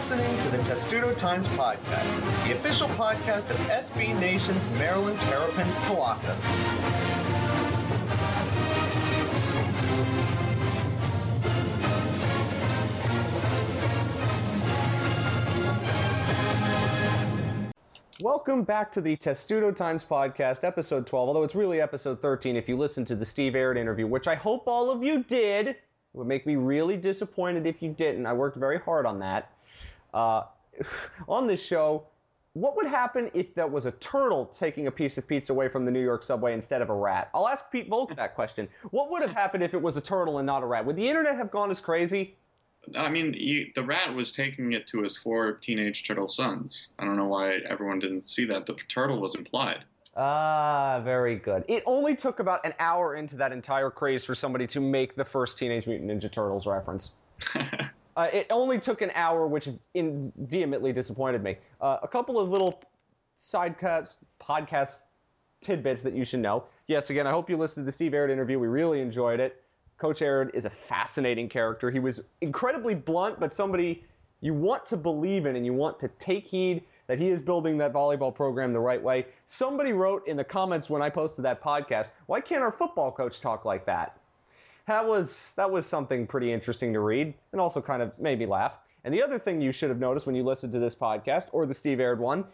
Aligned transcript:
listening 0.00 0.40
to 0.40 0.48
the 0.48 0.56
Testudo 0.62 1.14
Times 1.14 1.46
Podcast, 1.48 2.48
the 2.48 2.56
official 2.56 2.88
podcast 2.88 3.50
of 3.50 3.56
SB 3.58 4.18
Nation's 4.18 4.64
Maryland 4.78 5.20
Terrapins 5.20 5.76
Colossus. 5.80 6.42
Welcome 18.22 18.62
back 18.64 18.90
to 18.92 19.02
the 19.02 19.16
Testudo 19.16 19.70
Times 19.70 20.02
Podcast, 20.02 20.64
episode 20.64 21.06
12, 21.06 21.28
although 21.28 21.44
it's 21.44 21.54
really 21.54 21.82
episode 21.82 22.22
13 22.22 22.56
if 22.56 22.70
you 22.70 22.78
listen 22.78 23.04
to 23.04 23.14
the 23.14 23.26
Steve 23.26 23.54
Aird 23.54 23.76
interview, 23.76 24.06
which 24.06 24.26
I 24.26 24.34
hope 24.34 24.66
all 24.66 24.90
of 24.90 25.02
you 25.02 25.22
did. 25.24 25.68
It 25.68 25.76
would 26.14 26.26
make 26.26 26.46
me 26.46 26.56
really 26.56 26.96
disappointed 26.96 27.66
if 27.66 27.82
you 27.82 27.90
didn't. 27.92 28.24
I 28.24 28.32
worked 28.32 28.56
very 28.56 28.78
hard 28.78 29.04
on 29.04 29.18
that. 29.18 29.50
Uh, 30.14 30.42
on 31.28 31.46
this 31.46 31.64
show, 31.64 32.06
what 32.54 32.74
would 32.76 32.86
happen 32.86 33.30
if 33.32 33.54
that 33.54 33.70
was 33.70 33.86
a 33.86 33.92
turtle 33.92 34.46
taking 34.46 34.88
a 34.88 34.90
piece 34.90 35.16
of 35.18 35.26
pizza 35.28 35.52
away 35.52 35.68
from 35.68 35.84
the 35.84 35.90
New 35.90 36.02
York 36.02 36.24
subway 36.24 36.52
instead 36.52 36.82
of 36.82 36.90
a 36.90 36.94
rat? 36.94 37.30
I'll 37.32 37.48
ask 37.48 37.70
Pete 37.70 37.88
Volk 37.88 38.14
that 38.16 38.34
question. 38.34 38.68
What 38.90 39.10
would 39.10 39.22
have 39.22 39.32
happened 39.32 39.62
if 39.62 39.72
it 39.72 39.80
was 39.80 39.96
a 39.96 40.00
turtle 40.00 40.38
and 40.38 40.46
not 40.46 40.62
a 40.62 40.66
rat? 40.66 40.84
Would 40.84 40.96
the 40.96 41.08
internet 41.08 41.36
have 41.36 41.50
gone 41.50 41.70
as 41.70 41.80
crazy? 41.80 42.34
I 42.96 43.08
mean, 43.08 43.34
you, 43.34 43.70
the 43.74 43.82
rat 43.82 44.12
was 44.14 44.32
taking 44.32 44.72
it 44.72 44.86
to 44.88 45.02
his 45.02 45.16
four 45.16 45.52
teenage 45.52 46.02
turtle 46.04 46.26
sons. 46.26 46.88
I 46.98 47.04
don't 47.04 47.16
know 47.16 47.26
why 47.26 47.58
everyone 47.68 47.98
didn't 47.98 48.22
see 48.22 48.46
that. 48.46 48.66
The 48.66 48.74
turtle 48.88 49.20
was 49.20 49.34
implied. 49.34 49.84
Ah, 50.16 51.00
very 51.04 51.36
good. 51.36 51.64
It 51.68 51.84
only 51.86 52.16
took 52.16 52.40
about 52.40 52.64
an 52.64 52.74
hour 52.80 53.14
into 53.14 53.36
that 53.36 53.52
entire 53.52 53.90
craze 53.90 54.24
for 54.24 54.34
somebody 54.34 54.66
to 54.68 54.80
make 54.80 55.14
the 55.14 55.24
first 55.24 55.56
Teenage 55.56 55.86
Mutant 55.86 56.10
Ninja 56.10 56.30
Turtles 56.30 56.66
reference. 56.66 57.14
uh, 58.20 58.24
it 58.34 58.46
only 58.50 58.78
took 58.78 59.00
an 59.00 59.10
hour, 59.14 59.46
which 59.46 59.66
in, 59.94 60.30
vehemently 60.36 60.92
disappointed 60.92 61.42
me. 61.42 61.56
Uh, 61.80 61.96
a 62.02 62.08
couple 62.08 62.38
of 62.38 62.50
little 62.50 62.82
sidecast 63.38 64.18
podcast 64.38 64.98
tidbits 65.62 66.02
that 66.02 66.12
you 66.12 66.26
should 66.26 66.40
know. 66.40 66.64
Yes, 66.86 67.08
again, 67.08 67.26
I 67.26 67.30
hope 67.30 67.48
you 67.48 67.56
listened 67.56 67.84
to 67.84 67.86
the 67.86 67.92
Steve 67.92 68.12
Aird 68.12 68.30
interview. 68.30 68.58
We 68.58 68.66
really 68.66 69.00
enjoyed 69.00 69.40
it. 69.40 69.62
Coach 69.96 70.20
Aird 70.20 70.50
is 70.54 70.66
a 70.66 70.70
fascinating 70.70 71.48
character. 71.48 71.90
He 71.90 71.98
was 71.98 72.20
incredibly 72.42 72.94
blunt, 72.94 73.40
but 73.40 73.54
somebody 73.54 74.04
you 74.42 74.52
want 74.52 74.84
to 74.86 74.98
believe 74.98 75.46
in 75.46 75.56
and 75.56 75.64
you 75.64 75.72
want 75.72 75.98
to 76.00 76.08
take 76.18 76.46
heed 76.46 76.84
that 77.06 77.18
he 77.18 77.30
is 77.30 77.40
building 77.40 77.78
that 77.78 77.92
volleyball 77.94 78.34
program 78.34 78.74
the 78.74 78.80
right 78.80 79.02
way. 79.02 79.26
Somebody 79.46 79.94
wrote 79.94 80.28
in 80.28 80.36
the 80.36 80.44
comments 80.44 80.90
when 80.90 81.00
I 81.00 81.08
posted 81.08 81.42
that 81.46 81.62
podcast, 81.62 82.10
"Why 82.26 82.42
can't 82.42 82.62
our 82.62 82.72
football 82.72 83.12
coach 83.12 83.40
talk 83.40 83.64
like 83.64 83.86
that?" 83.86 84.19
That 84.90 85.06
was 85.06 85.52
that 85.54 85.70
was 85.70 85.86
something 85.86 86.26
pretty 86.26 86.52
interesting 86.52 86.92
to 86.94 86.98
read 86.98 87.32
and 87.52 87.60
also 87.60 87.80
kind 87.80 88.02
of 88.02 88.10
made 88.18 88.40
me 88.40 88.46
laugh. 88.46 88.72
And 89.04 89.14
the 89.14 89.22
other 89.22 89.38
thing 89.38 89.60
you 89.60 89.70
should 89.70 89.88
have 89.88 90.00
noticed 90.00 90.26
when 90.26 90.34
you 90.34 90.42
listened 90.42 90.72
to 90.72 90.80
this 90.80 90.96
podcast 90.96 91.46
or 91.52 91.64
the 91.64 91.72
Steve 91.72 92.00
Aird 92.00 92.18
one, 92.18 92.44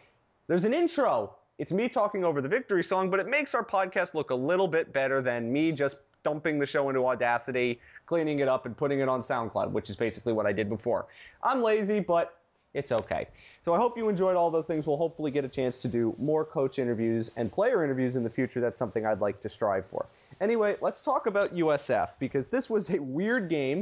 there's 0.47 0.67
an 0.67 0.75
intro. 0.75 1.35
It's 1.57 1.73
me 1.73 1.89
talking 1.89 2.25
over 2.25 2.43
the 2.43 2.49
victory 2.49 2.85
song, 2.85 3.09
but 3.09 3.21
it 3.21 3.27
makes 3.27 3.55
our 3.55 3.65
podcast 3.65 4.13
look 4.13 4.29
a 4.29 4.35
little 4.35 4.69
bit 4.69 4.93
better 4.93 5.23
than 5.23 5.51
me 5.51 5.73
just 5.73 5.97
dumping 6.25 6.59
the 6.59 6.67
show 6.67 6.91
into 6.91 7.07
Audacity, 7.07 7.81
cleaning 8.05 8.41
it 8.41 8.49
up, 8.49 8.67
and 8.67 8.77
putting 8.77 9.01
it 9.01 9.09
on 9.09 9.23
SoundCloud, 9.23 9.71
which 9.71 9.89
is 9.89 9.97
basically 9.97 10.35
what 10.35 10.45
I 10.45 10.53
did 10.53 10.69
before. 10.69 11.07
I'm 11.43 11.63
lazy, 11.63 12.01
but 12.01 12.39
it's 12.75 12.93
okay. 12.93 13.29
So 13.63 13.73
I 13.73 13.79
hope 13.79 13.97
you 13.97 14.11
enjoyed 14.11 14.37
all 14.37 14.51
those 14.51 14.67
things. 14.67 14.87
We'll 14.87 14.99
hopefully 14.99 15.31
get 15.31 15.47
a 15.47 15.49
chance 15.49 15.79
to 15.79 15.89
do 15.89 16.15
more 16.19 16.45
coach 16.45 16.79
interviews 16.79 17.31
and 17.37 17.51
player 17.51 17.83
interviews 17.83 18.17
in 18.17 18.23
the 18.23 18.29
future. 18.29 18.61
That's 18.61 18.79
something 18.79 19.07
I'd 19.07 19.21
like 19.23 19.41
to 19.41 19.49
strive 19.49 19.87
for. 19.87 20.05
Anyway, 20.41 20.77
let's 20.81 21.01
talk 21.01 21.27
about 21.27 21.55
USF 21.55 22.11
because 22.19 22.47
this 22.49 22.69
was 22.69 22.91
a 22.91 23.01
weird 23.01 23.49
game. 23.49 23.81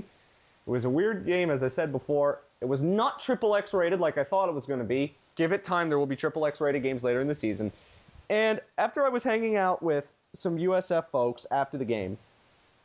It 0.67 0.71
was 0.71 0.85
a 0.85 0.91
weird 0.91 1.27
game, 1.27 1.51
as 1.51 1.63
I 1.63 1.69
said 1.69 1.91
before. 1.91 2.41
It 2.61 2.67
was 2.67 2.83
not 2.83 3.21
triple 3.21 3.57
X 3.57 3.75
rated 3.75 4.01
like 4.01 4.19
I 4.19 4.25
thought 4.25 4.49
it 4.49 4.55
was 4.55 4.65
going 4.65 4.79
to 4.79 4.85
be. 4.85 5.15
Give 5.37 5.53
it 5.53 5.65
time, 5.65 5.89
there 5.89 5.99
will 5.99 6.07
be 6.07 6.17
triple 6.17 6.47
X 6.47 6.61
rated 6.61 6.83
games 6.83 7.03
later 7.03 7.21
in 7.21 7.27
the 7.27 7.35
season. 7.35 7.73
And 8.31 8.61
after 8.79 9.05
I 9.05 9.09
was 9.09 9.25
hanging 9.25 9.57
out 9.57 9.83
with 9.83 10.13
some 10.33 10.57
USF 10.57 11.07
folks 11.09 11.47
after 11.51 11.77
the 11.77 11.85
game, 11.85 12.17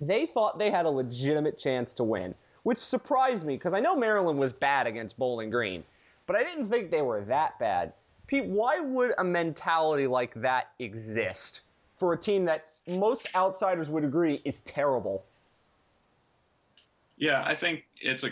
they 0.01 0.25
thought 0.25 0.57
they 0.57 0.72
had 0.72 0.86
a 0.86 0.90
legitimate 0.90 1.57
chance 1.57 1.94
to 1.96 2.03
win, 2.03 2.34
which 2.63 2.80
surprised 2.80 3.46
me 3.46 3.56
because 3.56 3.74
I 3.74 3.80
know 3.80 3.96
Maryland 3.96 4.40
was 4.40 4.51
bad 4.51 4.88
against 4.88 5.18
Bowling 5.18 5.50
Green, 5.50 5.84
but 6.25 6.36
I 6.36 6.44
didn't 6.44 6.69
think 6.69 6.90
they 6.90 7.01
were 7.01 7.22
that 7.22 7.59
bad. 7.59 7.94
Pete, 8.28 8.46
why 8.46 8.80
would 8.80 9.13
a 9.18 9.24
mentality 9.24 10.07
like 10.07 10.34
that 10.36 10.69
exist 10.80 11.62
for 11.97 12.13
a 12.13 12.18
team 12.18 12.46
that 12.46 12.66
most 12.89 13.27
outsiders 13.35 13.89
would 13.89 14.03
agree 14.03 14.41
is 14.45 14.61
terrible? 14.61 15.25
Yeah, 17.17 17.44
I 17.45 17.55
think 17.55 17.83
it's 18.01 18.23
a 18.23 18.29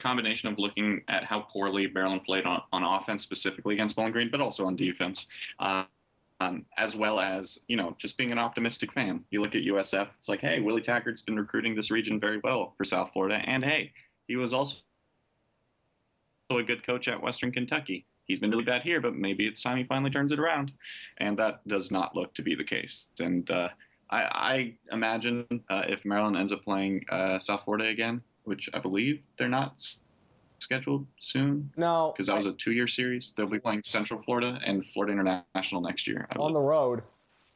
combination 0.00 0.48
of 0.48 0.58
looking 0.58 1.02
at 1.08 1.24
how 1.24 1.40
poorly 1.40 1.88
Maryland 1.88 2.24
played 2.24 2.44
on, 2.44 2.62
on 2.72 2.82
offense, 2.82 3.22
specifically 3.22 3.74
against 3.74 3.94
Bowling 3.94 4.12
Green, 4.12 4.30
but 4.30 4.40
also 4.40 4.66
on 4.66 4.76
defense. 4.76 5.26
Uh, 5.58 5.84
um, 6.42 6.66
as 6.76 6.96
well 6.96 7.20
as 7.20 7.60
you 7.68 7.76
know 7.76 7.94
just 7.98 8.16
being 8.16 8.32
an 8.32 8.38
optimistic 8.38 8.92
fan. 8.92 9.24
You 9.30 9.40
look 9.40 9.54
at 9.54 9.62
USF, 9.62 10.08
it's 10.18 10.28
like, 10.28 10.40
hey, 10.40 10.60
Willie 10.60 10.82
Taggart's 10.82 11.22
been 11.22 11.36
recruiting 11.36 11.74
this 11.74 11.90
region 11.90 12.18
very 12.18 12.40
well 12.42 12.74
for 12.76 12.84
South 12.84 13.10
Florida, 13.12 13.36
and 13.44 13.64
hey, 13.64 13.92
he 14.26 14.36
was 14.36 14.52
also 14.52 14.76
a 16.50 16.62
good 16.62 16.84
coach 16.84 17.08
at 17.08 17.22
Western 17.22 17.52
Kentucky. 17.52 18.04
He's 18.26 18.38
been 18.38 18.50
really 18.50 18.64
bad 18.64 18.82
here, 18.82 19.00
but 19.00 19.14
maybe 19.14 19.46
it's 19.46 19.62
time 19.62 19.76
he 19.76 19.84
finally 19.84 20.10
turns 20.10 20.32
it 20.32 20.38
around, 20.38 20.72
and 21.18 21.38
that 21.38 21.66
does 21.66 21.90
not 21.90 22.14
look 22.14 22.34
to 22.34 22.42
be 22.42 22.54
the 22.54 22.64
case. 22.64 23.06
And 23.18 23.50
uh, 23.50 23.68
I, 24.10 24.22
I, 24.22 24.74
imagine 24.92 25.46
uh, 25.68 25.82
if 25.88 26.04
Maryland 26.04 26.36
ends 26.36 26.52
up 26.52 26.62
playing 26.62 27.04
uh, 27.10 27.38
South 27.38 27.64
Florida 27.64 27.88
again, 27.88 28.22
which 28.44 28.68
I 28.72 28.78
believe 28.78 29.22
they're 29.38 29.48
not 29.48 29.82
scheduled 30.60 31.06
soon? 31.18 31.70
No, 31.76 32.12
because 32.14 32.28
that 32.28 32.36
was 32.36 32.46
a 32.46 32.52
two-year 32.52 32.88
series. 32.88 33.34
They'll 33.36 33.46
be 33.46 33.58
playing 33.58 33.82
Central 33.84 34.22
Florida 34.22 34.58
and 34.64 34.86
Florida 34.86 35.12
International 35.12 35.80
next 35.80 36.06
year. 36.06 36.26
on 36.36 36.52
the 36.52 36.60
road. 36.60 37.02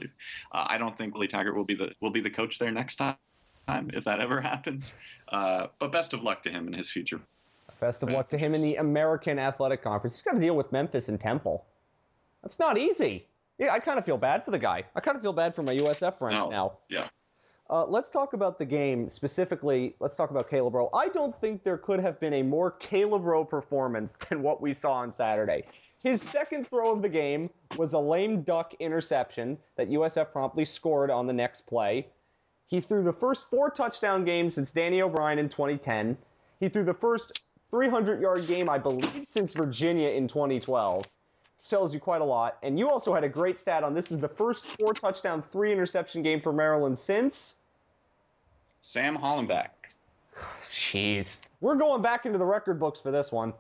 Uh, 0.03 0.07
I 0.53 0.77
don't 0.77 0.97
think 0.99 1.15
Willie 1.15 1.29
Taggart 1.29 1.57
will 1.57 1.65
be 1.65 1.75
the 1.75 1.93
will 2.01 2.11
be 2.11 2.21
the 2.21 2.31
coach 2.31 2.59
there 2.59 2.71
next 2.71 2.97
time, 2.97 3.17
if 3.69 4.05
that 4.05 4.21
ever 4.21 4.41
happens. 4.53 4.93
Uh, 5.29 5.69
but 5.79 5.93
best 5.93 6.13
of 6.13 6.23
luck 6.23 6.43
to 6.43 6.51
him 6.51 6.67
in 6.67 6.75
his 6.75 6.91
future. 6.91 7.21
Best 7.81 8.03
of 8.03 8.11
luck 8.11 8.29
to 8.31 8.39
him 8.39 8.55
in 8.55 8.63
the 8.63 8.77
American 8.77 9.39
Athletic 9.39 9.83
Conference. 9.83 10.17
He's 10.17 10.23
got 10.23 10.33
to 10.33 10.41
deal 10.41 10.57
with 10.57 10.73
Memphis 10.73 11.09
and 11.09 11.21
Temple. 11.21 11.65
That's 12.43 12.59
not 12.59 12.79
easy. 12.79 13.27
Yeah, 13.59 13.73
I 13.73 13.79
kind 13.79 13.99
of 13.99 14.05
feel 14.05 14.19
bad 14.19 14.45
for 14.45 14.51
the 14.51 14.59
guy. 14.59 14.85
I 14.95 15.01
kind 15.01 15.17
of 15.17 15.23
feel 15.23 15.33
bad 15.33 15.55
for 15.55 15.63
my 15.63 15.75
USF 15.77 16.19
friends 16.19 16.45
no. 16.45 16.51
now. 16.51 16.73
Yeah. 16.89 17.09
Uh, 17.69 17.85
let's 17.85 18.11
talk 18.11 18.33
about 18.33 18.59
the 18.59 18.65
game 18.65 19.09
specifically. 19.09 19.97
Let's 19.99 20.15
talk 20.15 20.31
about 20.31 20.49
Caleb 20.49 20.75
Rowe. 20.75 20.91
I 20.95 21.09
don't 21.09 21.35
think 21.41 21.65
there 21.65 21.79
could 21.79 21.99
have 21.99 22.21
been 22.21 22.35
a 22.35 22.43
more 22.43 22.71
Caleb 22.71 23.25
Rowe 23.25 23.45
performance 23.45 24.15
than 24.29 24.43
what 24.43 24.61
we 24.61 24.73
saw 24.73 24.93
on 24.93 25.11
Saturday. 25.11 25.65
His 26.03 26.23
second 26.23 26.69
throw 26.69 26.93
of 26.93 27.03
the 27.03 27.09
game 27.09 27.51
was 27.77 27.95
a 27.95 27.99
lame 27.99 28.43
duck 28.43 28.75
interception 28.79 29.59
that 29.77 29.91
USF 29.91 30.31
promptly 30.31 30.65
scored 30.65 31.11
on 31.11 31.27
the 31.27 31.33
next 31.33 31.67
play. 31.67 32.07
He 32.69 32.81
threw 32.81 33.03
the 33.03 33.13
first 33.13 33.51
four 33.51 33.71
touchdown 33.71 34.25
games 34.25 34.55
since 34.55 34.71
Danny 34.71 35.03
O'Brien 35.03 35.39
in 35.39 35.49
2010. 35.49 36.17
He 36.61 36.69
threw 36.69 36.85
the 36.85 36.95
first 36.95 37.41
300 37.71 38.21
yard 38.21 38.47
game, 38.47 38.69
I 38.69 38.79
believe, 38.79 39.21
since 39.25 39.53
Virginia 39.53 40.11
in 40.11 40.29
2012 40.29 41.05
tells 41.69 41.93
you 41.93 42.01
quite 42.01 42.21
a 42.21 42.25
lot. 42.25 42.59
And 42.63 42.79
you 42.79 42.89
also 42.89 43.15
had 43.15 43.25
a 43.25 43.29
great 43.29 43.59
stat 43.59 43.83
on 43.83 43.95
this 43.95 44.13
is 44.13 44.21
the 44.21 44.29
first 44.29 44.65
four 44.79 44.95
touchdown, 44.95 45.43
three 45.53 45.73
interception 45.73 46.23
game 46.23 46.41
for 46.41 46.53
Maryland 46.53 46.99
since 46.99 47.57
Sam 48.81 49.17
Hollenbeck. 49.17 49.71
Jeez. 50.63 51.41
We're 51.61 51.75
going 51.75 52.03
back 52.03 52.27
into 52.27 52.39
the 52.39 52.45
record 52.45 52.79
books 52.79 53.01
for 53.01 53.11
this 53.11 53.33
one. 53.33 53.53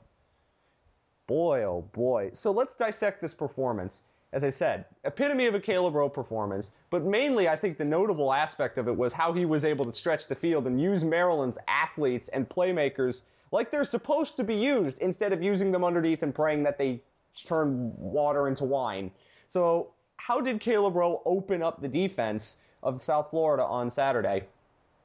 Boy, 1.26 1.64
oh 1.64 1.84
boy. 1.92 2.30
So 2.32 2.52
let's 2.52 2.76
dissect 2.76 3.20
this 3.20 3.34
performance. 3.34 4.04
As 4.32 4.44
I 4.44 4.50
said, 4.50 4.84
epitome 5.04 5.46
of 5.46 5.54
a 5.54 5.60
Caleb 5.60 5.94
Rowe 5.94 6.08
performance, 6.08 6.72
but 6.90 7.04
mainly 7.04 7.48
I 7.48 7.56
think 7.56 7.76
the 7.76 7.84
notable 7.84 8.32
aspect 8.32 8.76
of 8.76 8.86
it 8.86 8.96
was 8.96 9.12
how 9.12 9.32
he 9.32 9.46
was 9.46 9.64
able 9.64 9.84
to 9.84 9.92
stretch 9.92 10.26
the 10.26 10.34
field 10.34 10.66
and 10.66 10.80
use 10.80 11.04
Maryland's 11.04 11.58
athletes 11.68 12.28
and 12.28 12.48
playmakers 12.48 13.22
like 13.52 13.70
they're 13.70 13.84
supposed 13.84 14.36
to 14.36 14.44
be 14.44 14.54
used 14.54 14.98
instead 14.98 15.32
of 15.32 15.42
using 15.42 15.72
them 15.72 15.84
underneath 15.84 16.22
and 16.22 16.34
praying 16.34 16.62
that 16.64 16.78
they 16.78 17.02
turn 17.44 17.92
water 17.96 18.48
into 18.48 18.64
wine. 18.64 19.10
So, 19.48 19.92
how 20.16 20.40
did 20.40 20.60
Caleb 20.60 20.96
Rowe 20.96 21.22
open 21.24 21.62
up 21.62 21.80
the 21.80 21.88
defense 21.88 22.56
of 22.82 23.02
South 23.02 23.30
Florida 23.30 23.62
on 23.62 23.90
Saturday? 23.90 24.44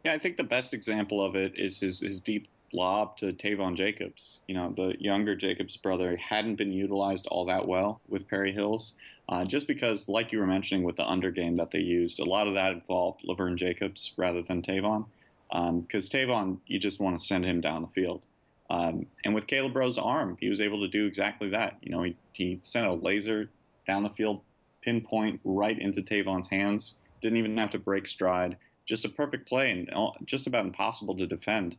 Yeah, 0.04 0.14
I 0.14 0.18
think 0.18 0.38
the 0.38 0.44
best 0.44 0.74
example 0.74 1.24
of 1.24 1.36
it 1.36 1.54
is 1.58 1.80
his, 1.80 2.00
his 2.00 2.20
deep 2.20 2.48
lob 2.74 3.18
to 3.18 3.34
Tavon 3.34 3.76
Jacobs. 3.76 4.40
You 4.48 4.56
know, 4.56 4.74
the 4.76 4.96
younger 5.00 5.36
Jacobs 5.36 5.78
brother 5.78 6.18
hadn't 6.18 6.56
been 6.56 6.72
utilized 6.72 7.28
all 7.28 7.46
that 7.46 7.68
well 7.68 8.02
with 8.08 8.28
Perry 8.28 8.52
Hills, 8.52 8.94
uh, 9.30 9.46
just 9.46 9.68
because, 9.68 10.10
like 10.10 10.32
you 10.32 10.40
were 10.40 10.48
mentioning 10.48 10.84
with 10.84 10.96
the 10.96 11.08
under 11.08 11.32
game 11.32 11.56
that 11.58 11.72
they 11.72 11.80
used, 11.80 12.20
a 12.20 12.26
lot 12.26 12.48
of 12.48 12.56
that 12.56 12.74
involved 12.74 13.24
Levern 13.28 13.56
Jacobs 13.56 14.14
rather 14.18 14.42
than 14.42 14.62
Tavon. 14.62 15.06
Because 15.50 16.14
um, 16.14 16.20
Tavon, 16.20 16.58
you 16.66 16.80
just 16.80 17.00
want 17.00 17.20
to 17.20 17.24
send 17.24 17.46
him 17.46 17.62
down 17.62 17.82
the 17.82 17.88
field. 17.90 18.26
Um, 18.72 19.06
and 19.26 19.36
with 19.36 19.48
Caleb 19.48 19.76
Rowe's 19.76 19.98
arm, 19.98 20.38
he 20.40 20.48
was 20.48 20.62
able 20.62 20.80
to 20.80 20.88
do 20.88 21.06
exactly 21.06 21.50
that. 21.50 21.76
You 21.82 21.92
know, 21.92 22.04
he, 22.04 22.16
he 22.32 22.58
sent 22.62 22.88
a 22.88 22.94
laser 22.94 23.50
down 23.86 24.04
the 24.04 24.10
field, 24.10 24.42
pinpoint 24.82 25.42
right 25.44 25.78
into 25.78 26.02
Tavon's 26.02 26.48
hands. 26.48 26.96
Didn't 27.22 27.38
even 27.38 27.58
have 27.58 27.72
to 27.72 27.80
break 27.80 28.08
stride. 28.08 28.56
Just 28.86 29.04
a 29.04 29.10
perfect 29.10 29.50
play 29.50 29.72
and 29.72 29.90
just 30.26 30.48
about 30.48 30.66
impossible 30.66 31.18
to 31.18 31.28
defend. 31.28 31.76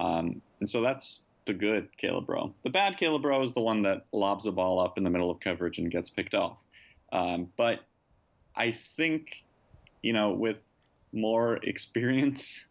Um, 0.00 0.42
and 0.58 0.68
so 0.68 0.80
that's 0.80 1.26
the 1.44 1.54
good 1.54 1.96
Caleb 1.96 2.28
Rowe. 2.28 2.52
The 2.64 2.70
bad 2.70 2.98
Caleb 2.98 3.24
Rowe 3.24 3.42
is 3.42 3.52
the 3.52 3.60
one 3.60 3.82
that 3.82 4.06
lobs 4.12 4.44
the 4.44 4.52
ball 4.52 4.80
up 4.80 4.98
in 4.98 5.04
the 5.04 5.10
middle 5.10 5.30
of 5.30 5.38
coverage 5.38 5.78
and 5.78 5.92
gets 5.92 6.10
picked 6.10 6.34
off. 6.34 6.56
Um, 7.12 7.52
but 7.56 7.84
I 8.56 8.72
think, 8.72 9.44
you 10.02 10.12
know, 10.12 10.32
with 10.32 10.56
more 11.12 11.56
experience. 11.62 12.64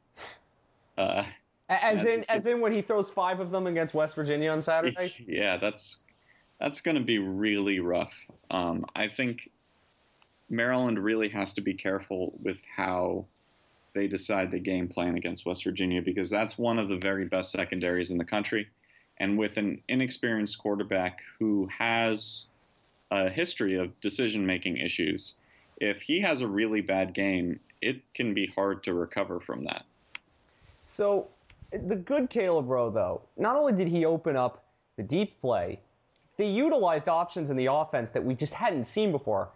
Uh, 0.97 1.23
as, 1.71 2.05
in, 2.05 2.25
as 2.29 2.45
in 2.45 2.59
when 2.59 2.71
he 2.71 2.81
throws 2.81 3.09
five 3.09 3.39
of 3.39 3.51
them 3.51 3.67
against 3.67 3.93
West 3.93 4.15
Virginia 4.15 4.51
on 4.51 4.61
Saturday. 4.61 5.13
Yeah, 5.27 5.57
that's 5.57 5.97
that's 6.59 6.81
going 6.81 6.95
to 6.95 7.03
be 7.03 7.17
really 7.17 7.79
rough. 7.79 8.13
Um, 8.51 8.85
I 8.95 9.07
think 9.07 9.49
Maryland 10.49 10.99
really 10.99 11.29
has 11.29 11.53
to 11.53 11.61
be 11.61 11.73
careful 11.73 12.33
with 12.41 12.59
how 12.75 13.25
they 13.93 14.07
decide 14.07 14.51
the 14.51 14.59
game 14.59 14.87
plan 14.87 15.15
against 15.15 15.45
West 15.45 15.63
Virginia 15.63 16.01
because 16.01 16.29
that's 16.29 16.57
one 16.57 16.77
of 16.77 16.87
the 16.87 16.97
very 16.97 17.25
best 17.25 17.51
secondaries 17.51 18.11
in 18.11 18.17
the 18.17 18.25
country. 18.25 18.67
And 19.17 19.37
with 19.37 19.57
an 19.57 19.81
inexperienced 19.87 20.59
quarterback 20.59 21.21
who 21.39 21.67
has 21.77 22.47
a 23.11 23.29
history 23.29 23.75
of 23.77 23.99
decision 23.99 24.45
making 24.45 24.77
issues, 24.77 25.35
if 25.77 26.01
he 26.01 26.21
has 26.21 26.41
a 26.41 26.47
really 26.47 26.81
bad 26.81 27.13
game, 27.13 27.59
it 27.81 28.01
can 28.13 28.33
be 28.33 28.47
hard 28.47 28.83
to 28.83 28.93
recover 28.93 29.39
from 29.39 29.63
that. 29.65 29.83
So, 30.85 31.27
the 31.71 31.95
good 31.95 32.29
Caleb 32.29 32.69
Rowe, 32.69 32.89
though, 32.89 33.21
not 33.37 33.55
only 33.55 33.73
did 33.73 33.87
he 33.87 34.05
open 34.05 34.35
up 34.35 34.63
the 34.97 35.03
deep 35.03 35.39
play, 35.39 35.79
they 36.37 36.47
utilized 36.47 37.07
options 37.09 37.49
in 37.49 37.57
the 37.57 37.67
offense 37.67 38.11
that 38.11 38.23
we 38.23 38.35
just 38.35 38.53
hadn't 38.53 38.85
seen 38.85 39.11
before. 39.11 39.49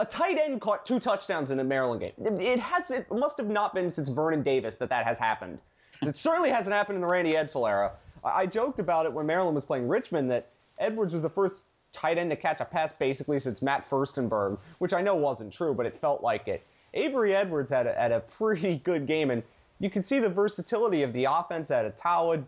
A 0.00 0.04
tight 0.04 0.38
end 0.38 0.60
caught 0.60 0.84
two 0.84 0.98
touchdowns 0.98 1.50
in 1.50 1.60
a 1.60 1.64
Maryland 1.64 2.00
game. 2.00 2.12
It 2.40 2.58
has 2.58 2.90
it 2.90 3.10
must 3.10 3.38
have 3.38 3.48
not 3.48 3.74
been 3.74 3.90
since 3.90 4.08
Vernon 4.08 4.42
Davis 4.42 4.74
that 4.76 4.88
that 4.88 5.06
has 5.06 5.18
happened. 5.18 5.58
It 6.02 6.16
certainly 6.16 6.50
hasn't 6.50 6.74
happened 6.74 6.96
in 6.96 7.00
the 7.00 7.06
Randy 7.06 7.34
Edsall 7.34 7.68
era. 7.68 7.92
I 8.24 8.46
joked 8.46 8.80
about 8.80 9.06
it 9.06 9.12
when 9.12 9.26
Maryland 9.26 9.54
was 9.54 9.64
playing 9.64 9.86
Richmond 9.86 10.30
that 10.30 10.48
Edwards 10.78 11.12
was 11.12 11.22
the 11.22 11.30
first 11.30 11.62
tight 11.92 12.18
end 12.18 12.30
to 12.30 12.36
catch 12.36 12.60
a 12.60 12.64
pass 12.64 12.92
basically 12.92 13.38
since 13.38 13.62
Matt 13.62 13.88
Furstenberg, 13.88 14.58
which 14.78 14.92
I 14.92 15.00
know 15.00 15.14
wasn't 15.14 15.52
true, 15.52 15.72
but 15.72 15.86
it 15.86 15.94
felt 15.94 16.22
like 16.22 16.48
it. 16.48 16.66
Avery 16.94 17.34
Edwards 17.34 17.70
had 17.70 17.86
a, 17.86 17.94
had 17.94 18.12
a 18.12 18.20
pretty 18.20 18.76
good 18.84 19.06
game, 19.06 19.30
and 19.30 19.42
you 19.78 19.90
can 19.90 20.02
see 20.02 20.18
the 20.18 20.28
versatility 20.28 21.02
of 21.02 21.12
the 21.12 21.24
offense 21.24 21.70
at 21.70 21.84
Ottawa. 22.04 22.42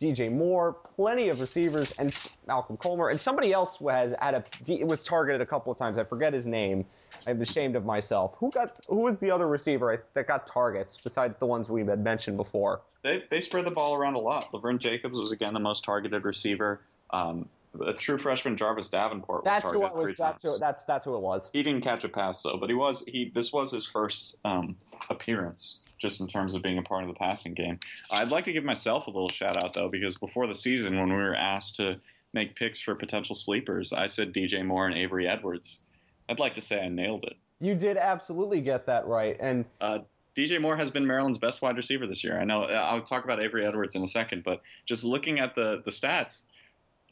DJ 0.00 0.32
Moore, 0.32 0.78
plenty 0.96 1.28
of 1.28 1.42
receivers, 1.42 1.92
and 1.98 2.16
Malcolm 2.46 2.78
Culmer, 2.78 3.10
and 3.10 3.20
somebody 3.20 3.52
else 3.52 3.76
has 3.86 4.14
had 4.18 4.34
a 4.34 4.84
was 4.84 5.02
targeted 5.02 5.42
a 5.42 5.46
couple 5.46 5.70
of 5.70 5.76
times. 5.76 5.98
I 5.98 6.04
forget 6.04 6.32
his 6.32 6.46
name. 6.46 6.86
I'm 7.26 7.42
ashamed 7.42 7.76
of 7.76 7.84
myself. 7.84 8.34
Who 8.38 8.50
got 8.50 8.78
who 8.88 9.00
was 9.00 9.18
the 9.18 9.30
other 9.30 9.46
receiver 9.46 10.06
that 10.14 10.26
got 10.26 10.46
targets 10.46 10.96
besides 10.96 11.36
the 11.36 11.44
ones 11.44 11.68
we 11.68 11.84
had 11.84 12.02
mentioned 12.02 12.38
before? 12.38 12.80
They 13.02 13.24
they 13.28 13.42
spread 13.42 13.66
the 13.66 13.70
ball 13.70 13.94
around 13.94 14.14
a 14.14 14.20
lot. 14.20 14.50
Levern 14.52 14.78
Jacobs 14.78 15.18
was 15.18 15.32
again 15.32 15.52
the 15.52 15.60
most 15.60 15.84
targeted 15.84 16.24
receiver. 16.24 16.80
Um, 17.10 17.46
a 17.86 17.92
true 17.92 18.18
freshman 18.18 18.56
Jarvis 18.56 18.88
Davenport. 18.88 19.44
Was 19.44 19.52
that's 19.52 19.70
who 19.70 19.84
it 19.84 19.94
was. 19.94 20.16
That's 20.16 20.42
who, 20.42 20.58
that's 20.58 20.84
that's 20.84 21.04
who 21.04 21.14
it 21.14 21.20
was. 21.20 21.50
He 21.52 21.62
didn't 21.62 21.82
catch 21.82 22.04
a 22.04 22.08
pass 22.08 22.42
though, 22.42 22.56
but 22.56 22.68
he 22.68 22.74
was 22.74 23.04
he. 23.06 23.30
This 23.34 23.52
was 23.52 23.70
his 23.70 23.86
first 23.86 24.36
um, 24.44 24.76
appearance, 25.08 25.80
just 26.00 26.20
in 26.20 26.26
terms 26.26 26.54
of 26.54 26.62
being 26.62 26.78
a 26.78 26.82
part 26.82 27.04
of 27.04 27.08
the 27.08 27.14
passing 27.14 27.54
game. 27.54 27.78
I'd 28.10 28.30
like 28.30 28.44
to 28.44 28.52
give 28.52 28.64
myself 28.64 29.06
a 29.06 29.10
little 29.10 29.28
shout 29.28 29.62
out 29.62 29.74
though, 29.74 29.88
because 29.88 30.16
before 30.16 30.46
the 30.46 30.54
season, 30.54 30.98
when 30.98 31.08
we 31.08 31.14
were 31.14 31.36
asked 31.36 31.76
to 31.76 31.96
make 32.32 32.56
picks 32.56 32.80
for 32.80 32.94
potential 32.94 33.36
sleepers, 33.36 33.92
I 33.92 34.06
said 34.06 34.32
DJ 34.32 34.64
Moore 34.64 34.86
and 34.86 34.96
Avery 34.96 35.28
Edwards. 35.28 35.80
I'd 36.28 36.38
like 36.38 36.54
to 36.54 36.60
say 36.60 36.80
I 36.80 36.88
nailed 36.88 37.24
it. 37.24 37.36
You 37.60 37.74
did 37.74 37.96
absolutely 37.96 38.60
get 38.60 38.86
that 38.86 39.06
right, 39.06 39.36
and. 39.38 39.64
Uh, 39.80 40.00
DJ 40.36 40.60
Moore 40.60 40.76
has 40.76 40.92
been 40.92 41.04
Maryland's 41.04 41.38
best 41.38 41.60
wide 41.60 41.76
receiver 41.76 42.06
this 42.06 42.22
year. 42.22 42.38
I 42.40 42.44
know 42.44 42.62
I'll 42.62 43.02
talk 43.02 43.24
about 43.24 43.42
Avery 43.42 43.66
Edwards 43.66 43.96
in 43.96 44.02
a 44.04 44.06
second, 44.06 44.44
but 44.44 44.62
just 44.86 45.04
looking 45.04 45.40
at 45.40 45.56
the 45.56 45.82
the 45.84 45.90
stats, 45.90 46.42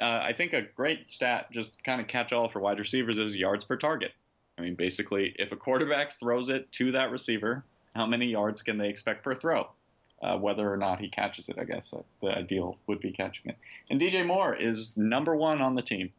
uh, 0.00 0.20
I 0.22 0.32
think 0.32 0.52
a 0.52 0.62
great 0.62 1.10
stat, 1.10 1.50
just 1.50 1.82
kind 1.82 2.00
of 2.00 2.06
catch 2.06 2.32
all 2.32 2.48
for 2.48 2.60
wide 2.60 2.78
receivers, 2.78 3.18
is 3.18 3.34
yards 3.34 3.64
per 3.64 3.76
target. 3.76 4.12
I 4.56 4.62
mean, 4.62 4.76
basically, 4.76 5.34
if 5.36 5.50
a 5.50 5.56
quarterback 5.56 6.18
throws 6.18 6.48
it 6.48 6.70
to 6.72 6.92
that 6.92 7.10
receiver, 7.10 7.64
how 7.98 8.06
many 8.06 8.26
yards 8.26 8.62
can 8.62 8.78
they 8.78 8.88
expect 8.88 9.24
per 9.24 9.34
throw? 9.34 9.68
Uh, 10.22 10.36
whether 10.36 10.72
or 10.72 10.76
not 10.76 11.00
he 11.00 11.08
catches 11.08 11.48
it, 11.48 11.56
I 11.58 11.64
guess 11.64 11.92
uh, 11.92 12.02
the 12.22 12.28
ideal 12.28 12.76
would 12.86 13.00
be 13.00 13.12
catching 13.12 13.50
it. 13.50 13.58
And 13.90 14.00
DJ 14.00 14.24
Moore 14.24 14.54
is 14.54 14.96
number 14.96 15.36
one 15.36 15.60
on 15.60 15.74
the 15.74 15.82
team. 15.82 16.10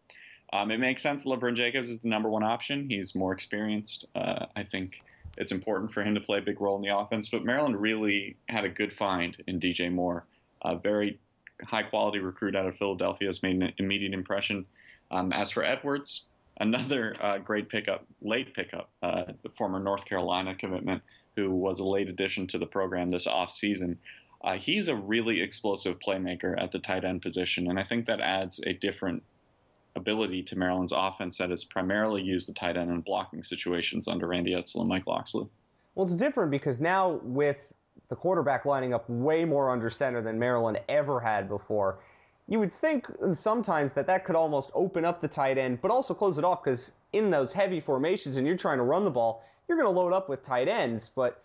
Um, 0.51 0.71
it 0.71 0.79
makes 0.79 1.01
sense. 1.01 1.25
Levern 1.25 1.55
Jacobs 1.55 1.89
is 1.89 1.99
the 1.99 2.07
number 2.07 2.29
one 2.29 2.43
option. 2.43 2.89
He's 2.89 3.15
more 3.15 3.33
experienced. 3.33 4.05
Uh, 4.15 4.45
I 4.55 4.63
think 4.63 5.01
it's 5.37 5.51
important 5.51 5.93
for 5.93 6.03
him 6.03 6.15
to 6.15 6.21
play 6.21 6.39
a 6.39 6.41
big 6.41 6.59
role 6.59 6.75
in 6.75 6.81
the 6.81 6.95
offense. 6.95 7.29
But 7.29 7.45
Maryland 7.45 7.79
really 7.79 8.35
had 8.47 8.65
a 8.65 8.69
good 8.69 8.93
find 8.93 9.37
in 9.47 9.59
DJ 9.59 9.91
Moore. 9.91 10.25
Uh, 10.61 10.75
very 10.75 11.19
high 11.63 11.83
quality 11.83 12.19
recruit 12.19 12.55
out 12.55 12.65
of 12.65 12.77
Philadelphia 12.77 13.27
has 13.27 13.43
made 13.43 13.61
an 13.61 13.73
immediate 13.77 14.13
impression. 14.13 14.65
Um, 15.11 15.31
as 15.31 15.51
for 15.51 15.63
Edwards, 15.63 16.23
another 16.59 17.15
uh, 17.21 17.37
great 17.37 17.69
pickup, 17.69 18.05
late 18.21 18.53
pickup, 18.53 18.89
uh, 19.01 19.23
the 19.43 19.49
former 19.57 19.79
North 19.79 20.05
Carolina 20.05 20.55
commitment, 20.55 21.01
who 21.45 21.55
was 21.55 21.79
a 21.79 21.83
late 21.85 22.09
addition 22.09 22.47
to 22.47 22.57
the 22.57 22.65
program 22.65 23.11
this 23.11 23.27
offseason. 23.27 23.97
Uh, 24.43 24.57
he's 24.57 24.87
a 24.87 24.95
really 24.95 25.41
explosive 25.41 25.97
playmaker 25.99 26.61
at 26.61 26.71
the 26.71 26.79
tight 26.79 27.03
end 27.03 27.21
position, 27.21 27.69
and 27.69 27.79
I 27.79 27.83
think 27.83 28.05
that 28.05 28.21
adds 28.21 28.59
a 28.65 28.73
different 28.73 29.23
ability 29.95 30.43
to 30.43 30.57
Maryland's 30.57 30.93
offense 30.95 31.37
that 31.37 31.49
has 31.49 31.65
primarily 31.65 32.21
used 32.21 32.47
the 32.47 32.53
tight 32.53 32.77
end 32.77 32.89
in 32.89 33.01
blocking 33.01 33.43
situations 33.43 34.07
under 34.07 34.27
Randy 34.27 34.53
Edsall 34.53 34.81
and 34.81 34.89
Mike 34.89 35.07
Locksley. 35.07 35.47
Well, 35.95 36.05
it's 36.05 36.15
different 36.15 36.51
because 36.51 36.79
now 36.79 37.19
with 37.23 37.67
the 38.09 38.15
quarterback 38.15 38.65
lining 38.65 38.93
up 38.93 39.09
way 39.09 39.45
more 39.45 39.69
under 39.69 39.89
center 39.89 40.21
than 40.21 40.39
Maryland 40.39 40.79
ever 40.87 41.19
had 41.19 41.49
before. 41.49 41.99
You 42.49 42.59
would 42.59 42.73
think 42.73 43.05
sometimes 43.33 43.91
that 43.93 44.07
that 44.07 44.25
could 44.25 44.35
almost 44.35 44.71
open 44.73 45.05
up 45.05 45.21
the 45.21 45.27
tight 45.27 45.59
end, 45.59 45.81
but 45.81 45.91
also 45.91 46.15
close 46.15 46.39
it 46.39 46.43
off 46.43 46.63
because 46.63 46.93
in 47.13 47.29
those 47.29 47.53
heavy 47.53 47.79
formations 47.79 48.37
and 48.37 48.47
you're 48.47 48.57
trying 48.57 48.79
to 48.79 48.83
run 48.83 49.05
the 49.05 49.11
ball, 49.11 49.43
you're 49.67 49.77
going 49.77 49.93
to 49.93 49.97
load 49.97 50.13
up 50.13 50.29
with 50.29 50.43
tight 50.43 50.67
ends. 50.67 51.11
But 51.15 51.43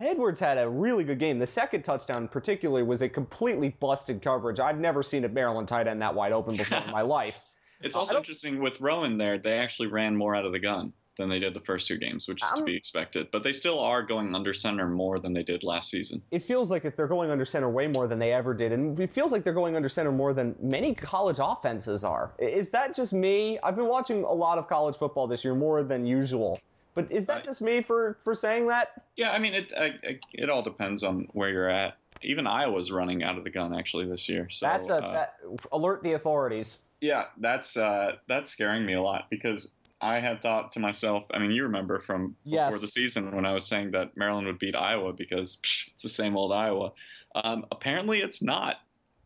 Edwards 0.00 0.38
had 0.38 0.58
a 0.58 0.68
really 0.68 1.02
good 1.02 1.18
game. 1.18 1.40
The 1.40 1.46
second 1.46 1.82
touchdown, 1.82 2.28
particularly, 2.28 2.84
was 2.84 3.02
a 3.02 3.08
completely 3.08 3.70
busted 3.80 4.22
coverage. 4.22 4.60
I've 4.60 4.78
never 4.78 5.02
seen 5.02 5.24
a 5.24 5.28
Maryland 5.28 5.66
tight 5.66 5.88
end 5.88 6.00
that 6.02 6.14
wide 6.14 6.30
open 6.30 6.56
before 6.56 6.78
in 6.78 6.90
my 6.92 7.02
life. 7.18 7.50
It's 7.80 7.96
also 7.96 8.16
interesting 8.16 8.60
with 8.60 8.80
Rowan 8.80 9.18
there, 9.18 9.38
they 9.38 9.58
actually 9.58 9.88
ran 9.88 10.16
more 10.16 10.36
out 10.36 10.46
of 10.46 10.52
the 10.52 10.60
gun 10.60 10.92
than 11.16 11.28
they 11.28 11.38
did 11.38 11.54
the 11.54 11.60
first 11.60 11.86
two 11.86 11.98
games, 11.98 12.26
which 12.28 12.42
is 12.42 12.52
um, 12.52 12.58
to 12.58 12.64
be 12.64 12.76
expected. 12.76 13.28
But 13.30 13.42
they 13.42 13.52
still 13.52 13.78
are 13.78 14.02
going 14.02 14.34
under 14.34 14.52
center 14.52 14.88
more 14.88 15.18
than 15.18 15.32
they 15.32 15.42
did 15.42 15.62
last 15.62 15.90
season. 15.90 16.22
It 16.30 16.42
feels 16.42 16.70
like 16.70 16.84
if 16.84 16.96
they're 16.96 17.06
going 17.06 17.30
under 17.30 17.44
center 17.44 17.70
way 17.70 17.86
more 17.86 18.08
than 18.08 18.18
they 18.18 18.32
ever 18.32 18.54
did, 18.54 18.72
and 18.72 18.98
it 18.98 19.12
feels 19.12 19.32
like 19.32 19.44
they're 19.44 19.52
going 19.52 19.76
under 19.76 19.88
center 19.88 20.12
more 20.12 20.32
than 20.32 20.54
many 20.60 20.94
college 20.94 21.38
offenses 21.40 22.04
are. 22.04 22.32
Is 22.38 22.70
that 22.70 22.94
just 22.94 23.12
me? 23.12 23.58
I've 23.62 23.76
been 23.76 23.88
watching 23.88 24.24
a 24.24 24.32
lot 24.32 24.58
of 24.58 24.68
college 24.68 24.96
football 24.96 25.26
this 25.26 25.44
year, 25.44 25.54
more 25.54 25.82
than 25.82 26.06
usual. 26.06 26.60
But 26.94 27.10
is 27.10 27.26
that 27.26 27.42
just 27.42 27.60
me 27.60 27.82
for, 27.82 28.18
for 28.22 28.34
saying 28.34 28.68
that? 28.68 29.02
Yeah, 29.16 29.32
I 29.32 29.38
mean, 29.38 29.54
it 29.54 29.72
I, 29.76 30.18
it 30.32 30.48
all 30.48 30.62
depends 30.62 31.02
on 31.02 31.26
where 31.32 31.50
you're 31.50 31.68
at. 31.68 31.96
Even 32.22 32.46
Iowa's 32.46 32.90
running 32.90 33.22
out 33.22 33.36
of 33.36 33.44
the 33.44 33.50
gun 33.50 33.74
actually 33.74 34.06
this 34.06 34.28
year. 34.28 34.48
So 34.48 34.66
that's 34.66 34.88
a 34.88 34.96
uh, 34.96 35.12
that, 35.12 35.34
alert 35.72 36.02
the 36.02 36.12
authorities. 36.12 36.80
Yeah, 37.00 37.24
that's 37.38 37.76
uh, 37.76 38.12
that's 38.28 38.50
scaring 38.50 38.86
me 38.86 38.94
a 38.94 39.02
lot 39.02 39.26
because 39.28 39.70
I 40.04 40.20
had 40.20 40.42
thought 40.42 40.70
to 40.72 40.80
myself, 40.80 41.24
I 41.32 41.38
mean, 41.38 41.50
you 41.50 41.62
remember 41.62 41.98
from 41.98 42.36
yes. 42.44 42.68
before 42.68 42.80
the 42.80 42.88
season 42.88 43.34
when 43.34 43.46
I 43.46 43.52
was 43.54 43.64
saying 43.64 43.92
that 43.92 44.14
Maryland 44.18 44.46
would 44.46 44.58
beat 44.58 44.76
Iowa 44.76 45.14
because 45.14 45.56
psh, 45.56 45.88
it's 45.94 46.02
the 46.02 46.10
same 46.10 46.36
old 46.36 46.52
Iowa. 46.52 46.92
Um, 47.34 47.64
apparently, 47.72 48.20
it's 48.20 48.42
not. 48.42 48.76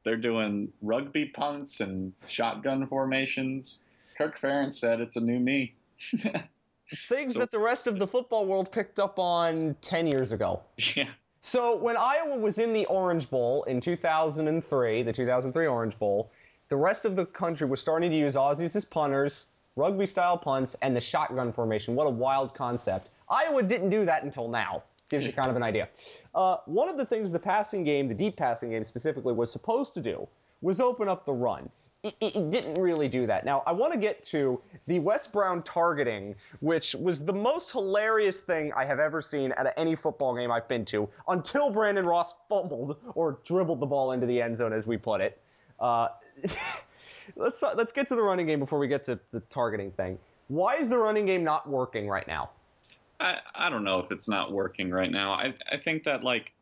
They're 0.05 0.17
doing 0.17 0.73
rugby 0.81 1.27
punts 1.27 1.81
and 1.81 2.13
shotgun 2.29 2.87
formations. 2.87 3.81
Kirk 4.17 4.41
Ferentz 4.41 4.75
said 4.75 5.01
it's 5.01 5.17
a 5.17 5.21
new 5.21 5.41
me. 5.41 5.75
Things 7.09 7.33
so, 7.33 7.41
that 7.41 7.51
the 7.51 7.59
rest 7.59 7.89
of 7.89 7.99
the 7.99 8.07
football 8.07 8.47
world 8.47 8.71
picked 8.71 9.01
up 9.01 9.19
on 9.19 9.75
10 9.83 10.07
years 10.07 10.31
ago. 10.31 10.63
Yeah. 10.95 11.09
So 11.41 11.77
when 11.77 11.97
Iowa 11.97 12.39
was 12.39 12.59
in 12.59 12.73
the 12.73 12.87
Orange 12.87 13.29
Bowl 13.29 13.65
in 13.65 13.81
2003, 13.81 15.03
the 15.03 15.13
2003 15.13 15.67
Orange 15.67 15.99
Bowl, 15.99 16.31
the 16.69 16.77
rest 16.77 17.05
of 17.05 17.17
the 17.17 17.27
country 17.27 17.67
was 17.67 17.81
starting 17.81 18.11
to 18.11 18.17
use 18.17 18.37
Aussies 18.37 18.77
as 18.77 18.85
punters 18.85 19.47
rugby 19.79 20.07
style 20.07 20.37
punts, 20.37 20.77
and 20.83 20.95
the 20.95 21.01
shotgun 21.01 21.53
formation. 21.53 21.95
What 21.95 22.07
a 22.07 22.11
wild 22.11 22.53
concept. 22.55 23.11
Iowa 23.31 23.63
didn't 23.63 23.91
do 23.91 24.05
that 24.05 24.25
until 24.25 24.49
now. 24.49 24.83
Gives 25.09 25.25
you 25.25 25.33
kind 25.33 25.49
of 25.49 25.57
an 25.57 25.63
idea. 25.63 25.89
Uh, 26.35 26.59
one 26.67 26.89
of 26.89 26.99
the 26.99 27.05
things 27.05 27.31
the 27.31 27.39
passing 27.39 27.83
game, 27.83 28.09
the 28.09 28.15
deep 28.15 28.37
passing 28.37 28.71
game 28.71 28.85
specifically, 28.85 29.33
was 29.33 29.51
supposed 29.51 29.95
to 29.95 30.03
do 30.03 30.29
was 30.61 30.81
open 30.81 31.09
up 31.09 31.25
the 31.25 31.33
run. 31.33 31.71
It, 32.03 32.15
it, 32.21 32.51
didn't 32.51 32.75
really 32.75 33.09
do 33.09 33.27
that. 33.27 33.45
Now, 33.45 33.63
I 33.67 33.73
want 33.73 33.93
to 33.93 33.99
get 33.99 34.23
to 34.27 34.61
the 34.87 35.01
Wes 35.01 35.27
Brown 35.27 35.63
targeting, 35.63 36.35
which 36.61 36.95
was 36.95 37.25
the 37.25 37.33
most 37.33 37.73
hilarious 37.73 38.39
thing 38.39 38.73
I 38.77 38.85
have 38.85 39.01
ever 39.01 39.21
seen 39.21 39.51
at 39.53 39.75
any 39.77 39.97
football 39.97 40.37
game 40.37 40.51
I've 40.53 40.69
been 40.69 40.85
to 40.87 41.09
until 41.27 41.71
Brandon 41.71 42.07
Ross 42.07 42.35
fumbled 42.49 42.99
or 43.15 43.39
dribbled 43.45 43.81
the 43.81 43.87
ball 43.87 44.13
into 44.13 44.27
the 44.27 44.41
end 44.41 44.57
zone, 44.57 44.73
as 44.73 44.87
we 44.87 44.97
put 44.97 45.21
it. 45.21 45.41
Uh, 45.81 46.09
let's 47.37 47.63
let's 47.63 47.93
get 47.93 48.09
to 48.09 48.15
the 48.15 48.23
running 48.23 48.47
game 48.47 48.59
before 48.59 48.79
we 48.79 48.89
get 48.89 49.05
to 49.07 49.19
the 49.33 49.41
targeting 49.51 49.91
thing. 49.93 50.19
Why 50.49 50.77
is 50.77 50.89
the 50.89 50.99
running 50.99 51.27
game 51.27 51.45
not 51.45 51.69
working 51.69 52.09
right 52.09 52.27
now? 52.27 52.51
I, 53.21 53.39
I 53.55 53.69
don't 53.69 53.85
know 53.85 53.99
if 53.99 54.13
it's 54.13 54.29
not 54.29 54.53
working 54.53 54.91
right 54.91 55.11
now. 55.11 55.33
I 55.33 55.55
I 55.71 55.79
think 55.79 56.05
that 56.05 56.25
like, 56.25 56.53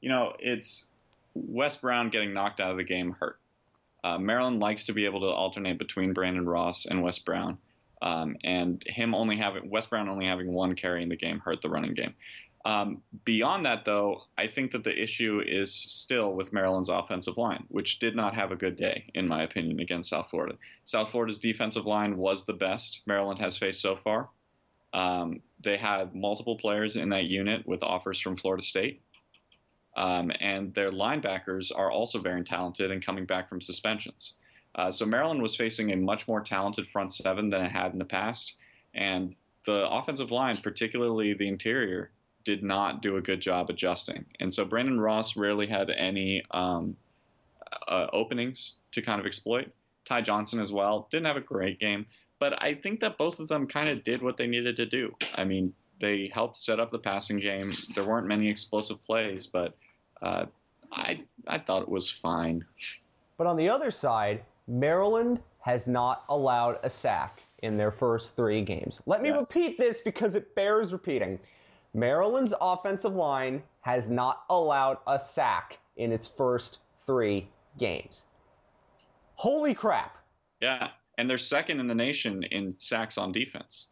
you 0.00 0.08
know, 0.08 0.34
it's 0.38 0.86
Wes 1.34 1.76
Brown 1.76 2.10
getting 2.10 2.32
knocked 2.32 2.60
out 2.60 2.70
of 2.70 2.76
the 2.76 2.84
game 2.84 3.12
hurt. 3.12 3.38
Uh, 4.02 4.18
Maryland 4.18 4.60
likes 4.60 4.84
to 4.84 4.92
be 4.92 5.06
able 5.06 5.20
to 5.20 5.26
alternate 5.28 5.78
between 5.78 6.12
Brandon 6.12 6.46
Ross 6.46 6.84
and 6.84 7.02
Wes 7.02 7.18
Brown, 7.18 7.56
um, 8.02 8.36
and 8.44 8.82
him 8.86 9.14
only 9.14 9.36
having 9.36 9.70
Wes 9.70 9.86
Brown 9.86 10.08
only 10.08 10.26
having 10.26 10.52
one 10.52 10.74
carry 10.74 11.02
in 11.02 11.08
the 11.08 11.16
game 11.16 11.38
hurt 11.38 11.62
the 11.62 11.70
running 11.70 11.94
game. 11.94 12.14
Um, 12.66 13.02
beyond 13.24 13.66
that, 13.66 13.84
though, 13.84 14.22
I 14.38 14.46
think 14.46 14.72
that 14.72 14.84
the 14.84 15.02
issue 15.02 15.42
is 15.46 15.74
still 15.74 16.32
with 16.32 16.52
Maryland's 16.52 16.88
offensive 16.88 17.36
line, 17.36 17.64
which 17.68 17.98
did 17.98 18.16
not 18.16 18.34
have 18.34 18.52
a 18.52 18.56
good 18.56 18.76
day, 18.76 19.10
in 19.14 19.28
my 19.28 19.42
opinion, 19.42 19.80
against 19.80 20.08
South 20.10 20.30
Florida. 20.30 20.56
South 20.86 21.10
Florida's 21.10 21.38
defensive 21.38 21.84
line 21.84 22.16
was 22.16 22.44
the 22.44 22.54
best 22.54 23.02
Maryland 23.06 23.38
has 23.38 23.58
faced 23.58 23.82
so 23.82 23.96
far. 23.96 24.30
Um, 24.94 25.42
they 25.60 25.76
had 25.76 26.14
multiple 26.14 26.56
players 26.56 26.96
in 26.96 27.10
that 27.10 27.24
unit 27.24 27.66
with 27.66 27.82
offers 27.82 28.18
from 28.18 28.36
Florida 28.36 28.62
State. 28.62 29.02
Um, 29.96 30.32
and 30.40 30.74
their 30.74 30.90
linebackers 30.90 31.70
are 31.74 31.90
also 31.90 32.18
very 32.18 32.42
talented 32.44 32.90
and 32.90 33.04
coming 33.04 33.26
back 33.26 33.48
from 33.48 33.60
suspensions. 33.60 34.34
Uh, 34.74 34.90
so 34.90 35.04
Maryland 35.04 35.42
was 35.42 35.54
facing 35.54 35.92
a 35.92 35.96
much 35.96 36.26
more 36.26 36.40
talented 36.40 36.88
front 36.88 37.12
seven 37.12 37.50
than 37.50 37.62
it 37.62 37.70
had 37.70 37.92
in 37.92 37.98
the 37.98 38.04
past. 38.04 38.56
And 38.94 39.34
the 39.66 39.88
offensive 39.88 40.30
line, 40.30 40.58
particularly 40.62 41.34
the 41.34 41.46
interior, 41.46 42.10
did 42.44 42.62
not 42.62 43.02
do 43.02 43.16
a 43.16 43.20
good 43.20 43.40
job 43.40 43.70
adjusting. 43.70 44.24
And 44.40 44.52
so 44.52 44.64
Brandon 44.64 45.00
Ross 45.00 45.36
rarely 45.36 45.66
had 45.66 45.90
any 45.90 46.42
um, 46.50 46.96
uh, 47.88 48.06
openings 48.12 48.74
to 48.92 49.02
kind 49.02 49.20
of 49.20 49.26
exploit. 49.26 49.70
Ty 50.04 50.22
Johnson 50.22 50.60
as 50.60 50.70
well 50.70 51.08
didn't 51.10 51.26
have 51.26 51.36
a 51.36 51.40
great 51.40 51.80
game, 51.80 52.06
but 52.38 52.62
I 52.62 52.74
think 52.74 53.00
that 53.00 53.16
both 53.16 53.40
of 53.40 53.48
them 53.48 53.66
kind 53.66 53.88
of 53.88 54.04
did 54.04 54.22
what 54.22 54.36
they 54.36 54.46
needed 54.46 54.76
to 54.76 54.86
do. 54.86 55.14
I 55.34 55.44
mean, 55.44 55.72
they 56.00 56.30
helped 56.32 56.58
set 56.58 56.78
up 56.78 56.90
the 56.90 56.98
passing 56.98 57.38
game. 57.38 57.72
There 57.94 58.04
weren't 58.04 58.26
many 58.26 58.48
explosive 58.48 59.02
plays, 59.04 59.46
but 59.46 59.76
uh, 60.20 60.46
I 60.92 61.20
I 61.46 61.58
thought 61.58 61.82
it 61.82 61.88
was 61.88 62.10
fine. 62.10 62.64
But 63.38 63.46
on 63.46 63.56
the 63.56 63.68
other 63.68 63.90
side, 63.90 64.42
Maryland 64.68 65.40
has 65.60 65.88
not 65.88 66.24
allowed 66.28 66.78
a 66.82 66.90
sack 66.90 67.40
in 67.62 67.76
their 67.78 67.90
first 67.90 68.36
three 68.36 68.62
games. 68.62 69.02
Let 69.06 69.22
me 69.22 69.30
yes. 69.30 69.38
repeat 69.40 69.78
this 69.78 70.00
because 70.02 70.34
it 70.34 70.54
bears 70.54 70.92
repeating. 70.92 71.38
Maryland's 71.94 72.52
offensive 72.60 73.14
line 73.14 73.62
has 73.82 74.10
not 74.10 74.42
allowed 74.50 74.98
a 75.06 75.18
sack 75.18 75.78
in 75.96 76.12
its 76.12 76.26
first 76.26 76.80
three 77.06 77.48
games. 77.78 78.26
Holy 79.36 79.74
crap. 79.74 80.18
Yeah, 80.60 80.88
and 81.18 81.30
they're 81.30 81.38
second 81.38 81.80
in 81.80 81.86
the 81.86 81.94
nation 81.94 82.42
in 82.50 82.76
sacks 82.78 83.16
on 83.16 83.32
defense. 83.32 83.86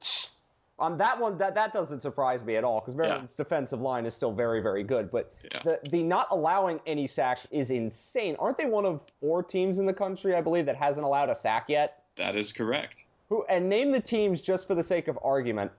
On 0.78 0.98
that 0.98 1.20
one, 1.20 1.38
that, 1.38 1.54
that 1.54 1.72
doesn't 1.72 2.00
surprise 2.00 2.42
me 2.42 2.56
at 2.56 2.64
all 2.64 2.80
because 2.80 2.96
Maryland's 2.96 3.36
yeah. 3.38 3.44
defensive 3.44 3.80
line 3.80 4.04
is 4.04 4.14
still 4.14 4.32
very, 4.32 4.60
very 4.60 4.82
good. 4.82 5.12
But 5.12 5.32
yeah. 5.44 5.62
the, 5.62 5.90
the 5.90 6.02
not 6.02 6.26
allowing 6.32 6.80
any 6.86 7.06
sacks 7.06 7.46
is 7.52 7.70
insane. 7.70 8.34
Aren't 8.40 8.58
they 8.58 8.64
one 8.64 8.84
of 8.84 9.00
four 9.20 9.44
teams 9.44 9.78
in 9.78 9.86
the 9.86 9.92
country, 9.92 10.34
I 10.34 10.40
believe, 10.40 10.66
that 10.66 10.74
hasn't 10.74 11.06
allowed 11.06 11.28
a 11.28 11.36
sack 11.36 11.66
yet? 11.68 12.02
That 12.16 12.34
is 12.34 12.52
correct. 12.52 13.04
Who 13.28 13.44
and 13.48 13.68
name 13.68 13.92
the 13.92 14.00
teams 14.00 14.40
just 14.40 14.66
for 14.66 14.74
the 14.74 14.82
sake 14.82 15.06
of 15.06 15.16
argument. 15.22 15.70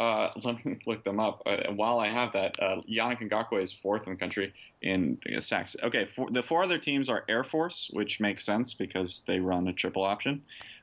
Uh, 0.00 0.30
let 0.44 0.64
me 0.64 0.78
look 0.86 1.04
them 1.04 1.20
up. 1.20 1.42
Uh, 1.46 1.72
while 1.72 1.98
I 1.98 2.08
have 2.08 2.32
that, 2.32 2.60
uh, 2.60 2.80
Yannick 2.90 3.28
Ngakoue 3.28 3.62
is 3.62 3.72
fourth 3.72 4.06
in 4.06 4.14
the 4.14 4.18
country 4.18 4.52
in 4.82 5.18
uh, 5.34 5.40
sacks. 5.40 5.76
Okay, 5.82 6.04
for, 6.04 6.30
the 6.30 6.42
four 6.42 6.64
other 6.64 6.78
teams 6.78 7.08
are 7.08 7.24
Air 7.28 7.44
Force, 7.44 7.90
which 7.92 8.20
makes 8.20 8.44
sense 8.44 8.74
because 8.74 9.22
they 9.26 9.38
run 9.38 9.68
a 9.68 9.72
triple 9.72 10.02
option. 10.02 10.42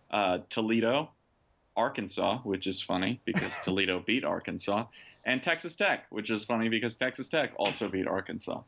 Uh, 0.09 0.39
Toledo, 0.49 1.09
Arkansas, 1.75 2.39
which 2.39 2.67
is 2.67 2.81
funny 2.81 3.19
because 3.25 3.57
Toledo 3.63 3.99
beat 3.99 4.23
Arkansas, 4.23 4.85
and 5.25 5.43
Texas 5.43 5.75
Tech, 5.75 6.05
which 6.09 6.29
is 6.29 6.43
funny 6.43 6.69
because 6.69 6.95
Texas 6.95 7.27
Tech 7.27 7.53
also 7.57 7.87
beat 7.87 8.07
Arkansas. 8.07 8.61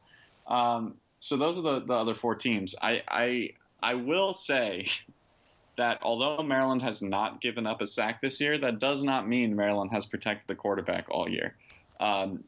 Um, 0.47 0.95
so 1.19 1.38
those 1.38 1.57
are 1.57 1.62
the, 1.62 1.79
the 1.79 1.93
other 1.93 2.15
four 2.15 2.35
teams. 2.35 2.75
I, 2.81 3.01
I 3.07 3.53
I 3.81 3.95
will 3.95 4.33
say 4.33 4.88
that 5.77 6.00
although 6.01 6.44
Maryland 6.44 6.82
has 6.82 7.01
not 7.01 7.42
given 7.42 7.65
up 7.65 7.82
a 7.82 7.88
sack 7.88 8.22
this 8.22 8.39
year, 8.39 8.58
that 8.60 8.80
does 8.80 9.03
not 9.03 9.27
mean 9.27 9.56
Maryland 9.56 9.92
has 9.92 10.06
protected 10.06 10.48
the 10.48 10.56
quarterback 10.56 11.06
all 11.10 11.27
year. 11.30 11.56
Um, 12.00 12.44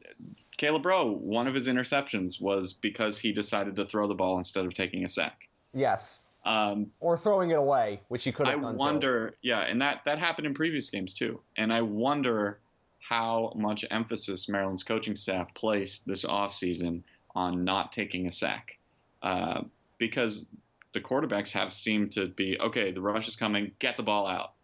Caleb 0.56 0.86
Rowe, 0.86 1.10
one 1.10 1.46
of 1.46 1.54
his 1.54 1.68
interceptions 1.68 2.40
was 2.40 2.72
because 2.72 3.18
he 3.18 3.32
decided 3.32 3.76
to 3.76 3.86
throw 3.86 4.06
the 4.06 4.14
ball 4.14 4.38
instead 4.38 4.64
of 4.64 4.74
taking 4.74 5.04
a 5.04 5.08
sack. 5.08 5.48
Yes. 5.72 6.20
Um, 6.44 6.92
or 7.00 7.18
throwing 7.18 7.50
it 7.50 7.58
away, 7.58 8.00
which 8.08 8.24
he 8.24 8.32
could 8.32 8.46
have 8.46 8.58
I 8.58 8.62
done. 8.62 8.74
I 8.74 8.76
wonder, 8.76 9.30
too. 9.30 9.36
yeah, 9.42 9.60
and 9.60 9.80
that 9.82 10.02
that 10.04 10.18
happened 10.18 10.46
in 10.46 10.54
previous 10.54 10.88
games 10.90 11.12
too. 11.12 11.40
And 11.56 11.72
I 11.72 11.82
wonder 11.82 12.60
how 13.00 13.52
much 13.56 13.84
emphasis 13.90 14.48
Maryland's 14.48 14.84
coaching 14.84 15.16
staff 15.16 15.52
placed 15.54 16.06
this 16.06 16.24
offseason 16.24 17.02
on 17.34 17.64
not 17.64 17.92
taking 17.92 18.26
a 18.26 18.32
sack, 18.32 18.78
uh, 19.22 19.62
because 19.98 20.46
the 20.96 21.00
quarterbacks 21.02 21.52
have 21.52 21.74
seemed 21.74 22.10
to 22.10 22.28
be 22.28 22.58
okay. 22.58 22.90
The 22.90 23.02
rush 23.02 23.28
is 23.28 23.36
coming. 23.36 23.70
Get 23.80 23.98
the 23.98 24.02
ball 24.02 24.26
out. 24.26 24.54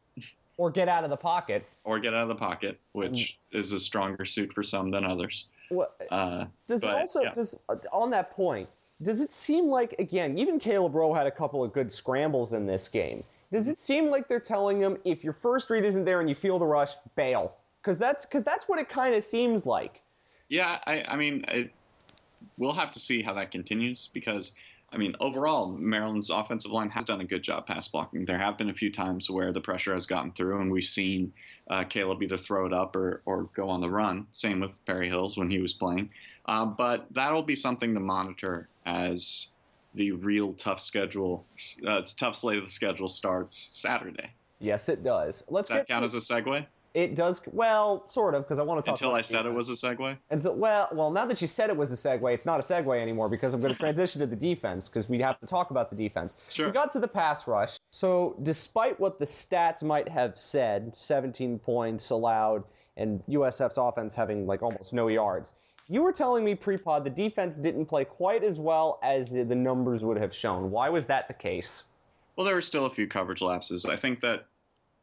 Or 0.56 0.70
get 0.70 0.88
out 0.88 1.04
of 1.04 1.10
the 1.10 1.16
pocket. 1.16 1.66
Or 1.84 2.00
get 2.00 2.14
out 2.14 2.22
of 2.22 2.28
the 2.28 2.34
pocket, 2.34 2.80
which 2.92 3.38
is 3.52 3.74
a 3.74 3.78
stronger 3.78 4.24
suit 4.24 4.50
for 4.50 4.62
some 4.62 4.90
than 4.90 5.04
others. 5.04 5.44
Well, 5.70 5.90
uh, 6.10 6.46
does 6.66 6.80
but, 6.80 6.88
it 6.88 7.00
also 7.00 7.20
yeah. 7.20 7.32
does 7.34 7.54
uh, 7.68 7.76
on 7.92 8.08
that 8.12 8.30
point? 8.30 8.66
Does 9.02 9.20
it 9.20 9.30
seem 9.30 9.66
like 9.66 9.94
again, 9.98 10.38
even 10.38 10.58
Caleb 10.58 10.94
Rowe 10.94 11.12
had 11.12 11.26
a 11.26 11.30
couple 11.30 11.62
of 11.62 11.74
good 11.74 11.92
scrambles 11.92 12.54
in 12.54 12.66
this 12.66 12.88
game? 12.88 13.22
Does 13.50 13.68
it 13.68 13.76
seem 13.76 14.10
like 14.10 14.26
they're 14.26 14.40
telling 14.40 14.80
him 14.80 14.96
if 15.04 15.22
your 15.22 15.34
first 15.34 15.68
read 15.68 15.84
isn't 15.84 16.06
there 16.06 16.20
and 16.20 16.30
you 16.30 16.34
feel 16.34 16.58
the 16.58 16.64
rush, 16.64 16.92
bail? 17.14 17.56
Because 17.82 17.98
that's 17.98 18.24
because 18.24 18.42
that's 18.42 18.66
what 18.70 18.78
it 18.78 18.88
kind 18.88 19.14
of 19.14 19.22
seems 19.22 19.66
like. 19.66 20.00
Yeah, 20.48 20.78
I, 20.86 21.02
I 21.08 21.16
mean, 21.16 21.44
I, 21.46 21.68
we'll 22.56 22.72
have 22.72 22.90
to 22.92 23.00
see 23.00 23.20
how 23.20 23.34
that 23.34 23.50
continues 23.50 24.08
because 24.14 24.52
I 24.92 24.98
mean, 24.98 25.16
overall, 25.20 25.72
Maryland's 25.72 26.28
offensive 26.28 26.70
line 26.70 26.90
has 26.90 27.04
done 27.04 27.20
a 27.22 27.24
good 27.24 27.42
job 27.42 27.66
pass 27.66 27.88
blocking. 27.88 28.26
There 28.26 28.38
have 28.38 28.58
been 28.58 28.68
a 28.68 28.74
few 28.74 28.92
times 28.92 29.30
where 29.30 29.50
the 29.50 29.60
pressure 29.60 29.94
has 29.94 30.04
gotten 30.04 30.32
through, 30.32 30.60
and 30.60 30.70
we've 30.70 30.84
seen 30.84 31.32
uh, 31.70 31.84
Caleb 31.84 32.22
either 32.22 32.36
throw 32.36 32.66
it 32.66 32.74
up 32.74 32.94
or, 32.94 33.22
or 33.24 33.44
go 33.54 33.70
on 33.70 33.80
the 33.80 33.88
run. 33.88 34.26
Same 34.32 34.60
with 34.60 34.78
Perry 34.84 35.08
Hills 35.08 35.38
when 35.38 35.50
he 35.50 35.60
was 35.60 35.72
playing. 35.72 36.10
Uh, 36.44 36.66
but 36.66 37.06
that'll 37.12 37.42
be 37.42 37.56
something 37.56 37.94
to 37.94 38.00
monitor 38.00 38.68
as 38.84 39.48
the 39.94 40.12
real 40.12 40.52
tough 40.54 40.80
schedule, 40.80 41.46
uh, 41.86 41.98
it's 41.98 42.14
tough 42.14 42.36
slate 42.36 42.58
of 42.58 42.64
the 42.64 42.70
schedule 42.70 43.08
starts 43.08 43.70
Saturday. 43.72 44.30
Yes, 44.58 44.88
it 44.88 45.02
does. 45.02 45.44
Let's 45.48 45.68
Does 45.68 45.78
that 45.78 45.88
count 45.88 46.02
to, 46.02 46.06
as 46.06 46.14
a 46.14 46.18
segue? 46.18 46.66
It 46.94 47.14
does 47.14 47.40
well, 47.52 48.06
sort 48.06 48.34
of, 48.34 48.42
because 48.42 48.58
I 48.58 48.62
want 48.62 48.84
to 48.84 48.90
talk. 48.90 49.00
Until 49.00 49.14
I 49.14 49.22
said 49.22 49.46
it 49.46 49.52
was 49.52 49.70
a 49.70 49.72
segue. 49.72 50.16
And 50.30 50.42
so, 50.42 50.52
well, 50.52 50.88
well, 50.92 51.10
now 51.10 51.24
that 51.24 51.40
you 51.40 51.46
said 51.46 51.70
it 51.70 51.76
was 51.76 51.90
a 51.90 51.94
segue, 51.94 52.34
it's 52.34 52.44
not 52.44 52.60
a 52.60 52.62
segue 52.62 53.00
anymore 53.00 53.30
because 53.30 53.54
I'm 53.54 53.60
going 53.60 53.72
to 53.72 53.78
transition 53.78 54.20
to 54.20 54.26
the 54.26 54.36
defense 54.36 54.88
because 54.88 55.08
we 55.08 55.18
have 55.20 55.40
to 55.40 55.46
talk 55.46 55.70
about 55.70 55.88
the 55.88 55.96
defense. 55.96 56.36
Sure. 56.50 56.66
We 56.66 56.72
got 56.72 56.92
to 56.92 57.00
the 57.00 57.08
pass 57.08 57.46
rush. 57.46 57.78
So, 57.90 58.36
despite 58.42 59.00
what 59.00 59.18
the 59.18 59.24
stats 59.24 59.82
might 59.82 60.08
have 60.08 60.38
said, 60.38 60.94
17 60.94 61.58
points 61.58 62.10
allowed, 62.10 62.64
and 62.98 63.22
USF's 63.26 63.78
offense 63.78 64.14
having 64.14 64.46
like 64.46 64.62
almost 64.62 64.92
no 64.92 65.08
yards, 65.08 65.54
you 65.88 66.02
were 66.02 66.12
telling 66.12 66.44
me 66.44 66.54
pre-pod 66.54 67.04
the 67.04 67.10
defense 67.10 67.56
didn't 67.56 67.86
play 67.86 68.04
quite 68.04 68.44
as 68.44 68.58
well 68.58 68.98
as 69.02 69.30
the 69.30 69.44
numbers 69.44 70.02
would 70.02 70.18
have 70.18 70.34
shown. 70.34 70.70
Why 70.70 70.88
was 70.88 71.06
that 71.06 71.26
the 71.26 71.34
case? 71.34 71.84
Well, 72.36 72.46
there 72.46 72.54
were 72.54 72.62
still 72.62 72.86
a 72.86 72.90
few 72.90 73.06
coverage 73.06 73.42
lapses. 73.42 73.84
I 73.84 73.96
think 73.96 74.20
that 74.20 74.46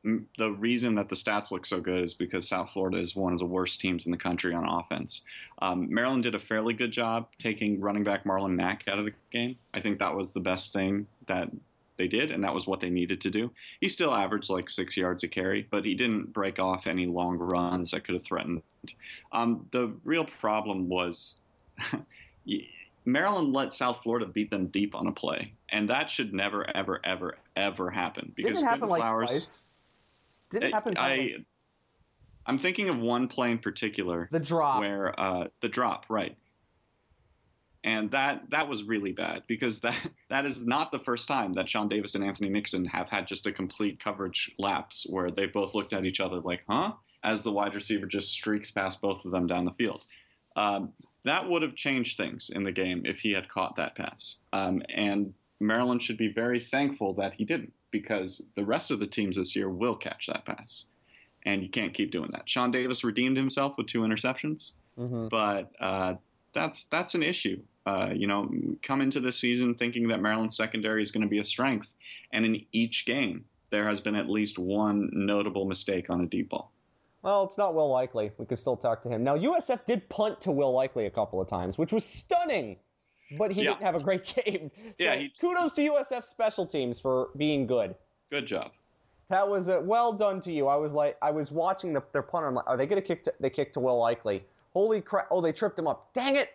the 0.03 0.51
reason 0.51 0.95
that 0.95 1.09
the 1.09 1.15
stats 1.15 1.51
look 1.51 1.65
so 1.65 1.81
good 1.81 2.03
is 2.03 2.13
because 2.13 2.47
South 2.47 2.71
Florida 2.71 2.97
is 2.97 3.15
one 3.15 3.33
of 3.33 3.39
the 3.39 3.45
worst 3.45 3.81
teams 3.81 4.05
in 4.05 4.11
the 4.11 4.17
country 4.17 4.53
on 4.53 4.65
offense. 4.65 5.23
Um, 5.61 5.93
Maryland 5.93 6.23
did 6.23 6.35
a 6.35 6.39
fairly 6.39 6.73
good 6.73 6.91
job 6.91 7.27
taking 7.37 7.81
running 7.81 8.03
back 8.03 8.23
Marlon 8.23 8.55
Mack 8.55 8.87
out 8.87 8.97
of 8.97 9.05
the 9.05 9.13
game. 9.31 9.57
I 9.73 9.81
think 9.81 9.99
that 9.99 10.15
was 10.15 10.31
the 10.31 10.39
best 10.39 10.71
thing 10.71 11.05
that 11.27 11.49
they 11.97 12.07
did, 12.07 12.31
and 12.31 12.41
that 12.45 12.53
was 12.53 12.65
what 12.65 12.79
they 12.79 12.89
needed 12.89 13.19
to 13.21 13.29
do. 13.29 13.51
He 13.81 13.89
still 13.89 14.13
averaged 14.13 14.49
like 14.49 14.69
six 14.69 14.95
yards 14.95 15.23
a 15.23 15.27
carry, 15.27 15.67
but 15.69 15.83
he 15.83 15.95
didn't 15.95 16.31
break 16.31 16.59
off 16.59 16.87
any 16.87 17.05
long 17.05 17.37
runs 17.37 17.91
that 17.91 18.05
could 18.05 18.15
have 18.15 18.23
threatened. 18.23 18.61
Um, 19.31 19.67
the 19.71 19.93
real 20.03 20.25
problem 20.25 20.87
was. 20.87 21.41
Maryland 23.05 23.53
let 23.53 23.73
South 23.73 24.03
Florida 24.03 24.25
beat 24.25 24.51
them 24.51 24.67
deep 24.67 24.93
on 24.93 25.07
a 25.07 25.11
play, 25.11 25.53
and 25.69 25.89
that 25.89 26.11
should 26.11 26.33
never, 26.33 26.69
ever, 26.75 26.99
ever, 27.03 27.37
ever 27.55 27.89
happen. 27.89 28.31
Because 28.35 28.59
Didn't 28.59 28.69
happen 28.69 28.87
Flowers, 28.87 28.99
like 28.99 29.29
twice. 29.29 29.59
Didn't 30.49 30.71
happen. 30.71 30.97
I, 30.97 31.35
I'm 32.45 32.57
thinking 32.57 32.89
of 32.89 32.99
one 32.99 33.27
play 33.27 33.51
in 33.51 33.59
particular. 33.59 34.27
The 34.31 34.39
drop. 34.39 34.79
Where 34.79 35.19
uh, 35.19 35.47
the 35.61 35.69
drop, 35.69 36.05
right. 36.09 36.35
And 37.83 38.11
that 38.11 38.49
that 38.49 38.67
was 38.67 38.83
really 38.83 39.13
bad 39.13 39.43
because 39.47 39.79
that 39.81 39.95
that 40.29 40.45
is 40.45 40.65
not 40.65 40.91
the 40.91 40.99
first 40.99 41.27
time 41.27 41.53
that 41.53 41.69
Sean 41.69 41.87
Davis 41.87 42.15
and 42.15 42.23
Anthony 42.23 42.49
Nixon 42.49 42.85
have 42.85 43.07
had 43.07 43.27
just 43.27 43.47
a 43.47 43.51
complete 43.51 44.03
coverage 44.03 44.51
lapse 44.57 45.05
where 45.09 45.31
they 45.31 45.45
both 45.45 45.75
looked 45.75 45.93
at 45.93 46.05
each 46.05 46.19
other 46.19 46.39
like, 46.39 46.63
huh? 46.67 46.93
As 47.23 47.43
the 47.43 47.51
wide 47.51 47.75
receiver 47.75 48.05
just 48.05 48.31
streaks 48.31 48.71
past 48.71 49.01
both 49.01 49.25
of 49.25 49.31
them 49.31 49.45
down 49.45 49.65
the 49.65 49.71
field. 49.71 50.05
Um, 50.55 50.93
that 51.25 51.47
would 51.47 51.61
have 51.61 51.75
changed 51.75 52.17
things 52.17 52.49
in 52.49 52.63
the 52.63 52.71
game 52.71 53.01
if 53.05 53.19
he 53.19 53.31
had 53.31 53.49
caught 53.49 53.75
that 53.75 53.95
pass. 53.95 54.37
Um, 54.53 54.81
and 54.93 55.33
Maryland 55.59 56.01
should 56.01 56.17
be 56.17 56.31
very 56.31 56.59
thankful 56.59 57.13
that 57.15 57.33
he 57.33 57.43
didn't 57.43 57.73
because 57.91 58.43
the 58.55 58.63
rest 58.63 58.91
of 58.91 58.99
the 58.99 59.07
teams 59.07 59.37
this 59.37 59.55
year 59.55 59.69
will 59.69 59.95
catch 59.95 60.27
that 60.27 60.45
pass. 60.45 60.85
And 61.45 61.63
you 61.63 61.69
can't 61.69 61.93
keep 61.93 62.11
doing 62.11 62.29
that. 62.33 62.49
Sean 62.49 62.69
Davis 62.69 63.03
redeemed 63.03 63.37
himself 63.37 63.75
with 63.77 63.87
two 63.87 64.01
interceptions, 64.01 64.71
mm-hmm. 64.97 65.27
but 65.29 65.71
uh, 65.79 66.15
that's 66.53 66.83
that's 66.85 67.15
an 67.15 67.23
issue. 67.23 67.61
Uh, 67.85 68.09
you 68.13 68.27
know, 68.27 68.51
come 68.83 68.99
into 69.01 69.19
the 69.19 69.31
season 69.31 69.73
thinking 69.73 70.07
that 70.09 70.21
Maryland's 70.21 70.57
secondary 70.57 71.01
is 71.01 71.11
going 71.11 71.21
to 71.21 71.29
be 71.29 71.39
a 71.39 71.45
strength, 71.45 71.93
and 72.33 72.45
in 72.45 72.65
each 72.73 73.05
game 73.05 73.45
there 73.71 73.87
has 73.87 74.01
been 74.01 74.15
at 74.15 74.29
least 74.29 74.59
one 74.59 75.09
notable 75.13 75.65
mistake 75.65 76.09
on 76.09 76.21
a 76.21 76.25
deep 76.25 76.49
ball. 76.49 76.71
Well, 77.21 77.43
it's 77.43 77.57
not 77.57 77.73
Will 77.73 77.89
Likely. 77.89 78.31
We 78.37 78.45
could 78.45 78.59
still 78.59 78.77
talk 78.77 79.03
to 79.03 79.09
him. 79.09 79.23
Now, 79.23 79.37
USF 79.37 79.85
did 79.85 80.07
punt 80.09 80.39
to 80.41 80.51
Will 80.51 80.71
Likely 80.71 81.05
a 81.05 81.09
couple 81.09 81.41
of 81.41 81.47
times, 81.47 81.77
which 81.77 81.91
was 81.91 82.05
stunning, 82.05 82.77
but 83.37 83.51
he 83.51 83.63
yeah. 83.63 83.71
didn't 83.71 83.83
have 83.83 83.95
a 83.95 83.99
great 83.99 84.25
game. 84.45 84.71
So 84.75 85.03
yeah, 85.03 85.15
he... 85.15 85.33
kudos 85.39 85.73
to 85.73 85.81
USF 85.81 86.25
special 86.25 86.65
teams 86.65 86.99
for 86.99 87.29
being 87.37 87.67
good. 87.67 87.95
Good 88.29 88.45
job. 88.45 88.71
That 89.29 89.47
was 89.47 89.67
a, 89.67 89.79
well 89.79 90.11
done 90.11 90.39
to 90.41 90.51
you. 90.51 90.67
I 90.67 90.75
was 90.75 90.93
like, 90.93 91.17
I 91.21 91.29
was 91.31 91.51
watching 91.51 91.93
the, 91.93 92.01
their 92.13 92.23
punter. 92.23 92.47
I'm 92.47 92.55
like, 92.55 92.67
are 92.67 92.77
they 92.77 92.87
going 92.87 93.01
to 93.01 93.07
kick? 93.07 93.27
They 93.39 93.49
kick 93.49 93.73
to 93.73 93.79
Will 93.79 93.99
Likely. 93.99 94.43
Holy 94.73 95.01
crap! 95.01 95.27
Oh, 95.31 95.41
they 95.41 95.51
tripped 95.51 95.77
him 95.77 95.87
up. 95.87 96.09
Dang 96.13 96.35
it! 96.35 96.49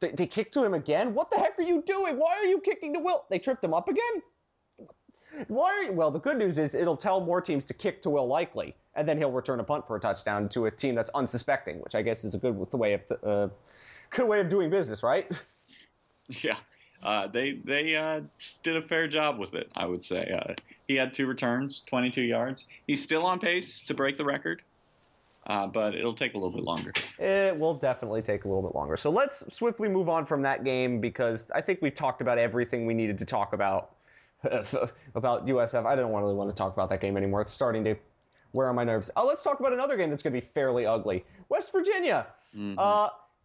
They, 0.00 0.10
they 0.10 0.26
kicked 0.26 0.54
to 0.54 0.64
him 0.64 0.74
again. 0.74 1.14
What 1.14 1.30
the 1.30 1.36
heck 1.36 1.58
are 1.58 1.62
you 1.62 1.82
doing? 1.82 2.18
Why 2.18 2.34
are 2.34 2.44
you 2.44 2.60
kicking 2.60 2.92
to 2.94 3.00
Will? 3.00 3.24
They 3.30 3.38
tripped 3.38 3.64
him 3.64 3.74
up 3.74 3.88
again. 3.88 4.22
Why 5.48 5.72
are 5.72 5.82
you? 5.84 5.92
Well, 5.92 6.10
the 6.10 6.18
good 6.18 6.36
news 6.36 6.58
is 6.58 6.74
it'll 6.74 6.96
tell 6.96 7.20
more 7.20 7.40
teams 7.40 7.64
to 7.66 7.74
kick 7.74 8.02
to 8.02 8.10
Will 8.10 8.26
Likely, 8.26 8.74
and 8.94 9.08
then 9.08 9.16
he'll 9.18 9.30
return 9.30 9.60
a 9.60 9.64
punt 9.64 9.86
for 9.86 9.96
a 9.96 10.00
touchdown 10.00 10.48
to 10.50 10.66
a 10.66 10.70
team 10.70 10.94
that's 10.94 11.10
unsuspecting, 11.14 11.78
which 11.80 11.94
I 11.94 12.02
guess 12.02 12.24
is 12.24 12.34
a 12.34 12.38
good 12.38 12.56
way 12.72 12.94
of 12.94 13.00
uh, 13.24 13.48
good 14.10 14.28
way 14.28 14.40
of 14.40 14.48
doing 14.48 14.70
business, 14.70 15.02
right? 15.02 15.30
Yeah, 16.42 16.56
uh, 17.02 17.26
they 17.28 17.60
they 17.64 17.96
uh, 17.96 18.20
did 18.62 18.76
a 18.76 18.82
fair 18.82 19.08
job 19.08 19.38
with 19.38 19.54
it, 19.54 19.70
I 19.74 19.86
would 19.86 20.04
say. 20.04 20.30
Uh, 20.30 20.54
he 20.88 20.94
had 20.94 21.14
two 21.14 21.26
returns, 21.26 21.80
22 21.86 22.22
yards. 22.22 22.66
He's 22.86 23.02
still 23.02 23.24
on 23.24 23.38
pace 23.38 23.80
to 23.82 23.94
break 23.94 24.16
the 24.16 24.24
record, 24.24 24.62
uh, 25.46 25.66
but 25.66 25.94
it'll 25.94 26.14
take 26.14 26.34
a 26.34 26.36
little 26.36 26.52
bit 26.52 26.64
longer. 26.64 26.92
It 27.18 27.58
will 27.58 27.74
definitely 27.74 28.22
take 28.22 28.44
a 28.44 28.48
little 28.48 28.62
bit 28.62 28.74
longer. 28.74 28.96
So 28.96 29.10
let's 29.10 29.44
swiftly 29.54 29.88
move 29.88 30.08
on 30.08 30.26
from 30.26 30.42
that 30.42 30.64
game 30.64 31.00
because 31.00 31.50
I 31.52 31.60
think 31.60 31.80
we 31.82 31.90
talked 31.90 32.20
about 32.20 32.36
everything 32.38 32.84
we 32.84 32.94
needed 32.94 33.18
to 33.18 33.24
talk 33.24 33.52
about 33.52 33.96
about 35.14 35.46
USF. 35.46 35.86
I 35.86 35.96
don't 35.96 36.12
really 36.12 36.34
want 36.34 36.50
to 36.50 36.54
talk 36.54 36.72
about 36.72 36.90
that 36.90 37.00
game 37.00 37.16
anymore. 37.16 37.40
It's 37.40 37.52
starting 37.52 37.84
to 37.84 37.96
wear 38.52 38.68
on 38.68 38.74
my 38.74 38.84
nerves. 38.84 39.10
Oh, 39.16 39.26
let's 39.26 39.42
talk 39.42 39.60
about 39.60 39.72
another 39.72 39.96
game 39.96 40.10
that's 40.10 40.22
going 40.22 40.32
to 40.32 40.40
be 40.40 40.46
fairly 40.46 40.86
ugly. 40.86 41.24
West 41.48 41.72
Virginia. 41.72 42.26
Mm-hmm. 42.56 42.78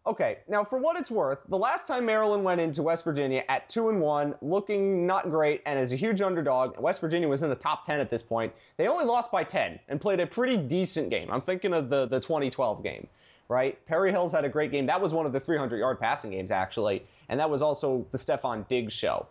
Okay, 0.06 0.38
now 0.48 0.62
for 0.62 0.78
what 0.78 0.98
it's 0.98 1.10
worth, 1.10 1.38
the 1.48 1.56
last 1.56 1.88
time 1.88 2.04
Maryland 2.04 2.44
went 2.44 2.60
into 2.60 2.82
West 2.82 3.04
Virginia 3.04 3.42
at 3.48 3.70
two 3.70 3.88
and 3.88 3.98
one, 4.02 4.34
looking 4.42 5.06
not 5.06 5.30
great, 5.30 5.62
and 5.64 5.78
as 5.78 5.92
a 5.92 5.96
huge 5.96 6.20
underdog, 6.20 6.78
West 6.78 7.00
Virginia 7.00 7.26
was 7.26 7.42
in 7.42 7.48
the 7.48 7.56
top 7.56 7.86
ten 7.86 8.00
at 8.00 8.10
this 8.10 8.22
point. 8.22 8.52
They 8.76 8.86
only 8.86 9.06
lost 9.06 9.32
by 9.32 9.44
ten 9.44 9.80
and 9.88 9.98
played 9.98 10.20
a 10.20 10.26
pretty 10.26 10.58
decent 10.58 11.08
game. 11.08 11.30
I'm 11.30 11.40
thinking 11.40 11.72
of 11.72 11.88
the 11.88 12.04
the 12.06 12.20
2012 12.20 12.82
game, 12.82 13.06
right? 13.48 13.82
Perry 13.86 14.10
Hills 14.10 14.30
had 14.30 14.44
a 14.44 14.48
great 14.50 14.70
game. 14.70 14.84
That 14.84 15.00
was 15.00 15.14
one 15.14 15.24
of 15.24 15.32
the 15.32 15.40
300 15.40 15.78
yard 15.78 15.98
passing 15.98 16.32
games 16.32 16.50
actually, 16.50 17.06
and 17.30 17.40
that 17.40 17.48
was 17.48 17.62
also 17.62 18.06
the 18.12 18.18
Stefon 18.18 18.68
Diggs 18.68 18.92
show. 18.92 19.26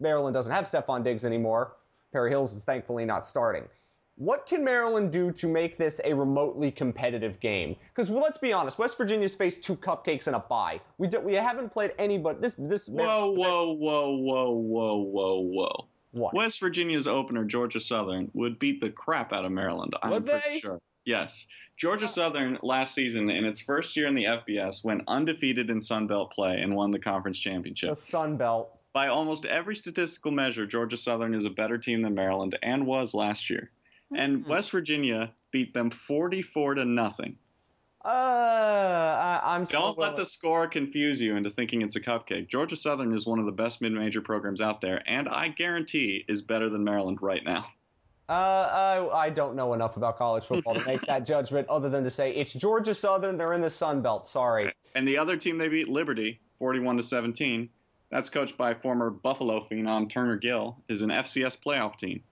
Maryland 0.00 0.34
doesn't 0.34 0.52
have 0.52 0.64
Stefon 0.64 1.04
Diggs 1.04 1.24
anymore. 1.24 1.74
Perry 2.12 2.30
Hills 2.30 2.56
is 2.56 2.64
thankfully 2.64 3.04
not 3.04 3.24
starting. 3.24 3.68
What 4.22 4.46
can 4.46 4.62
Maryland 4.62 5.10
do 5.10 5.32
to 5.32 5.48
make 5.48 5.76
this 5.76 6.00
a 6.04 6.12
remotely 6.12 6.70
competitive 6.70 7.40
game? 7.40 7.74
Because 7.88 8.08
well, 8.08 8.22
let's 8.22 8.38
be 8.38 8.52
honest, 8.52 8.78
West 8.78 8.96
Virginia's 8.96 9.34
faced 9.34 9.64
two 9.64 9.74
cupcakes 9.74 10.28
and 10.28 10.36
a 10.36 10.38
bye. 10.38 10.80
We 10.98 11.08
do, 11.08 11.18
we 11.18 11.34
haven't 11.34 11.70
played 11.70 11.92
anybody. 11.98 12.38
This 12.40 12.54
this. 12.56 12.86
Whoa 12.86 13.32
whoa 13.32 13.72
whoa 13.72 14.14
whoa 14.14 14.50
whoa 14.52 14.96
whoa 15.02 15.40
whoa. 15.40 15.86
What? 16.12 16.34
West 16.34 16.60
Virginia's 16.60 17.08
opener, 17.08 17.44
Georgia 17.44 17.80
Southern, 17.80 18.30
would 18.32 18.60
beat 18.60 18.80
the 18.80 18.90
crap 18.90 19.32
out 19.32 19.44
of 19.44 19.50
Maryland. 19.50 19.92
I'm 20.04 20.12
would 20.12 20.24
pretty 20.24 20.50
they? 20.52 20.60
sure. 20.60 20.78
Yes. 21.04 21.48
Georgia 21.76 22.06
Southern 22.06 22.58
last 22.62 22.94
season, 22.94 23.28
in 23.28 23.44
its 23.44 23.60
first 23.60 23.96
year 23.96 24.06
in 24.06 24.14
the 24.14 24.26
FBS, 24.26 24.84
went 24.84 25.02
undefeated 25.08 25.68
in 25.68 25.80
Sun 25.80 26.06
Belt 26.06 26.30
play 26.30 26.62
and 26.62 26.72
won 26.72 26.92
the 26.92 26.98
conference 27.00 27.40
championship. 27.40 27.90
The 27.90 27.96
Sun 27.96 28.36
Belt. 28.36 28.78
By 28.92 29.08
almost 29.08 29.46
every 29.46 29.74
statistical 29.74 30.30
measure, 30.30 30.64
Georgia 30.64 30.96
Southern 30.96 31.34
is 31.34 31.44
a 31.44 31.50
better 31.50 31.76
team 31.76 32.02
than 32.02 32.14
Maryland 32.14 32.56
and 32.62 32.86
was 32.86 33.14
last 33.14 33.50
year. 33.50 33.72
And 34.14 34.40
mm-hmm. 34.40 34.50
West 34.50 34.70
Virginia 34.70 35.32
beat 35.50 35.74
them 35.74 35.90
44 35.90 36.74
to 36.74 36.84
nothing. 36.84 37.36
Uh, 38.04 39.40
I, 39.44 39.54
am 39.54 39.64
Don't 39.64 39.96
let 39.96 40.16
the 40.16 40.24
score 40.24 40.66
confuse 40.66 41.22
you 41.22 41.36
into 41.36 41.50
thinking 41.50 41.82
it's 41.82 41.94
a 41.94 42.00
cupcake. 42.00 42.48
Georgia 42.48 42.74
Southern 42.74 43.14
is 43.14 43.26
one 43.26 43.38
of 43.38 43.46
the 43.46 43.52
best 43.52 43.80
mid-major 43.80 44.20
programs 44.20 44.60
out 44.60 44.80
there, 44.80 45.02
and 45.06 45.28
I 45.28 45.48
guarantee 45.48 46.24
is 46.26 46.42
better 46.42 46.68
than 46.68 46.82
Maryland 46.82 47.18
right 47.22 47.44
now. 47.44 47.66
Uh, 48.28 48.32
I, 48.32 49.26
I 49.26 49.30
don't 49.30 49.54
know 49.54 49.74
enough 49.74 49.96
about 49.96 50.16
college 50.16 50.44
football 50.44 50.74
to 50.74 50.84
make 50.84 51.00
that 51.02 51.24
judgment, 51.26 51.68
other 51.68 51.88
than 51.88 52.02
to 52.02 52.10
say 52.10 52.32
it's 52.32 52.52
Georgia 52.52 52.94
Southern. 52.94 53.36
They're 53.36 53.52
in 53.52 53.60
the 53.60 53.70
Sun 53.70 54.02
Belt. 54.02 54.26
Sorry. 54.26 54.72
And 54.96 55.06
the 55.06 55.18
other 55.18 55.36
team 55.36 55.56
they 55.56 55.68
beat, 55.68 55.88
Liberty, 55.88 56.40
41 56.58 56.96
to 56.96 57.02
17. 57.04 57.68
That's 58.10 58.28
coached 58.28 58.56
by 58.56 58.74
former 58.74 59.10
Buffalo 59.10 59.66
phenom 59.70 60.08
Turner 60.10 60.36
Gill. 60.36 60.76
Is 60.88 61.02
an 61.02 61.10
FCS 61.10 61.58
playoff 61.60 61.98
team. 61.98 62.22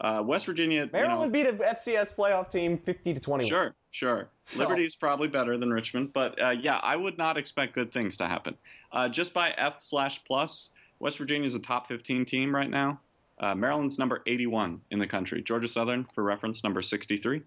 Uh, 0.00 0.22
West 0.24 0.46
Virginia. 0.46 0.88
Maryland 0.92 1.34
you 1.34 1.44
know, 1.44 1.52
beat 1.52 1.62
an 1.62 1.74
FCS 1.76 2.14
playoff 2.14 2.50
team 2.50 2.78
50 2.78 3.14
to 3.14 3.20
20. 3.20 3.48
Sure, 3.48 3.74
sure. 3.92 4.28
So. 4.44 4.58
Liberty's 4.58 4.96
probably 4.96 5.28
better 5.28 5.56
than 5.56 5.72
Richmond, 5.72 6.12
but 6.12 6.40
uh, 6.42 6.50
yeah, 6.50 6.78
I 6.82 6.96
would 6.96 7.16
not 7.16 7.38
expect 7.38 7.74
good 7.74 7.92
things 7.92 8.16
to 8.16 8.26
happen. 8.26 8.56
Uh, 8.92 9.08
just 9.08 9.32
by 9.32 9.50
F 9.52 9.76
slash 9.78 10.22
plus, 10.24 10.70
West 10.98 11.18
Virginia 11.18 11.46
is 11.46 11.54
a 11.54 11.60
top 11.60 11.86
15 11.86 12.24
team 12.24 12.54
right 12.54 12.70
now. 12.70 13.00
Uh, 13.38 13.54
Maryland's 13.54 13.98
number 13.98 14.22
81 14.26 14.80
in 14.90 14.98
the 14.98 15.06
country. 15.06 15.42
Georgia 15.42 15.68
Southern, 15.68 16.06
for 16.14 16.22
reference, 16.22 16.64
number 16.64 16.82
63. 16.82 17.42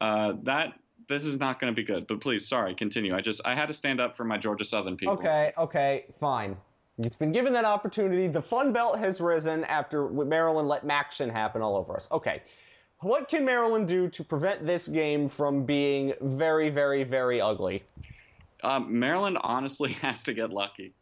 Uh, 0.00 0.32
that 0.42 0.74
this 1.08 1.26
is 1.26 1.38
not 1.38 1.60
going 1.60 1.72
to 1.72 1.76
be 1.76 1.84
good. 1.84 2.06
But 2.06 2.20
please, 2.20 2.46
sorry, 2.46 2.74
continue. 2.74 3.14
I 3.14 3.20
just 3.20 3.40
I 3.44 3.54
had 3.54 3.66
to 3.66 3.74
stand 3.74 4.00
up 4.00 4.16
for 4.16 4.24
my 4.24 4.38
Georgia 4.38 4.64
Southern 4.64 4.96
people. 4.96 5.14
Okay, 5.14 5.52
okay, 5.58 6.04
fine. 6.20 6.56
You've 7.02 7.18
been 7.18 7.32
given 7.32 7.54
that 7.54 7.64
opportunity. 7.64 8.28
The 8.28 8.42
Fun 8.42 8.74
Belt 8.74 8.98
has 8.98 9.22
risen 9.22 9.64
after 9.64 10.10
Maryland 10.10 10.68
let 10.68 10.86
MACtion 10.86 11.32
happen 11.32 11.62
all 11.62 11.76
over 11.76 11.96
us. 11.96 12.06
Okay. 12.12 12.42
What 12.98 13.30
can 13.30 13.42
Maryland 13.42 13.88
do 13.88 14.08
to 14.10 14.22
prevent 14.22 14.66
this 14.66 14.86
game 14.86 15.30
from 15.30 15.64
being 15.64 16.12
very, 16.20 16.68
very, 16.68 17.04
very 17.04 17.40
ugly? 17.40 17.82
Um, 18.62 18.98
Maryland 18.98 19.38
honestly 19.40 19.92
has 20.02 20.22
to 20.24 20.34
get 20.34 20.50
lucky. 20.50 20.92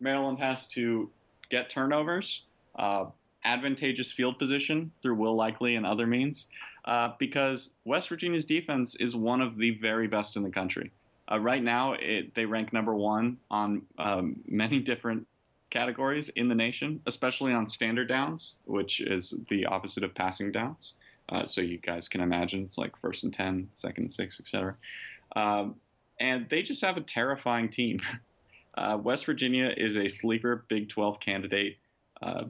Maryland 0.00 0.40
has 0.40 0.66
to 0.70 1.08
get 1.50 1.70
turnovers, 1.70 2.42
uh, 2.76 3.04
advantageous 3.44 4.10
field 4.10 4.40
position 4.40 4.90
through 5.02 5.14
Will 5.14 5.36
Likely 5.36 5.76
and 5.76 5.86
other 5.86 6.08
means, 6.08 6.48
uh, 6.86 7.10
because 7.20 7.70
West 7.84 8.08
Virginia's 8.08 8.44
defense 8.44 8.96
is 8.96 9.14
one 9.14 9.40
of 9.40 9.56
the 9.56 9.70
very 9.78 10.08
best 10.08 10.36
in 10.36 10.42
the 10.42 10.50
country. 10.50 10.90
Uh, 11.30 11.38
right 11.38 11.62
now, 11.62 11.92
it, 11.92 12.34
they 12.34 12.44
rank 12.44 12.72
number 12.72 12.94
one 12.94 13.36
on 13.52 13.82
um, 13.98 14.34
many 14.48 14.80
different 14.80 15.24
categories 15.74 16.28
in 16.30 16.48
the 16.48 16.54
nation, 16.54 17.00
especially 17.06 17.52
on 17.52 17.66
standard 17.66 18.08
downs, 18.08 18.54
which 18.64 19.00
is 19.00 19.34
the 19.48 19.66
opposite 19.66 20.04
of 20.04 20.14
passing 20.14 20.52
downs. 20.52 20.94
Uh, 21.30 21.44
so 21.44 21.60
you 21.60 21.78
guys 21.78 22.08
can 22.08 22.20
imagine 22.20 22.62
it's 22.62 22.78
like 22.78 22.96
first 22.96 23.24
and 23.24 23.34
10, 23.34 23.68
second 23.72 24.04
and 24.04 24.12
6, 24.12 24.40
etc. 24.40 24.76
Um, 25.34 25.74
and 26.20 26.48
they 26.48 26.62
just 26.62 26.80
have 26.82 26.96
a 26.96 27.02
terrifying 27.02 27.68
team. 27.68 28.00
Uh, 28.76 28.98
West 29.00 29.24
Virginia 29.24 29.72
is 29.76 29.96
a 29.96 30.08
sleeper 30.08 30.64
Big 30.66 30.88
12 30.88 31.20
candidate. 31.20 31.78
Uh, 32.20 32.42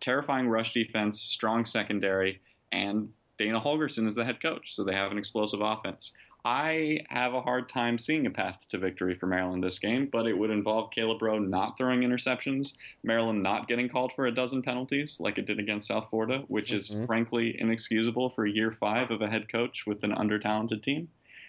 terrifying 0.00 0.48
rush 0.48 0.72
defense, 0.72 1.20
strong 1.20 1.66
secondary, 1.66 2.40
and 2.72 3.10
Dana 3.36 3.60
Holgorsen 3.60 4.08
is 4.08 4.14
the 4.14 4.24
head 4.24 4.40
coach, 4.40 4.74
so 4.74 4.84
they 4.84 4.94
have 4.94 5.12
an 5.12 5.18
explosive 5.18 5.60
offense. 5.60 6.12
I 6.44 7.00
have 7.08 7.34
a 7.34 7.42
hard 7.42 7.68
time 7.68 7.98
seeing 7.98 8.26
a 8.26 8.30
path 8.30 8.66
to 8.70 8.78
victory 8.78 9.14
for 9.14 9.26
Maryland 9.26 9.62
this 9.62 9.78
game, 9.78 10.08
but 10.10 10.26
it 10.26 10.36
would 10.36 10.50
involve 10.50 10.90
Caleb 10.90 11.22
Rowe 11.22 11.38
not 11.38 11.76
throwing 11.76 12.00
interceptions, 12.00 12.74
Maryland 13.02 13.42
not 13.42 13.68
getting 13.68 13.88
called 13.88 14.12
for 14.12 14.26
a 14.26 14.34
dozen 14.34 14.62
penalties 14.62 15.20
like 15.20 15.38
it 15.38 15.46
did 15.46 15.58
against 15.58 15.88
South 15.88 16.08
Florida, 16.10 16.44
which 16.48 16.68
mm-hmm. 16.68 17.00
is 17.02 17.06
frankly 17.06 17.60
inexcusable 17.60 18.30
for 18.30 18.46
year 18.46 18.72
five 18.72 19.10
of 19.10 19.22
a 19.22 19.28
head 19.28 19.48
coach 19.50 19.86
with 19.86 20.02
an 20.02 20.12
under 20.12 20.38
talented 20.38 20.82
team. 20.82 21.08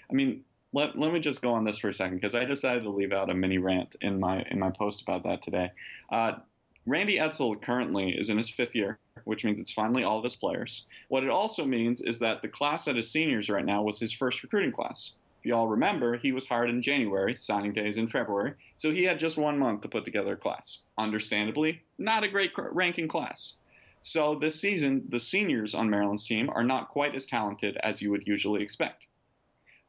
I 0.09 0.13
mean, 0.13 0.43
let, 0.73 0.97
let 0.97 1.11
me 1.13 1.19
just 1.19 1.41
go 1.41 1.53
on 1.53 1.63
this 1.63 1.77
for 1.77 1.89
a 1.89 1.93
second 1.93 2.17
because 2.17 2.35
I 2.35 2.45
decided 2.45 2.83
to 2.83 2.89
leave 2.89 3.11
out 3.11 3.29
a 3.29 3.33
mini 3.33 3.57
rant 3.57 3.95
in 4.01 4.19
my 4.19 4.45
in 4.49 4.59
my 4.59 4.69
post 4.69 5.01
about 5.01 5.23
that 5.23 5.41
today. 5.41 5.71
Uh, 6.11 6.33
Randy 6.87 7.17
Edsall 7.17 7.61
currently 7.61 8.09
is 8.09 8.31
in 8.31 8.37
his 8.37 8.49
fifth 8.49 8.75
year, 8.75 8.97
which 9.25 9.45
means 9.45 9.59
it's 9.59 9.71
finally 9.71 10.03
all 10.03 10.17
of 10.17 10.23
his 10.23 10.35
players. 10.35 10.87
What 11.09 11.23
it 11.23 11.29
also 11.29 11.63
means 11.63 12.01
is 12.01 12.17
that 12.19 12.41
the 12.41 12.47
class 12.47 12.85
that 12.85 12.97
is 12.97 13.11
seniors 13.11 13.51
right 13.51 13.65
now 13.65 13.83
was 13.83 13.99
his 13.99 14.11
first 14.11 14.41
recruiting 14.41 14.71
class. 14.71 15.11
If 15.39 15.45
you 15.45 15.55
all 15.55 15.67
remember, 15.67 16.17
he 16.17 16.31
was 16.31 16.47
hired 16.47 16.71
in 16.71 16.81
January, 16.81 17.35
signing 17.37 17.71
days 17.71 17.99
in 17.99 18.07
February, 18.07 18.53
so 18.77 18.89
he 18.89 19.03
had 19.03 19.19
just 19.19 19.37
one 19.37 19.59
month 19.59 19.81
to 19.81 19.89
put 19.89 20.05
together 20.05 20.33
a 20.33 20.37
class. 20.37 20.79
Understandably, 20.97 21.83
not 21.99 22.23
a 22.23 22.27
great 22.27 22.51
ranking 22.57 23.07
class. 23.07 23.57
So 24.01 24.33
this 24.33 24.59
season, 24.59 25.03
the 25.09 25.19
seniors 25.19 25.75
on 25.75 25.87
Maryland's 25.87 26.25
team 26.25 26.49
are 26.49 26.63
not 26.63 26.89
quite 26.89 27.13
as 27.13 27.27
talented 27.27 27.77
as 27.83 28.01
you 28.01 28.09
would 28.09 28.25
usually 28.25 28.63
expect. 28.63 29.05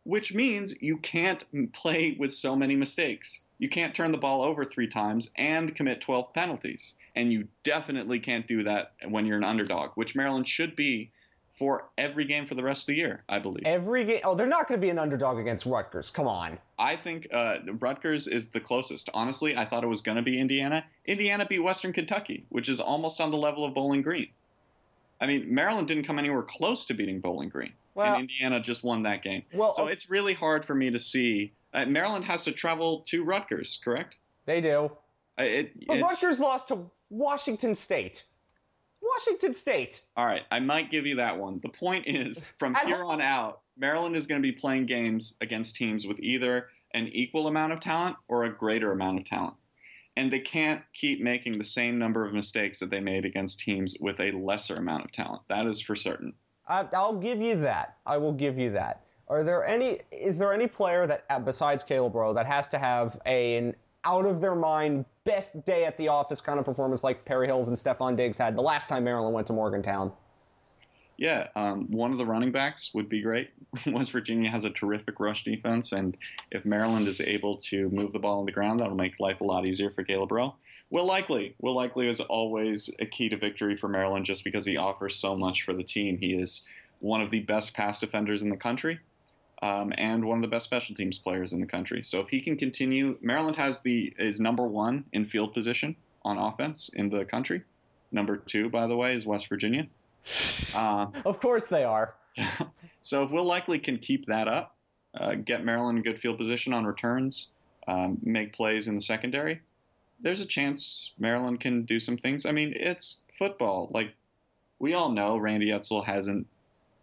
Which 0.04 0.34
means 0.34 0.82
you 0.82 0.98
can't 0.98 1.44
play 1.72 2.16
with 2.18 2.34
so 2.34 2.54
many 2.54 2.76
mistakes 2.76 3.40
you 3.62 3.68
can't 3.68 3.94
turn 3.94 4.10
the 4.10 4.18
ball 4.18 4.42
over 4.42 4.64
three 4.64 4.88
times 4.88 5.30
and 5.36 5.72
commit 5.72 6.00
12 6.00 6.34
penalties. 6.34 6.96
And 7.14 7.32
you 7.32 7.46
definitely 7.62 8.18
can't 8.18 8.44
do 8.44 8.64
that 8.64 8.94
when 9.08 9.24
you're 9.24 9.36
an 9.36 9.44
underdog, 9.44 9.92
which 9.94 10.16
Maryland 10.16 10.48
should 10.48 10.74
be 10.74 11.12
for 11.56 11.84
every 11.96 12.24
game 12.24 12.44
for 12.44 12.56
the 12.56 12.62
rest 12.64 12.82
of 12.82 12.86
the 12.88 12.96
year, 12.96 13.22
I 13.28 13.38
believe. 13.38 13.62
Every 13.64 14.04
game. 14.04 14.20
Oh, 14.24 14.34
they're 14.34 14.48
not 14.48 14.66
going 14.66 14.80
to 14.80 14.84
be 14.84 14.90
an 14.90 14.98
underdog 14.98 15.38
against 15.38 15.64
Rutgers. 15.64 16.10
Come 16.10 16.26
on. 16.26 16.58
I 16.76 16.96
think 16.96 17.28
uh, 17.32 17.58
Rutgers 17.78 18.26
is 18.26 18.48
the 18.48 18.58
closest. 18.58 19.08
Honestly, 19.14 19.56
I 19.56 19.64
thought 19.64 19.84
it 19.84 19.88
was 19.88 20.00
going 20.00 20.16
to 20.16 20.22
be 20.22 20.40
Indiana. 20.40 20.84
Indiana 21.06 21.46
beat 21.46 21.60
Western 21.60 21.92
Kentucky, 21.92 22.44
which 22.48 22.68
is 22.68 22.80
almost 22.80 23.20
on 23.20 23.30
the 23.30 23.36
level 23.36 23.64
of 23.64 23.74
Bowling 23.74 24.02
Green. 24.02 24.26
I 25.20 25.26
mean, 25.28 25.54
Maryland 25.54 25.86
didn't 25.86 26.02
come 26.02 26.18
anywhere 26.18 26.42
close 26.42 26.84
to 26.86 26.94
beating 26.94 27.20
Bowling 27.20 27.48
Green, 27.48 27.74
Well, 27.94 28.14
and 28.14 28.22
Indiana 28.22 28.60
just 28.60 28.82
won 28.84 29.02
that 29.02 29.22
game. 29.22 29.42
well, 29.52 29.72
So 29.72 29.86
it's 29.86 30.08
really 30.08 30.34
hard 30.34 30.64
for 30.64 30.74
me 30.74 30.90
to 30.90 30.98
see. 30.98 31.52
Uh, 31.74 31.84
Maryland 31.86 32.24
has 32.24 32.44
to 32.44 32.52
travel 32.52 33.00
to 33.08 33.24
Rutgers, 33.24 33.78
correct? 33.82 34.16
they 34.46 34.60
do. 34.60 34.90
Uh, 35.38 35.44
It, 35.44 35.86
But 35.86 36.00
Rutgers 36.00 36.40
lost 36.40 36.68
to 36.68 36.90
Washington 37.10 37.74
State. 37.74 38.24
Washington 39.00 39.54
State. 39.54 40.02
all 40.16 40.26
right, 40.26 40.42
I 40.50 40.60
might 40.60 40.90
give 40.90 41.06
you 41.06 41.16
that 41.16 41.36
one. 41.36 41.60
The 41.62 41.68
point 41.68 42.04
is, 42.06 42.46
from 42.58 42.74
here 42.86 43.02
on 43.04 43.20
out, 43.20 43.60
Maryland 43.76 44.16
is 44.16 44.26
going 44.26 44.40
to 44.40 44.46
be 44.46 44.52
playing 44.52 44.86
games 44.86 45.34
against 45.40 45.76
teams 45.76 46.06
with 46.06 46.18
either 46.20 46.68
an 46.94 47.08
equal 47.08 47.46
amount 47.46 47.72
of 47.72 47.80
talent 47.80 48.16
or 48.28 48.44
a 48.44 48.54
greater 48.54 48.92
amount 48.92 49.18
of 49.18 49.24
talent. 49.24 49.54
And 50.16 50.30
they 50.30 50.40
can't 50.40 50.82
keep 50.92 51.22
making 51.22 51.56
the 51.56 51.64
same 51.64 51.98
number 51.98 52.26
of 52.26 52.34
mistakes 52.34 52.78
that 52.80 52.90
they 52.90 53.00
made 53.00 53.24
against 53.24 53.60
teams 53.60 53.96
with 53.98 54.20
a 54.20 54.30
lesser 54.32 54.74
amount 54.76 55.06
of 55.06 55.10
talent. 55.10 55.42
That 55.48 55.66
is 55.66 55.80
for 55.80 55.96
certain. 55.96 56.34
I'll 56.68 57.16
give 57.16 57.40
you 57.40 57.56
that. 57.56 57.96
I 58.06 58.16
will 58.16 58.32
give 58.32 58.58
you 58.58 58.70
that. 58.72 59.02
Are 59.28 59.42
there 59.42 59.64
any? 59.64 60.00
Is 60.10 60.38
there 60.38 60.52
any 60.52 60.66
player 60.66 61.06
that 61.06 61.24
uh, 61.30 61.38
besides 61.38 61.82
Caleb 61.82 62.14
Rowe 62.14 62.34
that 62.34 62.46
has 62.46 62.68
to 62.70 62.78
have 62.78 63.20
a, 63.26 63.56
an 63.56 63.74
out 64.04 64.26
of 64.26 64.40
their 64.40 64.54
mind 64.54 65.04
best 65.24 65.64
day 65.64 65.84
at 65.84 65.96
the 65.96 66.08
office 66.08 66.40
kind 66.40 66.58
of 66.58 66.64
performance 66.64 67.04
like 67.04 67.24
Perry 67.24 67.46
Hills 67.46 67.68
and 67.68 67.76
Stefon 67.76 68.16
Diggs 68.16 68.38
had 68.38 68.56
the 68.56 68.62
last 68.62 68.88
time 68.88 69.04
Maryland 69.04 69.34
went 69.34 69.46
to 69.46 69.52
Morgantown? 69.52 70.12
Yeah, 71.18 71.48
um, 71.54 71.86
one 71.90 72.10
of 72.10 72.18
the 72.18 72.26
running 72.26 72.50
backs 72.50 72.90
would 72.94 73.08
be 73.08 73.20
great. 73.20 73.50
West 73.86 74.10
Virginia 74.10 74.50
has 74.50 74.64
a 74.64 74.70
terrific 74.70 75.20
rush 75.20 75.44
defense, 75.44 75.92
and 75.92 76.16
if 76.50 76.64
Maryland 76.64 77.06
is 77.06 77.20
able 77.20 77.58
to 77.58 77.88
move 77.90 78.12
the 78.12 78.18
ball 78.18 78.40
on 78.40 78.46
the 78.46 78.52
ground, 78.52 78.80
that'll 78.80 78.96
make 78.96 79.20
life 79.20 79.40
a 79.40 79.44
lot 79.44 79.68
easier 79.68 79.90
for 79.90 80.02
Caleb 80.02 80.32
Rowe. 80.32 80.56
Will 80.92 81.06
Likely, 81.06 81.54
Will 81.58 81.74
Likely 81.74 82.06
is 82.06 82.20
always 82.20 82.90
a 83.00 83.06
key 83.06 83.30
to 83.30 83.36
victory 83.38 83.78
for 83.78 83.88
Maryland 83.88 84.26
just 84.26 84.44
because 84.44 84.66
he 84.66 84.76
offers 84.76 85.16
so 85.16 85.34
much 85.34 85.62
for 85.62 85.72
the 85.72 85.82
team. 85.82 86.18
He 86.18 86.34
is 86.34 86.66
one 86.98 87.22
of 87.22 87.30
the 87.30 87.40
best 87.40 87.72
pass 87.72 87.98
defenders 87.98 88.42
in 88.42 88.50
the 88.50 88.58
country, 88.58 89.00
um, 89.62 89.94
and 89.96 90.22
one 90.22 90.36
of 90.36 90.42
the 90.42 90.54
best 90.54 90.66
special 90.66 90.94
teams 90.94 91.18
players 91.18 91.54
in 91.54 91.62
the 91.62 91.66
country. 91.66 92.02
So 92.02 92.20
if 92.20 92.28
he 92.28 92.42
can 92.42 92.58
continue, 92.58 93.16
Maryland 93.22 93.56
has 93.56 93.80
the 93.80 94.12
is 94.18 94.38
number 94.38 94.66
one 94.66 95.04
in 95.14 95.24
field 95.24 95.54
position 95.54 95.96
on 96.26 96.36
offense 96.36 96.90
in 96.92 97.08
the 97.08 97.24
country. 97.24 97.62
Number 98.12 98.36
two, 98.36 98.68
by 98.68 98.86
the 98.86 98.94
way, 98.94 99.16
is 99.16 99.24
West 99.24 99.48
Virginia. 99.48 99.86
Uh, 100.76 101.06
Of 101.24 101.40
course 101.40 101.68
they 101.68 101.84
are. 101.84 102.16
so 103.02 103.22
if 103.22 103.30
Will 103.30 103.46
Likely 103.46 103.78
can 103.78 103.96
keep 103.96 104.26
that 104.26 104.46
up, 104.46 104.76
uh, 105.18 105.36
get 105.36 105.64
Maryland 105.64 105.96
in 105.96 106.04
good 106.04 106.18
field 106.20 106.36
position 106.36 106.74
on 106.74 106.84
returns, 106.84 107.48
um, 107.88 108.18
make 108.22 108.52
plays 108.52 108.88
in 108.88 108.94
the 108.94 109.00
secondary, 109.00 109.62
there's 110.22 110.40
a 110.40 110.46
chance 110.46 111.12
Maryland 111.18 111.60
can 111.60 111.82
do 111.82 112.00
some 112.00 112.16
things. 112.16 112.46
I 112.46 112.52
mean, 112.52 112.72
it's 112.74 113.20
football. 113.38 113.90
Like 113.92 114.14
we 114.78 114.94
all 114.94 115.10
know, 115.10 115.36
Randy 115.36 115.68
Edsall 115.68 116.04
hasn't 116.04 116.46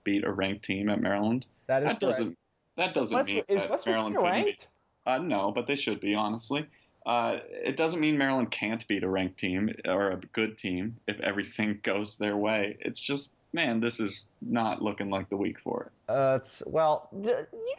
beat 0.03 0.23
a 0.23 0.32
ranked 0.32 0.65
team 0.65 0.89
at 0.89 1.01
Maryland. 1.01 1.45
That 1.67 1.84
is 1.84 1.89
That 1.89 1.99
doesn't 1.99 2.38
that 2.77 2.93
doesn't 2.93 3.15
West, 3.15 3.29
mean 3.29 3.43
is 3.47 3.62
that 3.62 3.69
West 3.69 3.86
Maryland 3.86 4.15
Virginia 4.15 4.43
couldn't 4.43 4.58
be. 5.05 5.12
Uh, 5.12 5.17
no, 5.17 5.51
but 5.51 5.67
they 5.67 5.75
should 5.75 5.99
be 5.99 6.15
honestly. 6.15 6.65
Uh, 7.05 7.39
it 7.49 7.77
doesn't 7.77 7.99
mean 7.99 8.17
Maryland 8.17 8.51
can't 8.51 8.88
beat 8.88 9.03
a 9.03 9.10
ranked 9.10 9.39
team 9.39 9.73
or 9.86 10.12
a 10.12 10.17
good 10.34 10.58
team 10.58 10.95
if 11.08 11.19
everything 11.21 11.79
goes 11.84 12.17
their 12.17 12.38
way. 12.38 12.77
It's 12.82 12.99
just, 12.99 13.32
man, 13.53 13.79
this 13.79 13.99
is 13.99 14.27
not 14.41 14.82
looking 14.82 15.10
like 15.10 15.29
the 15.29 15.38
week 15.38 15.60
for 15.60 15.84
it. 15.84 16.12
Uh, 16.12 16.38
it's, 16.39 16.62
well, 16.67 17.10
d- 17.21 17.34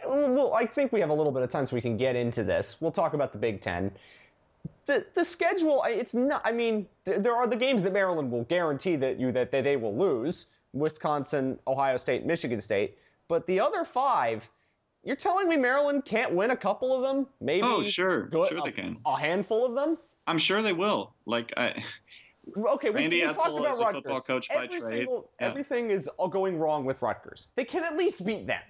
well, 0.06 0.52
I 0.54 0.66
think 0.66 0.92
we 0.92 1.00
have 1.00 1.10
a 1.10 1.14
little 1.14 1.32
bit 1.32 1.42
of 1.42 1.50
time 1.50 1.66
so 1.66 1.76
we 1.76 1.82
can 1.82 1.96
get 1.96 2.16
into 2.16 2.42
this. 2.42 2.76
We'll 2.80 2.90
talk 2.90 3.14
about 3.14 3.32
the 3.32 3.38
Big 3.38 3.60
Ten. 3.60 3.92
The 4.86 5.06
the 5.14 5.24
schedule, 5.24 5.82
it's 5.86 6.14
not. 6.14 6.42
I 6.44 6.52
mean, 6.52 6.86
th- 7.04 7.20
there 7.20 7.34
are 7.36 7.46
the 7.46 7.56
games 7.56 7.82
that 7.84 7.92
Maryland 7.92 8.30
will 8.30 8.44
guarantee 8.44 8.96
that 8.96 9.20
you 9.20 9.30
that 9.32 9.50
they, 9.52 9.60
they 9.62 9.76
will 9.76 9.96
lose: 9.96 10.46
Wisconsin, 10.72 11.58
Ohio 11.66 11.96
State, 11.96 12.26
Michigan 12.26 12.60
State. 12.60 12.98
But 13.28 13.46
the 13.46 13.60
other 13.60 13.84
five, 13.84 14.48
you're 15.04 15.14
telling 15.16 15.48
me 15.48 15.56
Maryland 15.56 16.04
can't 16.04 16.32
win 16.32 16.50
a 16.50 16.56
couple 16.56 16.92
of 16.96 17.02
them? 17.02 17.26
Maybe 17.40 17.62
Oh, 17.64 17.82
sure, 17.82 18.22
go- 18.26 18.48
sure 18.48 18.58
a, 18.58 18.62
they 18.62 18.72
can. 18.72 18.96
a 19.06 19.16
handful 19.16 19.64
of 19.64 19.74
them. 19.76 19.96
I'm 20.26 20.38
sure 20.38 20.60
they 20.62 20.72
will. 20.72 21.14
Like, 21.26 21.52
I, 21.56 21.80
Okay, 22.56 22.90
we, 22.90 23.06
we 23.06 23.20
talked 23.22 23.38
about 23.58 23.70
is 23.70 23.78
a 23.78 23.84
Rutgers. 23.84 24.02
football 24.02 24.20
coach 24.20 24.48
by 24.48 24.64
Every 24.64 24.80
trade. 24.80 24.82
single- 24.90 25.30
Yeah. 25.40 25.46
Everything 25.48 25.90
is 25.90 26.08
all 26.18 26.26
going 26.28 26.58
wrong 26.58 26.84
with 26.84 27.00
Rutgers. 27.02 27.48
They 27.54 27.64
can 27.64 27.84
at 27.84 27.96
least 27.96 28.24
beat 28.24 28.46
them. 28.48 28.62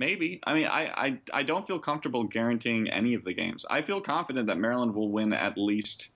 Maybe. 0.00 0.40
I 0.46 0.54
mean, 0.54 0.66
I, 0.66 0.86
I, 0.96 1.20
I 1.34 1.42
don't 1.42 1.66
feel 1.66 1.78
comfortable 1.78 2.24
guaranteeing 2.24 2.88
any 2.88 3.12
of 3.12 3.22
the 3.22 3.34
games. 3.34 3.66
I 3.68 3.82
feel 3.82 4.00
confident 4.00 4.46
that 4.46 4.56
Maryland 4.56 4.94
will 4.94 5.12
win 5.12 5.34
at 5.34 5.58
least 5.58 6.08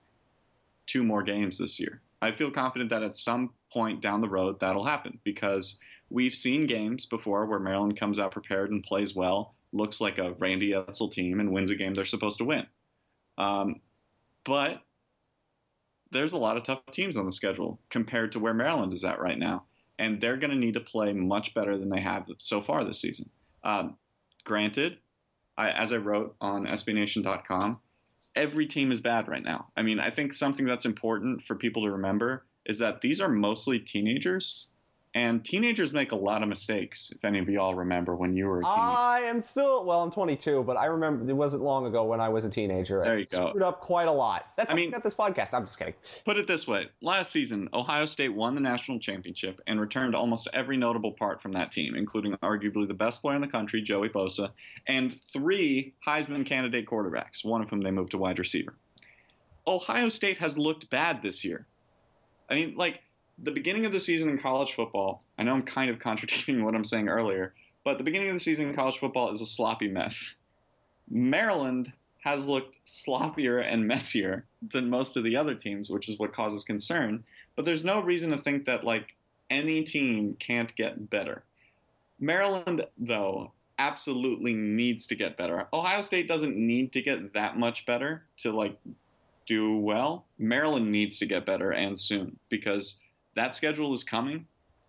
two 0.87 1.03
more 1.03 1.21
games 1.21 1.59
this 1.59 1.79
year. 1.79 2.01
I 2.19 2.31
feel 2.31 2.49
confident 2.49 2.89
that 2.89 3.03
at 3.03 3.15
some 3.15 3.51
point 3.71 4.01
down 4.01 4.21
the 4.21 4.27
road 4.27 4.59
that'll 4.59 4.83
happen 4.83 5.19
because 5.23 5.77
we've 6.09 6.33
seen 6.33 6.65
games 6.65 7.05
before 7.05 7.45
where 7.45 7.59
Maryland 7.59 7.95
comes 7.95 8.19
out 8.19 8.31
prepared 8.31 8.71
and 8.71 8.83
plays 8.83 9.13
well, 9.13 9.53
looks 9.71 10.01
like 10.01 10.17
a 10.17 10.33
Randy 10.39 10.71
Edsall 10.71 11.11
team, 11.11 11.39
and 11.39 11.51
wins 11.51 11.69
a 11.69 11.75
game 11.75 11.93
they're 11.93 12.05
supposed 12.05 12.39
to 12.39 12.45
win. 12.45 12.65
Um, 13.37 13.81
but 14.45 14.81
there's 16.09 16.33
a 16.33 16.39
lot 16.39 16.57
of 16.57 16.63
tough 16.63 16.81
teams 16.89 17.17
on 17.17 17.25
the 17.27 17.31
schedule 17.31 17.79
compared 17.91 18.31
to 18.31 18.39
where 18.39 18.55
Maryland 18.55 18.93
is 18.93 19.05
at 19.05 19.19
right 19.19 19.37
now, 19.37 19.65
and 19.99 20.19
they're 20.19 20.37
going 20.37 20.49
to 20.49 20.57
need 20.57 20.73
to 20.73 20.79
play 20.79 21.13
much 21.13 21.53
better 21.53 21.77
than 21.77 21.89
they 21.89 22.01
have 22.01 22.25
so 22.39 22.63
far 22.63 22.83
this 22.83 22.99
season. 22.99 23.29
Um, 23.65 23.97
granted, 24.45 24.97
I, 25.57 25.71
as 25.71 25.91
I 25.91 25.97
wrote 25.97 26.35
on 26.39 26.65
SBNation.com, 26.65 27.79
every 28.35 28.67
team 28.67 28.91
is 28.91 29.01
bad 29.01 29.27
right 29.27 29.43
now. 29.43 29.67
I 29.75 29.81
mean, 29.81 29.99
I 29.99 30.11
think 30.11 30.31
something 30.31 30.65
that's 30.65 30.85
important 30.85 31.41
for 31.41 31.55
people 31.55 31.83
to 31.83 31.91
remember 31.91 32.45
is 32.65 32.79
that 32.79 33.01
these 33.01 33.19
are 33.19 33.29
mostly 33.29 33.79
teenagers, 33.79 34.67
and 35.15 35.45
teenagers 35.45 35.93
make 35.93 36.11
a 36.11 36.15
lot 36.15 36.43
of 36.43 36.49
mistakes. 36.49 37.09
If 37.15 37.23
any 37.23 37.39
of 37.39 37.47
y'all 37.47 37.73
remember 37.73 38.17
when 38.17 38.35
you 38.35 38.47
were 38.47 38.59
a 38.59 38.63
teenager. 38.63 38.79
I 38.81 39.21
am 39.21 39.41
still 39.41 39.85
well. 39.85 40.03
I'm 40.03 40.11
22, 40.11 40.63
but 40.63 40.75
I 40.75 40.87
remember 40.87 41.27
it 41.27 41.33
wasn't 41.33 41.63
long 41.63 41.85
ago 41.85 42.03
when 42.03 42.19
I 42.19 42.27
was 42.27 42.43
a 42.43 42.49
teenager. 42.49 43.01
There 43.01 43.17
you 43.17 43.25
I 43.31 43.35
go. 43.35 43.49
Screwed 43.49 43.63
up 43.63 43.79
quite 43.79 44.09
a 44.09 44.11
lot. 44.11 44.47
That's 44.57 44.73
I 44.73 44.75
mean- 44.75 44.91
got 44.91 45.03
this 45.03 45.13
podcast. 45.13 45.53
I'm 45.53 45.63
just 45.63 45.79
kidding. 45.79 45.93
Put 46.25 46.37
it 46.37 46.47
this 46.47 46.67
way 46.67 46.89
last 47.01 47.31
season, 47.31 47.69
Ohio 47.73 48.05
State 48.05 48.33
won 48.33 48.55
the 48.55 48.61
national 48.61 48.99
championship 48.99 49.61
and 49.67 49.79
returned 49.79 50.15
almost 50.15 50.49
every 50.53 50.75
notable 50.75 51.13
part 51.13 51.41
from 51.41 51.53
that 51.53 51.71
team, 51.71 51.95
including 51.95 52.33
arguably 52.37 52.85
the 52.85 52.93
best 52.93 53.21
player 53.21 53.35
in 53.37 53.41
the 53.41 53.47
country, 53.47 53.81
Joey 53.81 54.09
Bosa, 54.09 54.51
and 54.87 55.17
three 55.31 55.93
Heisman 56.05 56.45
candidate 56.45 56.85
quarterbacks, 56.85 57.45
one 57.45 57.61
of 57.61 57.69
whom 57.69 57.79
they 57.79 57.91
moved 57.91 58.11
to 58.11 58.17
wide 58.17 58.37
receiver. 58.37 58.75
Ohio 59.65 60.09
State 60.09 60.37
has 60.39 60.57
looked 60.57 60.89
bad 60.89 61.21
this 61.21 61.45
year. 61.45 61.65
I 62.49 62.55
mean, 62.55 62.75
like, 62.75 63.01
the 63.39 63.51
beginning 63.51 63.85
of 63.85 63.91
the 63.91 63.99
season 63.99 64.29
in 64.29 64.37
college 64.37 64.73
football, 64.73 65.23
I 65.37 65.43
know 65.43 65.53
I'm 65.53 65.63
kind 65.63 65.89
of 65.89 65.99
contradicting 65.99 66.63
what 66.63 66.75
I'm 66.75 66.85
saying 66.85 67.09
earlier, 67.09 67.53
but 67.83 67.97
the 67.97 68.03
beginning 68.03 68.29
of 68.29 68.35
the 68.35 68.39
season 68.39 68.67
in 68.67 68.75
college 68.75 68.97
football 68.97 69.31
is 69.31 69.41
a 69.41 69.45
sloppy 69.45 69.87
mess. 69.87 70.35
Maryland 71.09 71.91
has 72.25 72.49
looked 72.49 72.79
sloppier 72.85 73.63
and 73.63 73.87
messier 73.87 74.45
than 74.71 74.89
most 74.89 75.15
of 75.15 75.23
the 75.23 75.35
other 75.35 75.53
teams, 75.53 75.91
which 75.91 76.09
is 76.09 76.17
what 76.17 76.33
causes 76.33 76.63
concern. 76.63 77.23
But 77.55 77.65
there's 77.65 77.83
no 77.83 77.99
reason 77.99 78.31
to 78.31 78.37
think 78.37 78.65
that 78.65 78.83
like 78.83 79.13
any 79.51 79.83
team 79.83 80.35
can't 80.39 80.75
get 80.75 81.11
better. 81.11 81.43
Maryland, 82.19 82.83
though, 82.97 83.51
absolutely 83.77 84.53
needs 84.53 85.05
to 85.07 85.15
get 85.15 85.37
better. 85.37 85.67
Ohio 85.71 86.01
State 86.01 86.27
doesn't 86.27 86.55
need 86.55 86.91
to 86.93 87.01
get 87.01 87.33
that 87.33 87.59
much 87.59 87.85
better 87.85 88.23
to 88.37 88.51
like 88.51 88.75
do 89.45 89.77
well. 89.77 90.25
Maryland 90.39 90.91
needs 90.91 91.19
to 91.19 91.27
get 91.27 91.45
better 91.45 91.73
and 91.73 91.99
soon 91.99 92.39
because 92.49 92.97
that 93.35 93.55
schedule 93.55 93.93
is 93.93 94.03
coming 94.03 94.45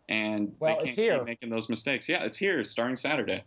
and 0.09 0.55
Well, 0.61 0.79
they 0.83 0.91
can't 0.91 1.19
keep 1.19 1.25
making 1.25 1.51
those 1.51 1.69
mistakes. 1.69 2.09
Yeah, 2.09 2.25
it's 2.25 2.37
here 2.37 2.63
starting 2.65 2.97
Saturday. 2.97 3.43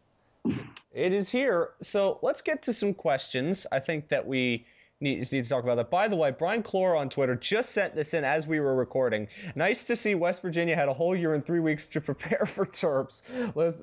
It 0.94 1.14
is 1.14 1.30
here. 1.30 1.72
So 1.82 2.20
let's 2.22 2.42
get 2.42 2.62
to 2.64 2.74
some 2.74 2.94
questions. 2.94 3.66
I 3.72 3.80
think 3.80 4.10
that 4.10 4.26
we 4.26 4.66
need, 5.02 5.32
need 5.32 5.44
to 5.44 5.50
talk 5.50 5.64
about 5.64 5.76
that. 5.76 5.90
By 5.90 6.08
the 6.08 6.16
way, 6.16 6.32
Brian 6.32 6.64
Clore 6.64 6.98
on 6.98 7.10
Twitter 7.10 7.36
just 7.36 7.72
sent 7.72 7.96
this 7.96 8.14
in 8.14 8.24
as 8.24 8.48
we 8.48 8.60
were 8.60 8.76
recording. 8.76 9.28
Nice 9.56 9.84
to 9.84 9.96
see 9.96 10.16
West 10.16 10.42
Virginia 10.42 10.76
had 10.76 10.90
a 10.90 10.94
whole 10.94 11.16
year 11.16 11.34
and 11.34 11.46
three 11.46 11.60
weeks 11.60 11.88
to 11.88 12.02
prepare 12.10 12.46
for 12.46 12.66
Terps, 12.66 13.22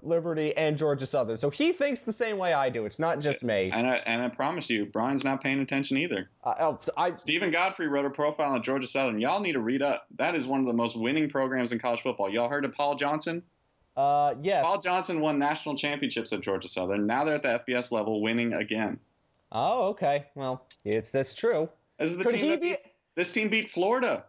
Liberty, 0.02 0.56
and 0.56 0.76
Georgia 0.76 1.06
Southern. 1.06 1.38
So 1.38 1.50
he 1.50 1.72
thinks 1.72 2.02
the 2.02 2.12
same 2.12 2.38
way 2.38 2.52
I 2.52 2.68
do. 2.68 2.86
It's 2.86 2.98
not 2.98 3.20
just 3.20 3.44
me. 3.44 3.70
And 3.72 3.86
I 3.86 3.96
and 4.06 4.22
I 4.22 4.28
promise 4.28 4.68
you, 4.68 4.86
Brian's 4.86 5.24
not 5.24 5.42
paying 5.42 5.60
attention 5.60 5.96
either. 5.96 6.28
I, 6.44 6.54
oh, 6.60 6.78
I, 6.96 7.14
Steven 7.14 7.50
Godfrey 7.50 7.88
wrote 7.88 8.04
a 8.04 8.10
profile 8.10 8.52
on 8.52 8.62
Georgia 8.62 8.86
Southern. 8.86 9.18
Y'all 9.20 9.40
need 9.40 9.52
to 9.52 9.60
read 9.60 9.82
up. 9.82 10.06
That 10.16 10.34
is 10.34 10.46
one 10.46 10.60
of 10.60 10.66
the 10.66 10.72
most 10.72 10.96
winning 10.96 11.28
programs 11.28 11.72
in 11.72 11.78
college 11.78 12.02
football. 12.02 12.30
Y'all 12.30 12.48
heard 12.48 12.64
of 12.64 12.72
Paul 12.72 12.96
Johnson? 12.96 13.42
uh, 13.96 14.34
yes. 14.42 14.64
Paul 14.64 14.80
Johnson 14.80 15.20
won 15.20 15.38
national 15.38 15.76
championships 15.76 16.32
at 16.32 16.42
Georgia 16.42 16.68
Southern. 16.68 17.06
Now 17.06 17.24
they're 17.24 17.36
at 17.36 17.42
the 17.42 17.60
FBS 17.66 17.90
level, 17.92 18.20
winning 18.20 18.52
again. 18.52 18.98
Oh, 19.58 19.86
okay. 19.88 20.26
Well, 20.34 20.66
it's 20.84 21.10
that's 21.10 21.34
true. 21.34 21.66
This 21.98 22.12
is 22.12 22.18
the 22.18 22.24
Could 22.24 22.34
team 22.34 22.48
that 22.50 22.60
be? 22.60 22.68
beat, 22.72 22.80
this 23.14 23.32
team 23.32 23.48
beat 23.48 23.70
Florida. 23.70 24.24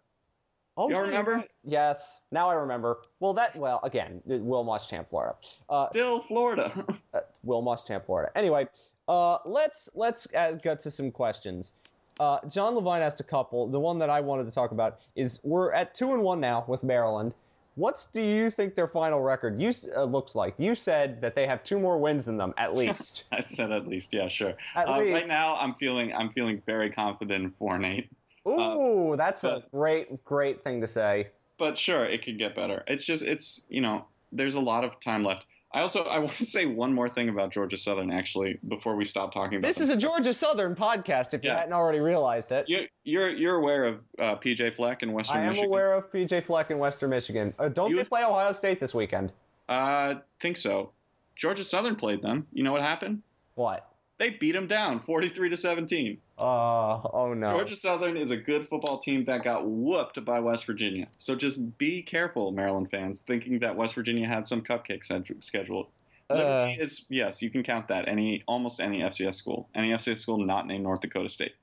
Oh, 0.77 0.87
You 0.87 0.95
yeah, 0.95 1.01
remember? 1.01 1.43
Yes. 1.65 2.21
Now 2.31 2.49
I 2.49 2.53
remember. 2.53 2.99
Well, 3.19 3.33
that 3.33 3.53
well 3.57 3.81
again, 3.83 4.21
Will 4.25 4.63
Muschamp, 4.63 5.09
Florida. 5.09 5.35
Uh, 5.69 5.85
Still 5.87 6.21
Florida. 6.21 6.71
uh, 7.13 7.19
Will 7.43 7.61
Muschamp, 7.61 8.05
Florida. 8.05 8.31
Anyway, 8.37 8.67
uh, 9.09 9.39
let's 9.43 9.89
let's 9.95 10.29
uh, 10.33 10.51
get 10.51 10.79
to 10.81 10.91
some 10.91 11.11
questions. 11.11 11.73
Uh, 12.21 12.39
John 12.47 12.73
Levine 12.73 13.01
asked 13.01 13.19
a 13.19 13.25
couple. 13.25 13.67
The 13.67 13.79
one 13.79 13.99
that 13.99 14.09
I 14.09 14.21
wanted 14.21 14.45
to 14.45 14.51
talk 14.51 14.71
about 14.71 15.01
is 15.17 15.41
we're 15.43 15.73
at 15.73 15.93
two 15.93 16.13
and 16.13 16.23
one 16.23 16.39
now 16.39 16.63
with 16.69 16.83
Maryland. 16.83 17.33
What's 17.77 18.07
do 18.07 18.23
you 18.23 18.49
think 18.49 18.73
their 18.73 18.87
final 18.87 19.21
record 19.21 19.61
you 19.61 19.71
uh, 19.95 20.03
looks 20.03 20.33
like? 20.33 20.55
You 20.57 20.73
said 20.73 21.21
that 21.21 21.35
they 21.35 21.45
have 21.45 21.63
two 21.63 21.79
more 21.79 21.99
wins 21.99 22.25
than 22.25 22.35
them 22.35 22.53
at 22.57 22.73
least. 22.77 23.25
I 23.31 23.39
said 23.39 23.71
at 23.71 23.87
least, 23.87 24.11
yeah, 24.13 24.27
sure. 24.27 24.55
At 24.75 24.87
Uh, 24.89 24.97
least. 24.97 25.13
right 25.13 25.27
now, 25.27 25.55
I'm 25.57 25.75
feeling 25.75 26.11
I'm 26.13 26.29
feeling 26.31 26.59
very 26.65 26.89
confident 26.89 27.43
in 27.45 27.51
four 27.51 27.75
and 27.75 27.85
eight. 27.85 28.09
Ooh, 28.47 29.15
that's 29.15 29.43
a 29.43 29.63
great 29.71 30.23
great 30.25 30.63
thing 30.63 30.81
to 30.81 30.87
say. 30.87 31.27
but 31.59 31.77
sure, 31.77 32.03
it 32.05 32.23
could 32.25 32.39
get 32.39 32.55
better. 32.55 32.83
It's 32.87 33.03
just 33.05 33.23
it's 33.23 33.63
you 33.69 33.81
know 33.81 34.05
there's 34.31 34.55
a 34.55 34.59
lot 34.59 34.83
of 34.83 34.99
time 34.99 35.23
left. 35.23 35.45
I 35.73 35.81
also 35.81 36.03
I 36.05 36.17
want 36.19 36.33
to 36.35 36.45
say 36.45 36.65
one 36.65 36.93
more 36.93 37.09
thing 37.09 37.29
about 37.29 37.51
Georgia 37.51 37.77
Southern 37.77 38.11
actually 38.11 38.59
before 38.67 38.95
we 38.95 39.05
stop 39.05 39.33
talking 39.33 39.57
about 39.57 39.67
This 39.67 39.77
them. 39.77 39.83
is 39.85 39.89
a 39.89 39.97
Georgia 39.97 40.33
Southern 40.33 40.75
podcast. 40.75 41.33
If 41.33 41.43
you 41.43 41.49
Yeah. 41.49 41.57
hadn't 41.59 41.73
already 41.73 41.99
realized 41.99 42.51
it. 42.51 42.65
you're 42.67 42.83
you're, 43.03 43.29
you're 43.29 43.55
aware 43.55 43.85
of 43.85 43.95
uh, 44.19 44.35
PJ 44.35 44.75
Fleck 44.75 45.03
in 45.03 45.11
Western 45.11 45.37
Michigan. 45.37 45.43
I 45.43 45.43
am 45.45 45.49
Michigan. 45.51 45.69
aware 45.69 45.93
of 45.93 46.11
PJ 46.11 46.45
Fleck 46.45 46.71
in 46.71 46.77
Western 46.77 47.09
Michigan. 47.09 47.53
Uh, 47.59 47.69
don't 47.69 47.89
You- 47.91 47.97
they 47.97 48.03
play 48.03 48.23
Ohio 48.23 48.51
State 48.53 48.79
this 48.79 48.93
weekend? 48.93 49.31
Uh, 49.69 50.15
think 50.39 50.57
so. 50.57 50.91
Georgia 51.35 51.63
Southern 51.63 51.95
played 51.95 52.21
them. 52.21 52.47
You 52.53 52.63
know 52.63 52.71
what 52.71 52.81
happened? 52.81 53.21
What? 53.55 53.91
They 54.17 54.31
beat 54.31 54.53
them 54.53 54.65
down, 54.67 54.99
43 55.01 55.49
to 55.49 55.57
17. 55.57 56.17
Uh, 56.39 57.01
oh 57.13 57.33
no. 57.35 57.47
Georgia 57.47 57.75
Southern 57.75 58.15
is 58.17 58.31
a 58.31 58.37
good 58.37 58.67
football 58.67 58.99
team 58.99 59.25
that 59.25 59.43
got 59.43 59.65
whooped 59.67 60.23
by 60.23 60.39
West 60.39 60.65
Virginia. 60.65 61.07
So 61.17 61.35
just 61.35 61.77
be 61.77 62.01
careful, 62.03 62.51
Maryland 62.51 62.89
fans, 62.91 63.21
thinking 63.21 63.59
that 63.59 63.75
West 63.75 63.95
Virginia 63.95 64.27
had 64.27 64.45
some 64.45 64.61
cupcake 64.61 65.01
sched- 65.03 65.41
scheduled. 65.43 65.87
Uh, 66.29 66.73
is 66.77 67.05
yes, 67.09 67.41
you 67.41 67.49
can 67.49 67.63
count 67.63 67.87
that. 67.87 68.07
Any 68.07 68.43
almost 68.47 68.81
any 68.81 68.99
FCS 68.99 69.35
school, 69.35 69.69
any 69.73 69.91
FCS 69.91 70.19
school 70.19 70.37
not 70.37 70.67
named 70.67 70.83
North 70.83 70.99
Dakota 71.01 71.29
State. 71.29 71.53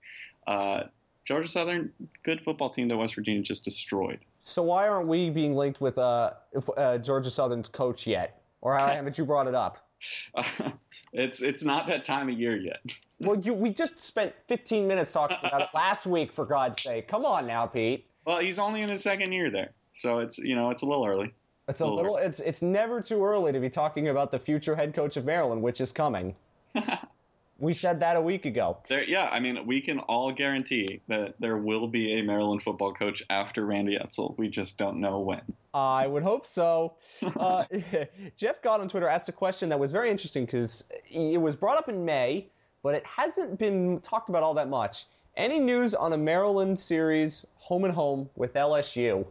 Uh, 0.46 0.84
Georgia 1.24 1.48
Southern, 1.48 1.92
good 2.22 2.40
football 2.40 2.70
team 2.70 2.88
that 2.88 2.96
West 2.96 3.14
Virginia 3.14 3.42
just 3.42 3.62
destroyed. 3.64 4.18
so 4.42 4.62
why 4.62 4.88
aren't 4.88 5.06
we 5.08 5.30
being 5.30 5.54
linked 5.54 5.80
with 5.80 5.98
uh, 5.98 6.32
uh, 6.76 6.98
Georgia 6.98 7.30
Southern's 7.30 7.68
coach 7.68 8.06
yet? 8.06 8.40
Or 8.60 8.74
haven't 8.78 9.18
you 9.18 9.24
brought 9.26 9.46
it 9.46 9.54
up? 9.54 9.83
it's 11.12 11.42
it's 11.42 11.64
not 11.64 11.86
that 11.88 12.04
time 12.04 12.28
of 12.28 12.38
year 12.38 12.56
yet. 12.56 12.80
Well, 13.20 13.38
you, 13.38 13.54
we 13.54 13.70
just 13.70 14.00
spent 14.00 14.34
15 14.48 14.88
minutes 14.88 15.12
talking 15.12 15.38
about 15.42 15.62
it 15.62 15.68
last 15.72 16.04
week, 16.04 16.32
for 16.32 16.44
God's 16.44 16.82
sake. 16.82 17.06
Come 17.06 17.24
on 17.24 17.46
now, 17.46 17.64
Pete. 17.64 18.06
Well, 18.26 18.40
he's 18.40 18.58
only 18.58 18.82
in 18.82 18.90
his 18.90 19.02
second 19.02 19.32
year 19.32 19.50
there, 19.50 19.70
so 19.92 20.18
it's 20.18 20.36
you 20.36 20.56
know 20.56 20.70
it's 20.70 20.82
a 20.82 20.86
little 20.86 21.06
early. 21.06 21.32
It's 21.68 21.80
a 21.80 21.86
little. 21.86 22.16
It's 22.16 22.40
it's 22.40 22.60
never 22.60 23.00
too 23.00 23.24
early 23.24 23.52
to 23.52 23.60
be 23.60 23.70
talking 23.70 24.08
about 24.08 24.32
the 24.32 24.38
future 24.38 24.74
head 24.74 24.94
coach 24.94 25.16
of 25.16 25.24
Maryland, 25.24 25.62
which 25.62 25.80
is 25.80 25.92
coming. 25.92 26.34
we 27.64 27.74
said 27.74 27.98
that 28.00 28.16
a 28.16 28.20
week 28.20 28.44
ago. 28.44 28.78
There, 28.88 29.04
yeah, 29.04 29.24
I 29.32 29.40
mean, 29.40 29.66
we 29.66 29.80
can 29.80 29.98
all 30.00 30.30
guarantee 30.30 31.00
that 31.08 31.34
there 31.40 31.56
will 31.56 31.88
be 31.88 32.18
a 32.18 32.22
Maryland 32.22 32.62
football 32.62 32.92
coach 32.92 33.22
after 33.30 33.64
Randy 33.64 33.98
Edsall. 33.98 34.36
We 34.36 34.48
just 34.48 34.78
don't 34.78 35.00
know 35.00 35.18
when. 35.18 35.40
I 35.72 36.06
would 36.06 36.22
hope 36.22 36.46
so. 36.46 36.94
Uh, 37.40 37.64
Jeff 38.36 38.62
God 38.62 38.80
on 38.80 38.88
Twitter 38.88 39.08
asked 39.08 39.28
a 39.28 39.32
question 39.32 39.68
that 39.70 39.78
was 39.78 39.92
very 39.92 40.10
interesting 40.10 40.44
because 40.44 40.84
it 41.10 41.40
was 41.40 41.56
brought 41.56 41.78
up 41.78 41.88
in 41.88 42.04
May, 42.04 42.48
but 42.82 42.94
it 42.94 43.04
hasn't 43.04 43.58
been 43.58 44.00
talked 44.00 44.28
about 44.28 44.42
all 44.42 44.54
that 44.54 44.68
much. 44.68 45.06
Any 45.36 45.58
news 45.58 45.94
on 45.94 46.12
a 46.12 46.16
Maryland 46.16 46.78
series, 46.78 47.44
home 47.56 47.84
and 47.84 47.92
home 47.92 48.28
with 48.36 48.54
LSU? 48.54 49.26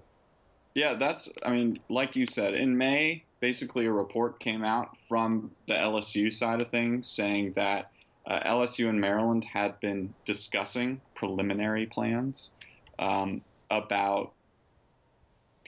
Yeah, 0.76 0.96
that's, 0.96 1.30
I 1.46 1.52
mean, 1.52 1.78
like 1.90 2.16
you 2.16 2.26
said, 2.26 2.56
in 2.56 2.76
May, 2.78 3.24
basically 3.40 3.86
a 3.86 3.92
report 3.92 4.40
came 4.40 4.64
out 4.64 4.98
from 5.08 5.52
the 5.68 5.76
LSU 5.76 6.34
side 6.34 6.62
of 6.62 6.70
things 6.70 7.08
saying 7.10 7.54
that 7.54 7.92
uh, 8.26 8.40
LSU 8.46 8.90
and 8.90 9.00
Maryland 9.00 9.44
had 9.44 9.80
been 9.80 10.14
discussing 10.26 11.02
preliminary 11.16 11.86
plans 11.86 12.52
um, 13.00 13.42
about 13.70 14.32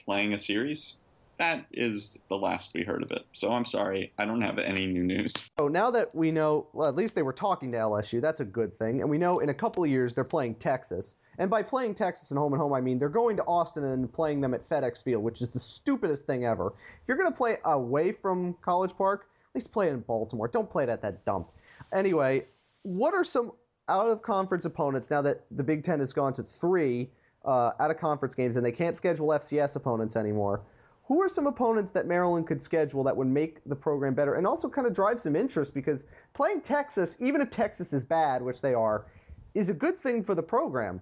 playing 0.04 0.32
a 0.32 0.38
series. 0.38 0.94
That 1.38 1.66
is 1.74 2.16
the 2.30 2.36
last 2.36 2.72
we 2.72 2.82
heard 2.82 3.02
of 3.02 3.10
it. 3.10 3.26
So 3.34 3.52
I'm 3.52 3.66
sorry, 3.66 4.10
I 4.16 4.24
don't 4.24 4.40
have 4.40 4.58
any 4.58 4.86
new 4.86 5.04
news. 5.04 5.50
So 5.58 5.68
now 5.68 5.90
that 5.90 6.14
we 6.14 6.32
know, 6.32 6.66
well, 6.72 6.88
at 6.88 6.96
least 6.96 7.14
they 7.14 7.20
were 7.20 7.32
talking 7.34 7.70
to 7.72 7.78
LSU, 7.78 8.22
that's 8.22 8.40
a 8.40 8.44
good 8.44 8.78
thing. 8.78 9.02
And 9.02 9.10
we 9.10 9.18
know 9.18 9.40
in 9.40 9.50
a 9.50 9.54
couple 9.54 9.84
of 9.84 9.90
years 9.90 10.14
they're 10.14 10.24
playing 10.24 10.54
Texas. 10.54 11.14
And 11.38 11.50
by 11.50 11.62
playing 11.62 11.94
Texas 11.94 12.30
and 12.30 12.38
home 12.38 12.54
and 12.54 12.62
home, 12.62 12.72
I 12.72 12.80
mean 12.80 12.98
they're 12.98 13.10
going 13.10 13.36
to 13.36 13.44
Austin 13.44 13.84
and 13.84 14.10
playing 14.10 14.40
them 14.40 14.54
at 14.54 14.62
FedEx 14.62 15.04
Field, 15.04 15.22
which 15.22 15.42
is 15.42 15.50
the 15.50 15.60
stupidest 15.60 16.24
thing 16.24 16.46
ever. 16.46 16.72
If 17.02 17.08
you're 17.08 17.18
going 17.18 17.30
to 17.30 17.36
play 17.36 17.58
away 17.66 18.12
from 18.12 18.54
College 18.62 18.96
Park, 18.96 19.28
at 19.50 19.54
least 19.54 19.72
play 19.72 19.88
it 19.88 19.92
in 19.92 20.00
Baltimore. 20.00 20.48
Don't 20.48 20.70
play 20.70 20.84
it 20.84 20.88
at 20.88 21.02
that 21.02 21.22
dump. 21.26 21.50
Anyway, 21.92 22.46
what 22.82 23.14
are 23.14 23.24
some 23.24 23.52
out 23.88 24.08
of 24.08 24.22
conference 24.22 24.64
opponents 24.64 25.10
now 25.10 25.22
that 25.22 25.44
the 25.52 25.62
Big 25.62 25.82
Ten 25.84 26.00
has 26.00 26.12
gone 26.12 26.32
to 26.34 26.42
three 26.42 27.08
uh, 27.44 27.72
out 27.78 27.90
of 27.90 27.98
conference 27.98 28.34
games 28.34 28.56
and 28.56 28.66
they 28.66 28.72
can't 28.72 28.96
schedule 28.96 29.28
FCS 29.28 29.76
opponents 29.76 30.16
anymore? 30.16 30.62
Who 31.04 31.22
are 31.22 31.28
some 31.28 31.46
opponents 31.46 31.92
that 31.92 32.06
Maryland 32.06 32.48
could 32.48 32.60
schedule 32.60 33.04
that 33.04 33.16
would 33.16 33.28
make 33.28 33.62
the 33.64 33.76
program 33.76 34.14
better 34.14 34.34
and 34.34 34.46
also 34.46 34.68
kind 34.68 34.88
of 34.88 34.92
drive 34.92 35.20
some 35.20 35.36
interest 35.36 35.72
because 35.72 36.06
playing 36.34 36.62
Texas, 36.62 37.16
even 37.20 37.40
if 37.40 37.50
Texas 37.50 37.92
is 37.92 38.04
bad, 38.04 38.42
which 38.42 38.60
they 38.60 38.74
are, 38.74 39.06
is 39.54 39.68
a 39.68 39.74
good 39.74 39.96
thing 39.96 40.24
for 40.24 40.34
the 40.34 40.42
program. 40.42 41.00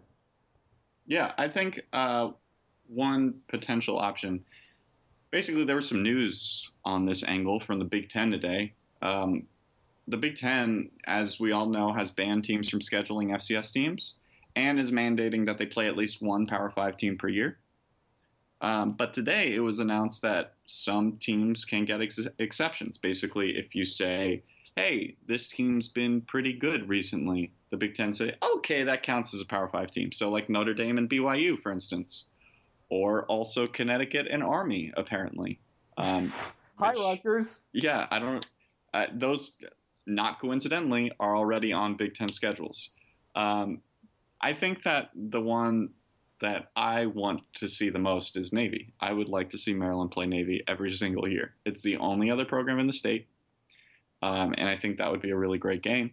Yeah, 1.07 1.33
I 1.39 1.49
think 1.49 1.81
uh, 1.95 2.31
one 2.87 3.35
potential 3.49 3.99
option. 3.99 4.45
Basically, 5.31 5.65
there 5.65 5.77
was 5.77 5.89
some 5.89 6.03
news 6.03 6.71
on 6.85 7.07
this 7.07 7.25
angle 7.25 7.59
from 7.59 7.79
the 7.79 7.85
Big 7.85 8.09
Ten 8.11 8.31
today. 8.31 8.75
Um, 9.03 9.45
the 10.09 10.17
Big 10.17 10.37
Ten, 10.37 10.91
as 11.07 11.41
we 11.41 11.53
all 11.53 11.67
know, 11.67 11.93
has 11.93 12.11
banned 12.11 12.45
teams 12.45 12.69
from 12.69 12.81
scheduling 12.81 13.31
FCS 13.31 13.73
teams 13.73 14.17
and 14.57 14.79
is 14.79 14.91
mandating 14.91 15.45
that 15.47 15.59
they 15.59 15.67
play 15.67 15.87
at 15.89 15.97
least 15.97 16.23
one 16.23 16.47
Power 16.47 16.71
Five 16.71 16.97
team 16.97 17.17
per 17.17 17.29
year. 17.29 17.59
Um, 18.61 18.91
but 18.91 19.13
today 19.13 19.55
it 19.55 19.61
was 19.61 19.81
announced 19.81 20.23
that 20.23 20.55
some 20.67 21.17
teams 21.19 21.65
can 21.65 21.85
get 21.85 22.01
ex- 22.01 22.29
exceptions. 22.39 22.97
Basically, 22.97 23.57
if 23.59 23.75
you 23.75 23.85
say, 23.85 24.43
hey, 24.77 25.17
this 25.27 25.49
team's 25.49 25.89
been 25.89 26.21
pretty 26.23 26.53
good 26.53 26.89
recently, 26.89 27.53
the 27.71 27.77
Big 27.77 27.95
Ten 27.95 28.13
say, 28.13 28.35
okay, 28.43 28.83
that 28.85 29.03
counts 29.03 29.35
as 29.35 29.41
a 29.41 29.47
Power 29.47 29.69
Five 29.69 29.91
team. 29.91 30.13
So, 30.13 30.31
like 30.31 30.49
Notre 30.49 30.75
Dame 30.75 30.99
and 30.99 31.09
BYU, 31.11 31.59
for 31.61 31.73
instance, 31.73 32.27
or 32.91 33.25
also 33.27 33.67
Connecticut 33.67 34.29
and 34.31 34.43
Army, 34.43 34.93
apparently. 34.97 35.59
Um, 35.97 36.31
Hi, 36.79 36.91
which- 36.91 37.01
Rutgers. 37.01 37.61
yeah, 37.73 38.07
I 38.11 38.19
don't. 38.19 38.47
Uh, 38.93 39.07
those, 39.13 39.59
not 40.07 40.41
coincidentally, 40.41 41.13
are 41.21 41.37
already 41.37 41.73
on 41.73 41.97
Big 41.97 42.15
Ten 42.15 42.29
schedules. 42.29 42.91
Um, 43.35 43.81
I 44.41 44.53
think 44.53 44.83
that 44.83 45.11
the 45.15 45.41
one 45.41 45.91
that 46.41 46.71
I 46.77 47.07
want 47.07 47.41
to 47.55 47.69
see 47.69 47.89
the 47.91 47.99
most 47.99 48.37
is 48.37 48.53
Navy. 48.53 48.93
I 49.01 49.13
would 49.13 49.29
like 49.29 49.51
to 49.51 49.59
see 49.59 49.73
Maryland 49.73 50.11
play 50.11 50.27
Navy 50.27 50.63
every 50.69 50.93
single 50.93 51.27
year. 51.29 51.55
It's 51.65 51.81
the 51.83 51.97
only 51.97 52.31
other 52.31 52.45
program 52.45 52.79
in 52.79 52.87
the 52.87 52.93
state, 52.93 53.29
um, 54.23 54.55
and 54.59 54.69
I 54.69 54.77
think 54.77 54.99
that 54.99 55.11
would 55.11 55.23
be 55.23 55.31
a 55.31 55.37
really 55.37 55.59
great 55.59 55.83
game. 55.83 56.11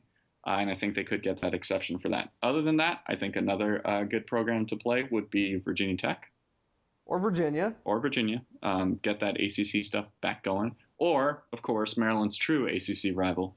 Uh, 0.47 0.57
and 0.59 0.71
I 0.71 0.75
think 0.75 0.95
they 0.95 1.03
could 1.03 1.21
get 1.21 1.39
that 1.41 1.53
exception 1.53 1.99
for 1.99 2.09
that. 2.09 2.31
Other 2.41 2.63
than 2.63 2.77
that, 2.77 3.01
I 3.07 3.15
think 3.15 3.35
another 3.35 3.85
uh, 3.87 4.03
good 4.03 4.25
program 4.25 4.65
to 4.67 4.75
play 4.75 5.07
would 5.11 5.29
be 5.29 5.57
Virginia 5.57 5.95
Tech 5.97 6.31
Or 7.05 7.19
Virginia. 7.19 7.75
or 7.83 7.99
Virginia. 7.99 8.41
Um, 8.63 8.99
get 9.03 9.19
that 9.19 9.39
ACC 9.39 9.83
stuff 9.83 10.07
back 10.21 10.43
going. 10.43 10.75
Or, 10.97 11.43
of 11.53 11.61
course, 11.61 11.95
Maryland's 11.95 12.37
true 12.37 12.67
ACC 12.67 13.15
rival, 13.15 13.55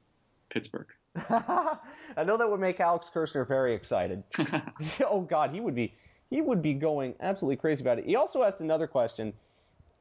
Pittsburgh. 0.55 0.87
I 1.31 2.23
know 2.25 2.37
that 2.37 2.49
would 2.49 2.61
make 2.61 2.79
Alex 2.79 3.11
Kirshner 3.13 3.47
very 3.47 3.75
excited. 3.75 4.23
oh 5.11 5.21
God, 5.21 5.51
he 5.51 5.61
would 5.61 5.75
be 5.75 5.93
he 6.31 6.41
would 6.41 6.63
be 6.63 6.73
going 6.73 7.15
absolutely 7.21 7.57
crazy 7.57 7.83
about 7.83 7.99
it. 7.99 8.07
He 8.07 8.15
also 8.17 8.45
asked 8.45 8.61
another 8.61 8.87
question. 8.87 9.33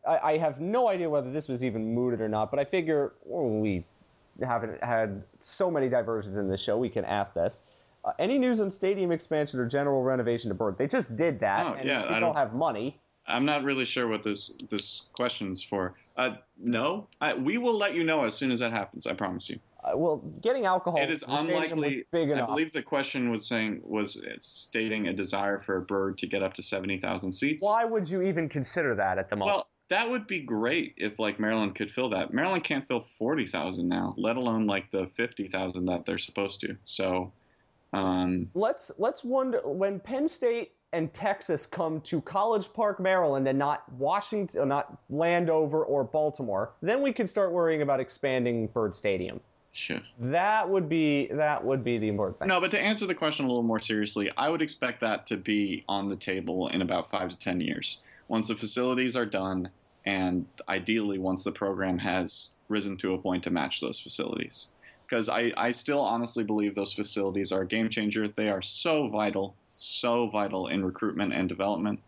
I, 0.08 0.18
I 0.34 0.38
have 0.38 0.62
no 0.62 0.88
idea 0.90 1.10
whether 1.10 1.32
this 1.32 1.50
was 1.50 1.64
even 1.64 1.94
mooted 1.94 2.22
or 2.22 2.30
not, 2.30 2.52
but 2.52 2.60
I 2.60 2.66
figure 2.66 3.14
well, 3.26 3.50
we 3.50 3.84
haven't 4.44 4.82
had 4.84 5.24
so 5.42 5.72
many 5.72 5.90
diversions 5.90 6.38
in 6.38 6.48
this 6.48 6.62
show, 6.62 6.78
we 6.78 6.90
can 6.90 7.04
ask 7.04 7.34
this. 7.34 7.64
Uh, 8.06 8.12
any 8.20 8.38
news 8.38 8.60
on 8.60 8.70
stadium 8.70 9.12
expansion 9.12 9.60
or 9.60 9.66
general 9.66 10.04
renovation 10.04 10.50
to 10.50 10.56
Byrd? 10.56 10.78
They 10.78 10.88
just 10.88 11.16
did 11.16 11.40
that, 11.40 11.66
Oh, 11.66 11.74
and 11.74 11.88
yeah, 11.88 12.06
I 12.10 12.20
don't- 12.20 12.36
have 12.36 12.54
money. 12.54 13.00
I'm 13.26 13.46
not 13.46 13.64
really 13.64 13.86
sure 13.86 14.08
what 14.08 14.22
this 14.22 14.54
this 14.70 15.08
question's 15.14 15.64
for. 15.64 15.94
Uh, 16.16 16.36
no, 16.58 17.08
I, 17.20 17.34
we 17.34 17.58
will 17.58 17.78
let 17.78 17.96
you 17.96 18.04
know 18.04 18.24
as 18.24 18.36
soon 18.36 18.52
as 18.52 18.60
that 18.60 18.72
happens. 18.72 19.08
I 19.08 19.14
promise 19.14 19.50
you. 19.50 19.60
Uh, 19.84 19.98
well, 19.98 20.18
getting 20.42 20.66
alcohol. 20.66 21.02
it 21.02 21.10
is 21.10 21.22
to 21.22 21.26
the 21.26 21.38
stadium 21.38 21.80
was 21.80 21.98
unlikely. 21.98 22.06
I 22.14 22.18
enough. 22.18 22.50
believe 22.50 22.72
the 22.72 22.84
question 22.84 23.32
was 23.32 23.46
saying 23.46 23.82
was 23.84 24.24
stating 24.38 25.08
a 25.08 25.14
desire 25.14 25.60
for 25.60 25.78
a 25.78 25.82
Byrd 25.82 26.18
to 26.20 26.28
get 26.28 26.44
up 26.44 26.54
to 26.54 26.64
seventy 26.64 27.00
thousand 27.00 27.32
seats. 27.32 27.64
Why 27.64 27.84
would 27.84 28.08
you 28.08 28.22
even 28.22 28.48
consider 28.48 28.96
that 28.96 29.18
at 29.18 29.30
the 29.30 29.36
moment? 29.36 29.58
Well, 29.58 29.68
that 29.90 30.10
would 30.10 30.28
be 30.28 30.42
great 30.42 30.94
if 30.98 31.20
like 31.20 31.40
Maryland 31.40 31.76
could 31.76 31.92
fill 31.92 32.10
that. 32.12 32.34
Maryland 32.34 32.64
can't 32.64 32.88
fill 32.88 33.06
forty 33.18 33.46
thousand 33.46 33.90
now, 33.90 34.14
let 34.18 34.38
alone 34.38 34.68
like 34.68 34.92
the 34.92 35.10
fifty 35.16 35.48
thousand 35.48 35.86
that 35.88 36.06
they're 36.06 36.18
supposed 36.18 36.62
to. 36.62 36.78
So, 36.86 37.34
um, 37.92 38.50
let's 38.54 38.92
let's 38.98 39.24
wonder 39.24 39.60
when 39.66 40.00
Penn 40.00 40.30
State 40.30 40.74
and 40.94 41.14
Texas 41.14 41.66
come 41.66 42.00
to 42.02 42.22
College 42.22 42.72
Park, 42.72 43.00
Maryland, 43.00 43.48
and 43.48 43.60
not 43.60 43.92
Washington, 43.94 44.70
not 44.70 44.98
Landover 45.10 45.84
or 45.84 46.04
Baltimore, 46.04 46.72
then 46.82 47.02
we 47.02 47.12
could 47.12 47.28
start 47.28 47.52
worrying 47.52 47.82
about 47.82 48.00
expanding 48.00 48.68
Byrd 48.68 48.96
Stadium. 48.96 49.40
Sure. 49.74 50.00
That 50.20 50.70
would 50.70 50.88
be 50.88 51.28
that 51.32 51.64
would 51.66 51.84
be 51.84 51.98
the 51.98 52.08
important 52.08 52.38
thing. 52.38 52.48
No, 52.48 52.62
but 52.62 52.70
to 52.72 52.80
answer 52.80 53.08
the 53.08 53.16
question 53.16 53.46
a 53.46 53.48
little 53.48 53.64
more 53.64 53.80
seriously, 53.80 54.32
I 54.38 54.48
would 54.50 54.62
expect 54.62 55.02
that 55.02 55.26
to 55.28 55.38
be 55.38 55.84
on 55.90 56.10
the 56.10 56.16
table 56.16 56.68
in 56.68 56.84
about 56.84 57.10
five 57.10 57.30
to 57.30 57.38
ten 57.38 57.60
years. 57.60 57.98
Once 58.28 58.48
the 58.50 58.56
facilities 58.56 59.16
are 59.16 59.26
done, 59.26 59.70
and 60.06 60.46
ideally 60.70 61.18
once 61.18 61.44
the 61.44 61.52
program 61.52 61.98
has 61.98 62.50
risen 62.70 62.98
to 62.98 63.16
a 63.16 63.18
point 63.18 63.44
to 63.44 63.50
match 63.50 63.82
those 63.82 64.00
facilities. 64.00 64.68
Because 65.08 65.28
I, 65.28 65.52
I 65.58 65.72
still 65.72 66.00
honestly 66.00 66.44
believe 66.44 66.76
those 66.76 66.94
facilities 66.94 67.52
are 67.52 67.62
a 67.62 67.68
game 67.68 67.90
changer. 67.90 68.28
They 68.28 68.50
are 68.50 68.62
so 68.62 69.08
vital, 69.10 69.56
so 69.84 70.28
vital 70.28 70.68
in 70.68 70.84
recruitment 70.84 71.34
and 71.34 71.50
development. 71.50 72.00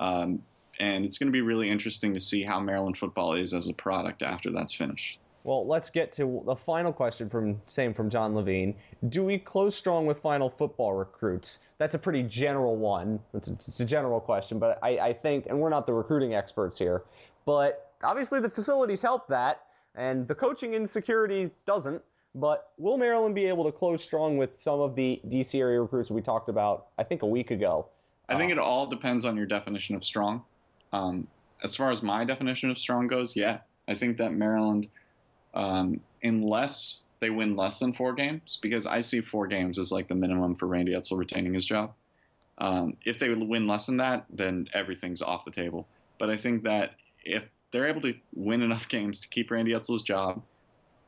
Um, 0.00 0.42
and 0.80 1.04
it's 1.04 1.18
going 1.18 1.26
to 1.26 1.32
be 1.32 1.40
really 1.40 1.68
interesting 1.68 2.14
to 2.14 2.20
see 2.20 2.42
how 2.42 2.60
Maryland 2.60 2.96
football 2.96 3.34
is 3.34 3.52
as 3.52 3.68
a 3.68 3.74
product 3.74 4.22
after 4.22 4.50
that's 4.50 4.74
finished. 4.74 5.18
Well, 5.44 5.66
let's 5.66 5.88
get 5.88 6.12
to 6.14 6.42
the 6.46 6.54
final 6.54 6.92
question 6.92 7.30
from 7.30 7.60
same 7.68 7.94
from 7.94 8.10
John 8.10 8.34
Levine. 8.34 8.74
Do 9.08 9.24
we 9.24 9.38
close 9.38 9.74
strong 9.74 10.04
with 10.04 10.20
final 10.20 10.50
football 10.50 10.92
recruits? 10.92 11.60
That's 11.78 11.94
a 11.94 11.98
pretty 11.98 12.22
general 12.22 12.76
one. 12.76 13.18
It's 13.34 13.48
a, 13.48 13.52
it's 13.52 13.80
a 13.80 13.84
general 13.84 14.20
question, 14.20 14.58
but 14.58 14.78
I, 14.82 14.98
I 14.98 15.12
think, 15.12 15.46
and 15.46 15.58
we're 15.58 15.70
not 15.70 15.86
the 15.86 15.92
recruiting 15.94 16.34
experts 16.34 16.78
here, 16.78 17.04
but 17.46 17.92
obviously 18.02 18.40
the 18.40 18.50
facilities 18.50 19.00
help 19.00 19.26
that, 19.28 19.62
and 19.94 20.28
the 20.28 20.34
coaching 20.34 20.74
insecurity 20.74 21.50
doesn't. 21.66 22.02
But 22.38 22.70
will 22.78 22.96
Maryland 22.96 23.34
be 23.34 23.46
able 23.46 23.64
to 23.64 23.72
close 23.72 24.02
strong 24.02 24.36
with 24.36 24.56
some 24.56 24.78
of 24.78 24.94
the 24.94 25.20
DC 25.28 25.58
area 25.58 25.80
recruits 25.80 26.08
we 26.08 26.22
talked 26.22 26.48
about, 26.48 26.86
I 26.96 27.02
think, 27.02 27.22
a 27.22 27.26
week 27.26 27.50
ago? 27.50 27.86
I 28.28 28.36
think 28.36 28.52
it 28.52 28.58
all 28.58 28.86
depends 28.86 29.24
on 29.24 29.36
your 29.36 29.46
definition 29.46 29.96
of 29.96 30.04
strong. 30.04 30.44
Um, 30.92 31.26
as 31.64 31.74
far 31.74 31.90
as 31.90 32.00
my 32.00 32.24
definition 32.24 32.70
of 32.70 32.78
strong 32.78 33.08
goes, 33.08 33.34
yeah, 33.34 33.58
I 33.88 33.96
think 33.96 34.18
that 34.18 34.32
Maryland, 34.32 34.86
um, 35.54 36.00
unless 36.22 37.00
they 37.18 37.30
win 37.30 37.56
less 37.56 37.80
than 37.80 37.92
four 37.92 38.12
games, 38.12 38.60
because 38.62 38.86
I 38.86 39.00
see 39.00 39.20
four 39.20 39.48
games 39.48 39.76
as 39.76 39.90
like 39.90 40.06
the 40.06 40.14
minimum 40.14 40.54
for 40.54 40.66
Randy 40.68 40.92
Edsall 40.92 41.18
retaining 41.18 41.54
his 41.54 41.66
job. 41.66 41.92
Um, 42.58 42.96
if 43.04 43.18
they 43.18 43.30
win 43.34 43.66
less 43.66 43.86
than 43.86 43.96
that, 43.96 44.26
then 44.30 44.68
everything's 44.74 45.22
off 45.22 45.44
the 45.44 45.50
table. 45.50 45.88
But 46.20 46.30
I 46.30 46.36
think 46.36 46.62
that 46.62 46.94
if 47.24 47.42
they're 47.72 47.88
able 47.88 48.02
to 48.02 48.14
win 48.32 48.62
enough 48.62 48.88
games 48.96 49.20
to 49.22 49.28
keep 49.28 49.50
Randy 49.50 49.72
Edsall's 49.72 50.02
job, 50.02 50.40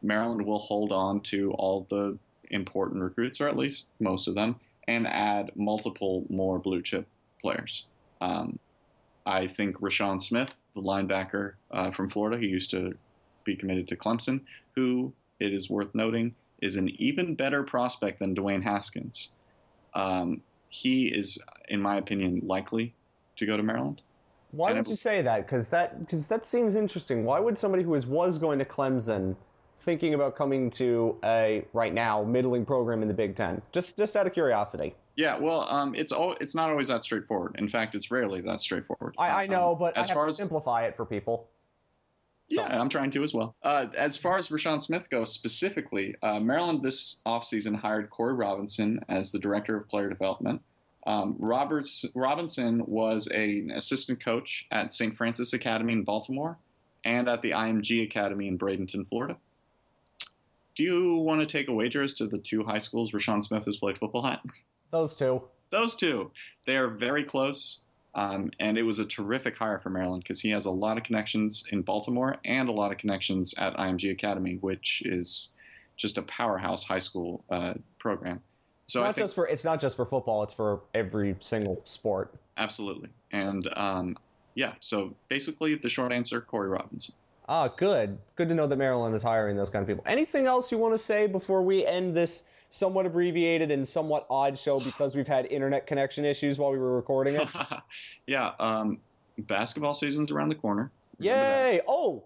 Maryland 0.03 0.45
will 0.45 0.59
hold 0.59 0.93
on 0.93 1.21
to 1.21 1.53
all 1.53 1.87
the 1.91 2.19
important 2.51 3.03
recruits, 3.03 3.41
or 3.41 3.49
at 3.49 3.57
least 3.57 3.87
most 4.01 4.29
of 4.29 4.35
them, 4.35 4.57
and 4.89 5.07
add 5.07 5.53
multiple 5.55 6.25
more 6.29 6.59
blue 6.59 6.83
chip 6.83 7.07
players. 7.41 7.87
Um, 8.21 8.59
I 9.27 9.47
think 9.47 9.81
Rashawn 9.81 10.21
Smith, 10.21 10.55
the 10.75 10.83
linebacker 10.83 11.55
uh, 11.71 11.91
from 11.91 12.09
Florida, 12.09 12.39
who 12.39 12.47
used 12.47 12.71
to 12.73 12.97
be 13.45 13.57
committed 13.57 13.89
to 13.89 13.97
Clemson, 13.97 14.41
who 14.75 15.13
it 15.39 15.53
is 15.53 15.71
worth 15.71 15.95
noting 15.95 16.35
is 16.61 16.77
an 16.77 16.89
even 17.01 17.35
better 17.35 17.63
prospect 17.63 18.19
than 18.19 18.35
Dwayne 18.35 18.63
Haskins. 18.63 19.31
Um, 19.95 20.43
he 20.69 21.07
is, 21.07 21.39
in 21.69 21.81
my 21.81 21.97
opinion, 21.97 22.43
likely 22.45 22.95
to 23.37 23.47
go 23.47 23.57
to 23.57 23.63
Maryland. 23.63 24.03
Why 24.53 24.73
would 24.73 24.89
you 24.89 24.97
say 24.97 25.23
that? 25.23 25.47
Because 25.47 25.69
that 25.69 26.01
because 26.01 26.27
that 26.27 26.45
seems 26.45 26.75
interesting. 26.75 27.25
Why 27.25 27.39
would 27.39 27.57
somebody 27.57 27.83
who 27.83 27.95
is, 27.95 28.07
was 28.07 28.37
going 28.39 28.59
to 28.59 28.65
Clemson 28.65 29.37
thinking 29.81 30.15
about 30.15 30.37
coming 30.37 30.71
to 30.71 31.17
a 31.25 31.65
right 31.73 31.93
now 31.93 32.23
middling 32.23 32.65
program 32.65 33.03
in 33.03 33.09
the 33.09 33.15
Big 33.15 33.37
Ten? 33.37 33.61
Just 33.73 33.97
just 33.97 34.17
out 34.17 34.27
of 34.27 34.33
curiosity. 34.33 34.95
Yeah, 35.17 35.39
well, 35.39 35.69
um, 35.69 35.95
it's 35.95 36.13
all, 36.13 36.35
it's 36.41 36.55
not 36.55 36.71
always 36.71 36.89
that 36.89 37.03
straightforward. 37.03 37.57
In 37.59 37.69
fact, 37.69 37.95
it's 37.95 38.11
rarely 38.11 38.41
that 38.41 38.61
straightforward. 38.61 39.15
I, 39.19 39.43
I 39.43 39.47
know, 39.47 39.73
um, 39.73 39.79
but 39.79 39.97
as 39.97 40.07
I 40.07 40.13
have 40.13 40.15
far 40.15 40.25
to 40.25 40.31
as, 40.31 40.37
simplify 40.37 40.85
it 40.85 40.97
for 40.97 41.05
people. 41.05 41.49
So. 42.51 42.63
Yeah, 42.63 42.81
I'm 42.81 42.89
trying 42.89 43.11
to 43.13 43.23
as 43.23 43.35
well. 43.35 43.55
Uh, 43.63 43.87
as 43.97 44.17
far 44.17 44.39
as 44.39 44.49
Rashawn 44.49 44.81
Smith 44.81 45.11
goes 45.11 45.31
specifically, 45.33 46.15
uh, 46.23 46.41
Maryland 46.41 46.83
this 46.83 47.21
offseason 47.27 47.77
hired 47.77 48.09
Corey 48.11 48.35
Robinson 48.35 48.99
as 49.09 49.31
the 49.31 49.39
director 49.39 49.77
of 49.77 49.89
player 49.89 50.09
development. 50.09 50.63
Um, 51.07 51.37
Roberts, 51.39 52.05
Robinson 52.15 52.83
was 52.87 53.29
a, 53.33 53.61
an 53.61 53.73
assistant 53.73 54.25
coach 54.25 54.67
at 54.71 54.93
St. 54.93 55.17
Frances 55.17 55.53
Academy 55.53 55.93
in 55.93 56.03
Baltimore 56.03 56.59
and 57.05 57.29
at 57.29 57.41
the 57.43 57.51
IMG 57.51 58.05
Academy 58.05 58.49
in 58.49 58.59
Bradenton, 58.59 59.09
Florida. 59.09 59.37
Do 60.81 60.87
you 60.87 61.17
want 61.17 61.43
to 61.43 61.47
take 61.47 61.69
a 61.69 61.75
wager 61.75 62.03
as 62.03 62.15
to 62.15 62.27
the 62.27 62.39
two 62.39 62.65
high 62.65 62.79
schools 62.79 63.13
Rashawn 63.13 63.43
Smith 63.43 63.67
has 63.67 63.77
played 63.77 63.99
football 63.99 64.27
at? 64.27 64.41
Those 64.91 65.15
two. 65.15 65.43
Those 65.69 65.95
two. 65.95 66.31
They 66.65 66.79
are 66.79 66.89
very 66.89 67.23
close. 67.23 67.81
Um, 68.15 68.51
and 68.59 68.79
it 68.79 68.83
was 68.83 68.99
a 68.99 69.05
terrific 69.05 69.59
hire 69.59 69.79
for 69.79 69.91
Maryland 69.91 70.23
because 70.23 70.41
he 70.41 70.49
has 70.53 70.65
a 70.65 70.71
lot 70.71 70.97
of 70.97 71.03
connections 71.03 71.65
in 71.71 71.83
Baltimore 71.83 72.39
and 72.47 72.71
a 72.71 72.73
lot 72.73 72.93
of 72.93 72.97
connections 72.97 73.53
at 73.59 73.77
IMG 73.77 74.11
Academy, 74.11 74.57
which 74.63 75.03
is 75.05 75.51
just 75.99 76.17
a 76.17 76.23
powerhouse 76.23 76.83
high 76.83 76.99
school 76.99 77.45
uh, 77.51 77.75
program. 77.99 78.41
So 78.87 79.03
not 79.03 79.17
think, 79.17 79.25
just 79.25 79.35
for 79.35 79.47
it's 79.49 79.65
not 79.65 79.83
just 79.83 79.97
for 79.97 80.07
football; 80.07 80.43
it's 80.45 80.55
for 80.55 80.81
every 80.95 81.37
single 81.41 81.83
sport. 81.85 82.33
Absolutely, 82.57 83.11
and 83.33 83.69
um, 83.77 84.17
yeah. 84.55 84.73
So 84.81 85.15
basically, 85.29 85.75
the 85.75 85.91
short 85.91 86.11
answer: 86.11 86.41
Corey 86.41 86.71
Robinson. 86.71 87.15
Ah, 87.51 87.67
good. 87.67 88.17
Good 88.37 88.49
to 88.49 88.55
know 88.55 88.69
that 88.69 88.77
Maryland 88.77 89.13
is 89.13 89.25
hiring 89.25 89.57
those 89.57 89.71
kind 89.71 89.83
of 89.83 89.89
people. 89.89 90.05
Anything 90.07 90.47
else 90.47 90.71
you 90.71 90.79
want 90.79 90.95
to 90.95 90.99
say 90.99 91.27
before 91.27 91.63
we 91.63 91.85
end 91.85 92.17
this 92.17 92.45
somewhat 92.71 93.07
abbreviated 93.07 93.73
and 93.73 93.87
somewhat 93.87 94.25
odd 94.31 94.57
show 94.57 94.79
because 94.79 95.17
we've 95.17 95.27
had 95.27 95.47
internet 95.47 95.85
connection 95.85 96.25
issues 96.25 96.61
while 96.61 96.71
we 96.71 96.79
were 96.79 96.95
recording 96.95 97.35
it? 97.35 97.49
yeah. 98.29 98.53
Um, 98.61 98.99
basketball 99.37 99.95
season's 99.95 100.31
around 100.31 100.51
the 100.51 100.55
corner. 100.55 100.93
Remember 101.19 101.41
Yay! 101.41 101.77
That. 101.79 101.85
Oh, 101.89 102.23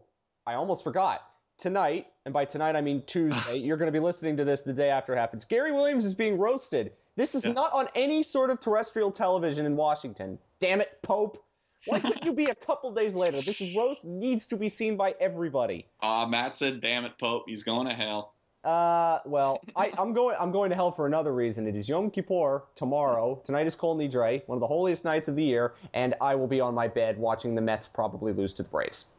I 0.46 0.54
almost 0.54 0.84
forgot 0.84 1.22
tonight, 1.56 2.08
and 2.26 2.34
by 2.34 2.44
tonight 2.44 2.76
I 2.76 2.82
mean 2.82 3.02
Tuesday, 3.06 3.56
you're 3.60 3.78
going 3.78 3.90
to 3.90 3.98
be 3.98 4.04
listening 4.04 4.36
to 4.36 4.44
this 4.44 4.60
the 4.60 4.74
day 4.74 4.90
after 4.90 5.14
it 5.14 5.16
happens. 5.16 5.46
Gary 5.46 5.72
Williams 5.72 6.04
is 6.04 6.12
being 6.12 6.36
roasted. 6.36 6.92
This 7.16 7.34
is 7.34 7.46
yeah. 7.46 7.52
not 7.52 7.72
on 7.72 7.88
any 7.94 8.22
sort 8.22 8.50
of 8.50 8.60
terrestrial 8.60 9.10
television 9.10 9.64
in 9.64 9.74
Washington. 9.74 10.38
Damn 10.60 10.82
it, 10.82 10.98
Pope. 11.02 11.42
Why 11.86 12.00
couldn't 12.00 12.24
you 12.24 12.32
be 12.32 12.46
a 12.46 12.54
couple 12.54 12.92
days 12.92 13.14
later? 13.14 13.40
This 13.40 13.62
roast 13.76 14.04
needs 14.04 14.46
to 14.46 14.56
be 14.56 14.68
seen 14.68 14.96
by 14.96 15.14
everybody. 15.20 15.86
Ah, 16.02 16.22
uh, 16.22 16.26
Matt 16.26 16.54
said, 16.54 16.80
"Damn 16.80 17.04
it, 17.04 17.18
Pope, 17.18 17.44
he's 17.46 17.62
going 17.62 17.86
to 17.86 17.94
hell." 17.94 18.34
Uh, 18.64 19.18
well, 19.26 19.60
I, 19.76 19.92
am 19.98 20.12
going. 20.14 20.36
I'm 20.40 20.52
going 20.52 20.70
to 20.70 20.76
hell 20.76 20.92
for 20.92 21.06
another 21.06 21.34
reason. 21.34 21.66
It 21.66 21.76
is 21.76 21.88
Yom 21.88 22.10
Kippur 22.10 22.64
tomorrow. 22.74 23.42
Tonight 23.44 23.66
is 23.66 23.74
Kol 23.74 23.96
Nidre, 23.96 24.42
one 24.46 24.56
of 24.56 24.60
the 24.60 24.66
holiest 24.66 25.04
nights 25.04 25.28
of 25.28 25.36
the 25.36 25.44
year, 25.44 25.74
and 25.92 26.14
I 26.20 26.34
will 26.34 26.48
be 26.48 26.60
on 26.60 26.74
my 26.74 26.88
bed 26.88 27.18
watching 27.18 27.54
the 27.54 27.60
Mets 27.60 27.86
probably 27.86 28.32
lose 28.32 28.54
to 28.54 28.62
the 28.62 28.68
Braves. 28.68 29.10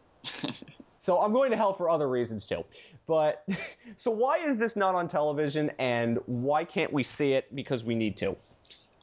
So 1.06 1.22
I'm 1.22 1.34
going 1.34 1.52
to 1.52 1.56
hell 1.56 1.72
for 1.72 1.88
other 1.88 2.10
reasons 2.10 2.48
too. 2.48 2.66
But 3.06 3.46
so 3.96 4.10
why 4.10 4.40
is 4.40 4.58
this 4.58 4.76
not 4.76 4.96
on 4.96 5.08
television 5.08 5.72
and 5.78 6.18
why 6.26 6.66
can't 6.66 6.92
we 6.92 7.04
see 7.04 7.34
it 7.34 7.54
because 7.54 7.84
we 7.84 7.94
need 7.94 8.18
to? 8.18 8.36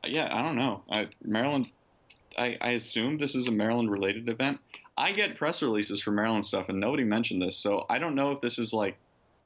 Yeah, 0.04 0.28
I 0.36 0.42
don't 0.42 0.56
know. 0.56 0.82
I, 0.90 1.06
Maryland, 1.22 1.70
I, 2.38 2.56
I 2.60 2.70
assume 2.70 3.18
this 3.18 3.34
is 3.34 3.48
a 3.48 3.50
Maryland 3.50 3.90
related 3.90 4.28
event. 4.28 4.58
I 4.96 5.12
get 5.12 5.36
press 5.36 5.62
releases 5.62 6.00
for 6.00 6.10
Maryland 6.10 6.44
stuff 6.44 6.68
and 6.68 6.78
nobody 6.78 7.04
mentioned 7.04 7.42
this, 7.42 7.56
so 7.56 7.86
I 7.88 7.98
don't 7.98 8.14
know 8.14 8.32
if 8.32 8.40
this 8.40 8.58
is 8.58 8.72
like. 8.72 8.96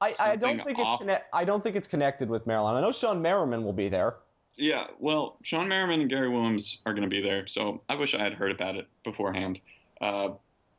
I, 0.00 0.14
I 0.18 0.36
don't 0.36 0.62
think 0.62 0.78
off. 0.78 0.94
it's 0.94 1.00
connect, 1.00 1.34
I 1.34 1.44
don't 1.44 1.62
think 1.62 1.74
it's 1.74 1.88
connected 1.88 2.28
with 2.28 2.46
Maryland. 2.46 2.76
I 2.76 2.80
know 2.82 2.90
Shawne 2.90 3.20
Merriman 3.20 3.64
will 3.64 3.72
be 3.72 3.88
there. 3.88 4.16
Yeah, 4.56 4.86
well, 4.98 5.38
Shawne 5.42 5.68
Merriman 5.68 6.00
and 6.00 6.10
Gary 6.10 6.28
Williams 6.28 6.82
are 6.86 6.92
going 6.92 7.02
to 7.02 7.08
be 7.08 7.22
there, 7.22 7.46
so 7.46 7.82
I 7.88 7.94
wish 7.94 8.14
I 8.14 8.22
had 8.22 8.34
heard 8.34 8.50
about 8.50 8.76
it 8.76 8.86
beforehand. 9.04 9.60
Uh, 10.00 10.30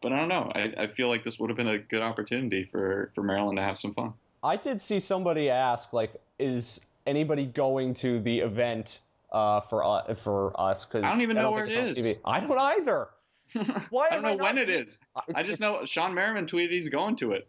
but 0.02 0.12
I 0.12 0.20
don't 0.20 0.30
know. 0.30 0.52
I, 0.54 0.74
I 0.78 0.88
feel 0.88 1.08
like 1.10 1.24
this 1.24 1.39
would 1.39 1.50
have 1.50 1.58
been 1.58 1.67
a 1.67 1.80
good 1.80 2.02
opportunity 2.02 2.67
for, 2.72 3.12
for 3.15 3.24
Maryland 3.24 3.58
to 3.58 3.63
have 3.63 3.78
some 3.78 3.93
fun. 3.93 4.13
I 4.43 4.56
did 4.56 4.82
see 4.82 5.00
somebody 5.00 5.50
ask, 5.50 5.93
like, 5.93 6.13
is 6.39 6.82
anybody 7.06 7.46
going 7.46 7.93
to 7.96 8.20
the 8.20 8.39
event 8.39 9.02
uh, 9.32 9.62
for 9.62 9.84
uh, 9.84 10.16
for 10.16 10.60
us? 10.60 10.86
Because 10.86 11.04
I 11.04 11.10
don't 11.10 11.22
even 11.22 11.36
know 11.36 11.52
where 11.52 11.66
it 11.66 11.74
is. 11.74 11.98
TV. 11.98 12.20
I 12.26 12.40
don't 12.40 12.58
either. 12.58 13.10
Why 13.90 14.08
I 14.08 14.14
don't 14.16 14.24
know 14.24 14.30
I 14.32 14.36
when 14.36 14.58
it 14.58 14.70
is. 14.70 14.97
I 15.34 15.43
just 15.43 15.62
know 15.62 15.80
Shawne 15.84 16.14
Merriman 16.14 16.45
tweeted 16.45 16.72
he's 16.72 16.89
going 16.89 17.16
to 17.18 17.34
it. 17.34 17.47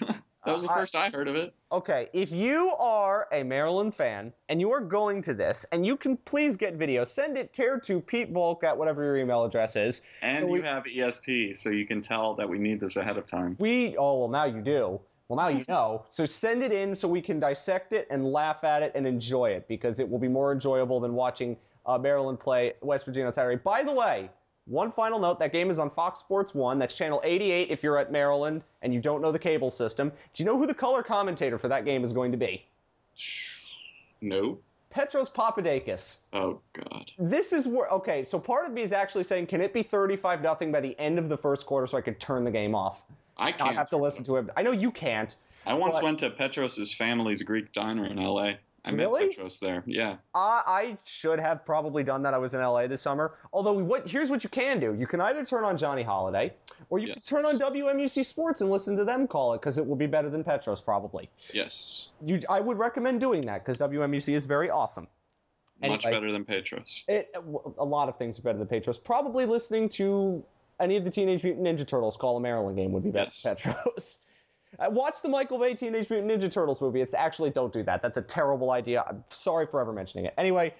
That 0.48 0.54
was 0.54 0.62
the 0.62 0.68
first 0.68 0.96
I, 0.96 1.06
I, 1.06 1.10
heard 1.10 1.28
of 1.28 1.36
it. 1.36 1.52
Okay, 1.72 2.08
if 2.14 2.32
you 2.32 2.72
are 2.78 3.26
a 3.32 3.42
Maryland 3.42 3.94
fan 3.94 4.32
and 4.48 4.60
you 4.60 4.70
are 4.70 4.80
going 4.80 5.20
to 5.22 5.34
this, 5.34 5.66
and 5.72 5.84
you 5.84 5.94
can 5.94 6.16
please 6.16 6.56
get 6.56 6.76
video, 6.76 7.04
send 7.04 7.36
it 7.36 7.52
care 7.52 7.78
to 7.80 8.00
Pete 8.00 8.30
Volk 8.30 8.64
at 8.64 8.76
whatever 8.76 9.04
your 9.04 9.18
email 9.18 9.44
address 9.44 9.76
is. 9.76 10.00
And 10.22 10.38
so 10.38 10.46
you 10.46 10.52
we, 10.52 10.62
have 10.62 10.84
ESP, 10.84 11.54
so 11.54 11.68
you 11.68 11.86
can 11.86 12.00
tell 12.00 12.34
that 12.36 12.48
we 12.48 12.58
need 12.58 12.80
this 12.80 12.96
ahead 12.96 13.18
of 13.18 13.26
time. 13.26 13.56
We 13.58 13.94
oh 13.98 14.20
well 14.20 14.28
now 14.28 14.44
you 14.44 14.62
do. 14.62 15.00
Well 15.28 15.36
now 15.36 15.48
you 15.48 15.64
know. 15.68 16.04
So 16.10 16.24
send 16.24 16.62
it 16.62 16.72
in 16.72 16.94
so 16.94 17.06
we 17.06 17.20
can 17.20 17.38
dissect 17.38 17.92
it 17.92 18.06
and 18.10 18.32
laugh 18.32 18.64
at 18.64 18.82
it 18.82 18.92
and 18.94 19.06
enjoy 19.06 19.50
it 19.50 19.68
because 19.68 20.00
it 20.00 20.08
will 20.08 20.18
be 20.18 20.28
more 20.28 20.52
enjoyable 20.52 21.00
than 21.00 21.14
watching 21.14 21.56
uh, 21.86 21.98
Maryland 21.98 22.40
play 22.40 22.74
West 22.80 23.04
Virginia 23.04 23.26
on 23.26 23.32
Saturday. 23.34 23.60
By 23.62 23.82
the 23.82 23.92
way, 23.92 24.30
one 24.64 24.92
final 24.92 25.18
note 25.18 25.38
that 25.38 25.52
game 25.52 25.70
is 25.70 25.78
on 25.78 25.90
Fox 25.90 26.20
Sports 26.20 26.54
1. 26.54 26.78
That's 26.78 26.94
channel 26.94 27.20
88 27.24 27.70
if 27.70 27.82
you're 27.82 27.98
at 27.98 28.12
Maryland 28.12 28.62
and 28.82 28.92
you 28.92 29.00
don't 29.00 29.22
know 29.22 29.32
the 29.32 29.38
cable 29.38 29.70
system. 29.70 30.12
Do 30.34 30.42
you 30.42 30.46
know 30.46 30.58
who 30.58 30.66
the 30.66 30.74
color 30.74 31.02
commentator 31.02 31.58
for 31.58 31.68
that 31.68 31.84
game 31.84 32.04
is 32.04 32.12
going 32.12 32.32
to 32.32 32.38
be? 32.38 32.66
No. 34.20 34.58
Petros 34.90 35.30
Papadakis. 35.30 36.18
Oh 36.32 36.60
God. 36.72 37.10
This 37.18 37.52
is 37.52 37.68
where 37.68 37.88
okay. 37.88 38.24
So 38.24 38.38
part 38.38 38.66
of 38.66 38.72
me 38.72 38.82
is 38.82 38.92
actually 38.92 39.24
saying, 39.24 39.46
can 39.46 39.60
it 39.60 39.72
be 39.72 39.82
thirty-five 39.82 40.42
nothing 40.42 40.72
by 40.72 40.80
the 40.80 40.98
end 40.98 41.18
of 41.18 41.28
the 41.28 41.36
first 41.36 41.66
quarter 41.66 41.86
so 41.86 41.98
I 41.98 42.00
could 42.00 42.18
turn 42.18 42.44
the 42.44 42.50
game 42.50 42.74
off? 42.74 43.04
I 43.38 43.52
can't. 43.52 43.74
have 43.76 43.90
to 43.90 43.96
listen 43.96 44.24
to 44.26 44.36
it. 44.36 44.46
I 44.56 44.62
know 44.62 44.72
you 44.72 44.90
can't. 44.90 45.34
I 45.66 45.74
once 45.74 45.96
but- 45.96 46.04
went 46.04 46.18
to 46.20 46.30
Petros's 46.30 46.92
family's 46.94 47.42
Greek 47.42 47.72
diner 47.72 48.06
in 48.06 48.18
L.A. 48.18 48.58
I 48.84 48.90
Really? 48.92 49.26
met 49.26 49.30
Petros 49.36 49.60
there. 49.60 49.82
Yeah. 49.86 50.16
I, 50.34 50.62
I 50.66 50.98
should 51.04 51.38
have 51.40 51.66
probably 51.66 52.02
done 52.04 52.22
that. 52.22 52.32
I 52.32 52.38
was 52.38 52.54
in 52.54 52.60
LA 52.60 52.86
this 52.86 53.02
summer. 53.02 53.34
Although, 53.52 53.72
what 53.74 54.08
here's 54.08 54.30
what 54.30 54.42
you 54.44 54.48
can 54.48 54.80
do: 54.80 54.94
you 54.94 55.06
can 55.06 55.20
either 55.20 55.44
turn 55.44 55.64
on 55.64 55.76
Johnny 55.76 56.02
Holliday, 56.02 56.54
or 56.88 56.98
you 56.98 57.08
Yes. 57.08 57.28
can 57.28 57.42
turn 57.42 57.44
on 57.44 57.58
WMUC 57.58 58.24
Sports 58.24 58.60
and 58.62 58.70
listen 58.70 58.96
to 58.96 59.04
them 59.04 59.26
call 59.26 59.52
it 59.52 59.60
because 59.60 59.76
it 59.78 59.86
will 59.86 59.96
be 59.96 60.06
better 60.06 60.30
than 60.30 60.42
Petros 60.42 60.80
probably. 60.80 61.28
Yes. 61.52 62.08
You, 62.24 62.40
I 62.48 62.60
would 62.60 62.78
recommend 62.78 63.20
doing 63.20 63.42
that 63.42 63.62
because 63.64 63.78
WMUC 63.78 64.32
is 64.34 64.46
very 64.46 64.70
awesome. 64.70 65.06
Much 65.82 66.04
better 66.04 66.32
than 66.32 66.44
Petros. 66.44 67.04
It, 67.08 67.34
a 67.78 67.84
lot 67.84 68.08
of 68.08 68.16
things 68.16 68.38
are 68.38 68.42
better 68.42 68.58
than 68.58 68.68
Petros. 68.68 68.96
Probably 68.98 69.44
listening 69.44 69.88
to 69.90 70.42
any 70.80 70.96
of 70.96 71.04
the 71.04 71.10
Teenage 71.10 71.42
Mutant 71.44 71.66
Ninja 71.66 71.86
Turtles 71.86 72.16
call 72.16 72.36
a 72.36 72.40
Maryland 72.40 72.76
game 72.76 72.92
would 72.92 73.02
be 73.02 73.10
better 73.10 73.30
Yes. 73.32 73.42
Petros. 73.42 74.18
Uh, 74.78 74.90
watch 74.90 75.22
the 75.22 75.28
Michael 75.30 75.58
Bay 75.58 75.72
Teenage 75.74 76.10
Mutant 76.10 76.30
Ninja 76.30 76.52
Turtles 76.52 76.82
movie. 76.82 77.00
It's 77.00 77.14
actually 77.14 77.48
don't 77.48 77.72
do 77.72 77.82
that. 77.84 78.02
That's 78.02 78.18
a 78.18 78.22
terrible 78.22 78.70
idea. 78.72 79.02
I'm 79.08 79.24
sorry 79.30 79.66
for 79.66 79.80
ever 79.80 79.94
mentioning 79.94 80.26
it. 80.26 80.34
Anyway, 80.36 80.74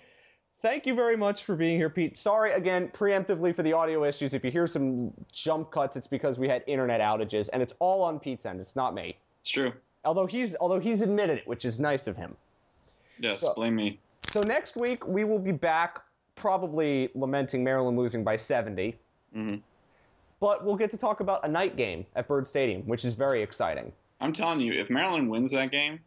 thank 0.61 0.85
you 0.87 0.95
very 0.95 1.17
much 1.17 1.45
for 1.45 1.57
being 1.57 1.79
here, 1.79 1.89
Pete. 1.89 2.19
Sorry 2.19 2.53
again 2.53 2.89
preemptively 2.89 3.57
for 3.57 3.63
the 3.63 3.73
audio 3.73 4.05
issues. 4.05 4.35
If 4.35 4.45
you 4.45 4.51
hear 4.51 4.67
some 4.67 5.11
jump 5.33 5.71
cuts, 5.71 5.97
it's 5.97 6.07
because 6.07 6.39
we 6.39 6.47
had 6.47 6.63
internet 6.67 7.01
outages, 7.01 7.49
and 7.51 7.63
it's 7.63 7.73
all 7.79 8.03
on 8.03 8.21
Pete's 8.21 8.45
end. 8.45 8.61
It's 8.61 8.77
not 8.77 8.95
me. 8.95 9.17
It's 9.41 9.49
true. 9.49 9.73
Although 10.05 10.27
he's 10.27 10.55
although 10.61 10.79
he's 10.81 11.01
admitted 11.01 11.39
it, 11.39 11.47
which 11.49 11.65
is 11.65 11.79
nice 11.79 12.07
of 12.07 12.15
him. 12.15 12.37
Yes. 13.21 13.41
So- 13.41 13.55
blame 13.55 13.75
me. 13.77 13.99
So 14.29 14.43
next 14.43 14.77
week 14.77 15.09
we 15.09 15.25
will 15.25 15.39
be 15.39 15.53
back, 15.53 16.03
probably 16.35 17.09
lamenting 17.15 17.65
Maryland 17.65 17.97
losing 17.99 18.23
by 18.23 18.37
70. 18.37 18.97
hmm 19.33 19.55
But 20.41 20.64
we'll 20.64 20.76
get 20.76 20.91
to 20.93 20.97
talk 20.97 21.20
about 21.20 21.45
a 21.45 21.49
night 21.49 21.76
game 21.76 22.07
at 22.14 22.28
Byrd 22.28 22.47
Stadium, 22.47 22.82
which 22.82 23.05
is 23.05 23.14
very 23.14 23.43
exciting. 23.43 23.93
I'm 24.20 24.32
telling 24.32 24.61
you, 24.61 24.72
if 24.80 24.89
Maryland 24.91 25.28
wins 25.30 25.51
that 25.53 25.70
game, 25.70 25.99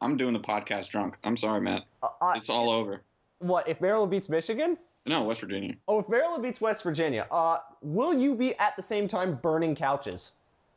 I'm 0.00 0.16
doing 0.16 0.32
the 0.32 0.40
podcast 0.40 0.88
drunk. 0.90 1.16
I'm 1.24 1.36
sorry, 1.36 1.60
Matt. 1.60 1.84
Uh, 2.02 2.08
uh, 2.20 2.32
It's 2.36 2.50
all 2.50 2.70
over. 2.70 3.02
what 3.38 3.66
if 3.68 3.80
Maryland 3.80 4.10
beats 4.10 4.28
Michigan? 4.28 4.76
No, 5.06 5.22
West 5.22 5.40
Virginia. 5.40 5.74
Oh, 5.88 6.00
if 6.00 6.08
Maryland 6.08 6.42
beats 6.42 6.60
West 6.60 6.82
Virginia, 6.82 7.26
uh, 7.30 7.58
will 7.80 8.12
you 8.12 8.34
be 8.34 8.54
at 8.58 8.76
the 8.76 8.82
same 8.82 9.08
time 9.08 9.36
burning 9.42 9.74
couches? 9.74 10.32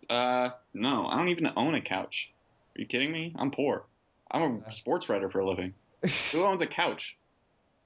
Uh, 0.10 0.50
no, 0.74 1.08
I 1.08 1.18
don't 1.18 1.28
even 1.30 1.52
own 1.58 1.76
a 1.76 1.82
couch. 1.82 2.32
Are 2.78 2.82
you 2.82 2.86
kidding 2.88 3.12
me? 3.12 3.36
I'm 3.38 3.52
poor. 3.52 3.84
I'm 4.32 4.64
a 4.66 4.72
sports 4.72 5.10
writer 5.10 5.30
for 5.30 5.40
a 5.40 5.48
living. 5.50 5.74
Who 6.32 6.44
owns 6.44 6.62
a 6.62 6.68
couch? 6.68 7.18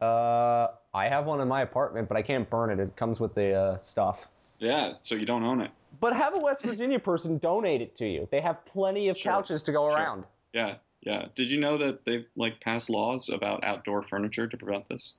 uh, 0.01 0.67
I 0.93 1.07
have 1.09 1.25
one 1.25 1.41
in 1.41 1.47
my 1.47 1.61
apartment, 1.61 2.07
but 2.07 2.15
I 2.17 2.21
can't 2.21 2.47
burn 2.49 2.69
it. 2.69 2.79
It 2.79 2.95
comes 2.95 3.19
with 3.19 3.33
the 3.33 3.53
uh, 3.53 3.79
stuff. 3.79 4.27
Yeah, 4.59 4.93
so 5.01 5.15
you 5.15 5.25
don't 5.25 5.43
own 5.43 5.61
it. 5.61 5.71
But 5.99 6.15
have 6.15 6.35
a 6.35 6.39
West 6.39 6.63
Virginia 6.63 6.99
person 6.99 7.37
donate 7.37 7.81
it 7.81 7.95
to 7.97 8.05
you. 8.07 8.27
They 8.31 8.41
have 8.41 8.65
plenty 8.65 9.09
of 9.09 9.17
Sure, 9.17 9.31
couches 9.33 9.63
to 9.63 9.71
go 9.71 9.89
sure. 9.89 9.97
around. 9.97 10.25
Yeah, 10.53 10.75
yeah. 11.01 11.25
Did 11.35 11.49
you 11.51 11.59
know 11.59 11.77
that 11.77 12.05
they've 12.05 12.25
like 12.35 12.59
passed 12.61 12.89
laws 12.89 13.29
about 13.29 13.63
outdoor 13.63 14.03
furniture 14.03 14.47
to 14.47 14.57
prevent 14.57 14.87
this? 14.89 15.15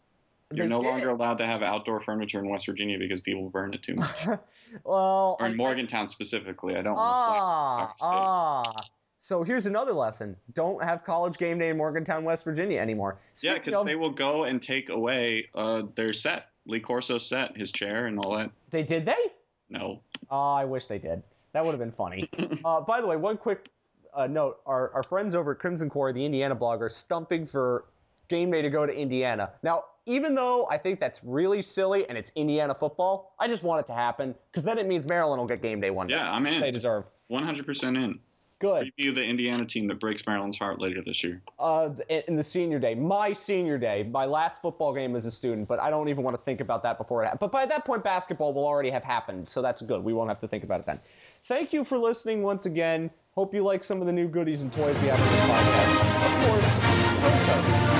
You're 0.52 0.66
They 0.66 0.70
no 0.74 0.80
did. 0.80 0.86
longer 0.88 1.10
allowed 1.10 1.38
to 1.38 1.46
have 1.46 1.62
outdoor 1.62 2.00
furniture 2.00 2.38
in 2.38 2.48
West 2.48 2.66
Virginia 2.66 2.98
because 2.98 3.20
people 3.20 3.48
burn 3.50 3.74
it 3.74 3.82
too 3.82 3.96
much. 3.96 4.14
well, 4.84 5.36
or 5.40 5.46
in 5.46 5.52
I- 5.52 5.56
Morgantown 5.56 6.06
specifically. 6.08 6.76
I 6.76 6.82
don't 6.82 6.94
want 6.94 7.08
Ah, 7.16 7.92
to 7.92 7.98
select 7.98 8.16
ah. 8.16 8.72
So 9.20 9.42
here's 9.42 9.66
another 9.66 9.92
lesson: 9.92 10.36
don't 10.54 10.82
have 10.84 11.02
college 11.04 11.36
game 11.36 11.58
day 11.58 11.70
in 11.70 11.76
Morgantown, 11.76 12.22
West 12.22 12.44
Virginia 12.44 12.78
anymore. 12.80 13.18
Yeah, 13.42 13.54
because 13.54 13.84
they 13.84 13.96
will 13.96 14.12
go 14.12 14.44
and 14.44 14.62
take 14.62 14.88
away 14.88 15.48
uh, 15.54 15.82
their 15.96 16.12
set, 16.12 16.46
Lee 16.66 16.80
Corso 16.80 17.18
set, 17.18 17.56
his 17.56 17.70
chair, 17.70 18.06
and 18.06 18.18
all 18.18 18.36
that. 18.36 18.50
they 18.70 18.82
did 18.82 19.04
they? 19.06 19.32
No. 19.70 20.00
Oh, 20.30 20.52
I 20.52 20.64
wish 20.64 20.86
they 20.86 20.98
did. 20.98 21.22
That 21.52 21.64
would 21.64 21.72
have 21.72 21.80
been 21.80 21.92
funny. 21.92 22.28
uh, 22.64 22.80
by 22.80 23.00
the 23.00 23.06
way, 23.06 23.16
one 23.16 23.36
quick 23.36 23.68
uh, 24.14 24.26
note: 24.26 24.58
our, 24.66 24.92
our 24.92 25.02
friends 25.02 25.34
over 25.34 25.52
at 25.52 25.58
Crimson 25.58 25.88
Quarry, 25.88 26.12
the 26.12 26.24
Indiana 26.24 26.54
blog, 26.54 26.82
are 26.82 26.88
stumping 26.88 27.46
for 27.46 27.86
game 28.28 28.50
day 28.50 28.62
to 28.62 28.70
go 28.70 28.86
to 28.86 28.92
Indiana. 28.92 29.52
Now, 29.62 29.84
even 30.06 30.34
though 30.34 30.66
I 30.70 30.78
think 30.78 31.00
that's 31.00 31.20
really 31.22 31.62
silly 31.62 32.08
and 32.08 32.16
it's 32.16 32.30
Indiana 32.34 32.74
football, 32.74 33.34
I 33.38 33.48
just 33.48 33.62
want 33.62 33.80
it 33.80 33.86
to 33.88 33.94
happen 33.94 34.34
because 34.50 34.64
then 34.64 34.78
it 34.78 34.86
means 34.86 35.06
Maryland 35.06 35.40
will 35.40 35.48
get 35.48 35.62
game 35.62 35.80
day 35.80 35.90
one 35.90 36.06
day. 36.06 36.14
Yeah, 36.14 36.30
I'm 36.30 36.44
which 36.44 36.54
in. 36.54 36.60
They 36.60 36.70
deserve. 36.70 37.04
100% 37.30 37.96
in. 37.96 38.20
Good. 38.58 38.90
Preview 38.98 39.14
the 39.14 39.22
Indiana 39.22 39.66
team 39.66 39.86
that 39.88 40.00
breaks 40.00 40.26
Maryland's 40.26 40.58
heart 40.58 40.80
later 40.80 41.02
this 41.04 41.22
year. 41.22 41.42
uh, 41.58 41.90
in 42.08 42.22
in 42.28 42.36
the 42.36 42.42
senior 42.42 42.78
day, 42.78 42.94
my 42.94 43.32
senior 43.32 43.76
day, 43.76 44.02
my 44.10 44.24
last 44.24 44.62
football 44.62 44.94
game 44.94 45.14
as 45.14 45.26
a 45.26 45.30
student, 45.30 45.68
but 45.68 45.78
I 45.78 45.90
don't 45.90 46.08
even 46.08 46.24
want 46.24 46.36
to 46.36 46.42
think 46.42 46.60
about 46.60 46.82
that 46.84 46.96
before 46.96 47.22
it 47.22 47.26
happens. 47.26 47.40
But 47.40 47.52
by 47.52 47.66
that 47.66 47.84
point, 47.84 48.02
basketball 48.02 48.54
will 48.54 48.64
already 48.64 48.90
have 48.90 49.04
happened, 49.04 49.48
so 49.48 49.60
that's 49.60 49.82
good. 49.82 50.02
We 50.02 50.12
won't 50.14 50.30
have 50.30 50.40
to 50.40 50.48
think 50.48 50.64
about 50.64 50.80
it 50.80 50.86
then. 50.86 50.98
Thank 51.44 51.72
you 51.72 51.84
for 51.84 51.98
listening 51.98 52.42
once 52.42 52.66
again. 52.66 53.10
Hope 53.34 53.54
you 53.54 53.62
like 53.62 53.84
some 53.84 54.00
of 54.00 54.06
the 54.06 54.12
new 54.12 54.26
goodies 54.26 54.62
and 54.62 54.72
toys 54.72 54.96
we 55.02 55.08
have 55.08 55.20
on 55.20 55.28
this 55.30 55.40
podcast. 55.40 55.92
Of 56.26 56.48
course, 56.48 57.46
Terps. 57.46 57.95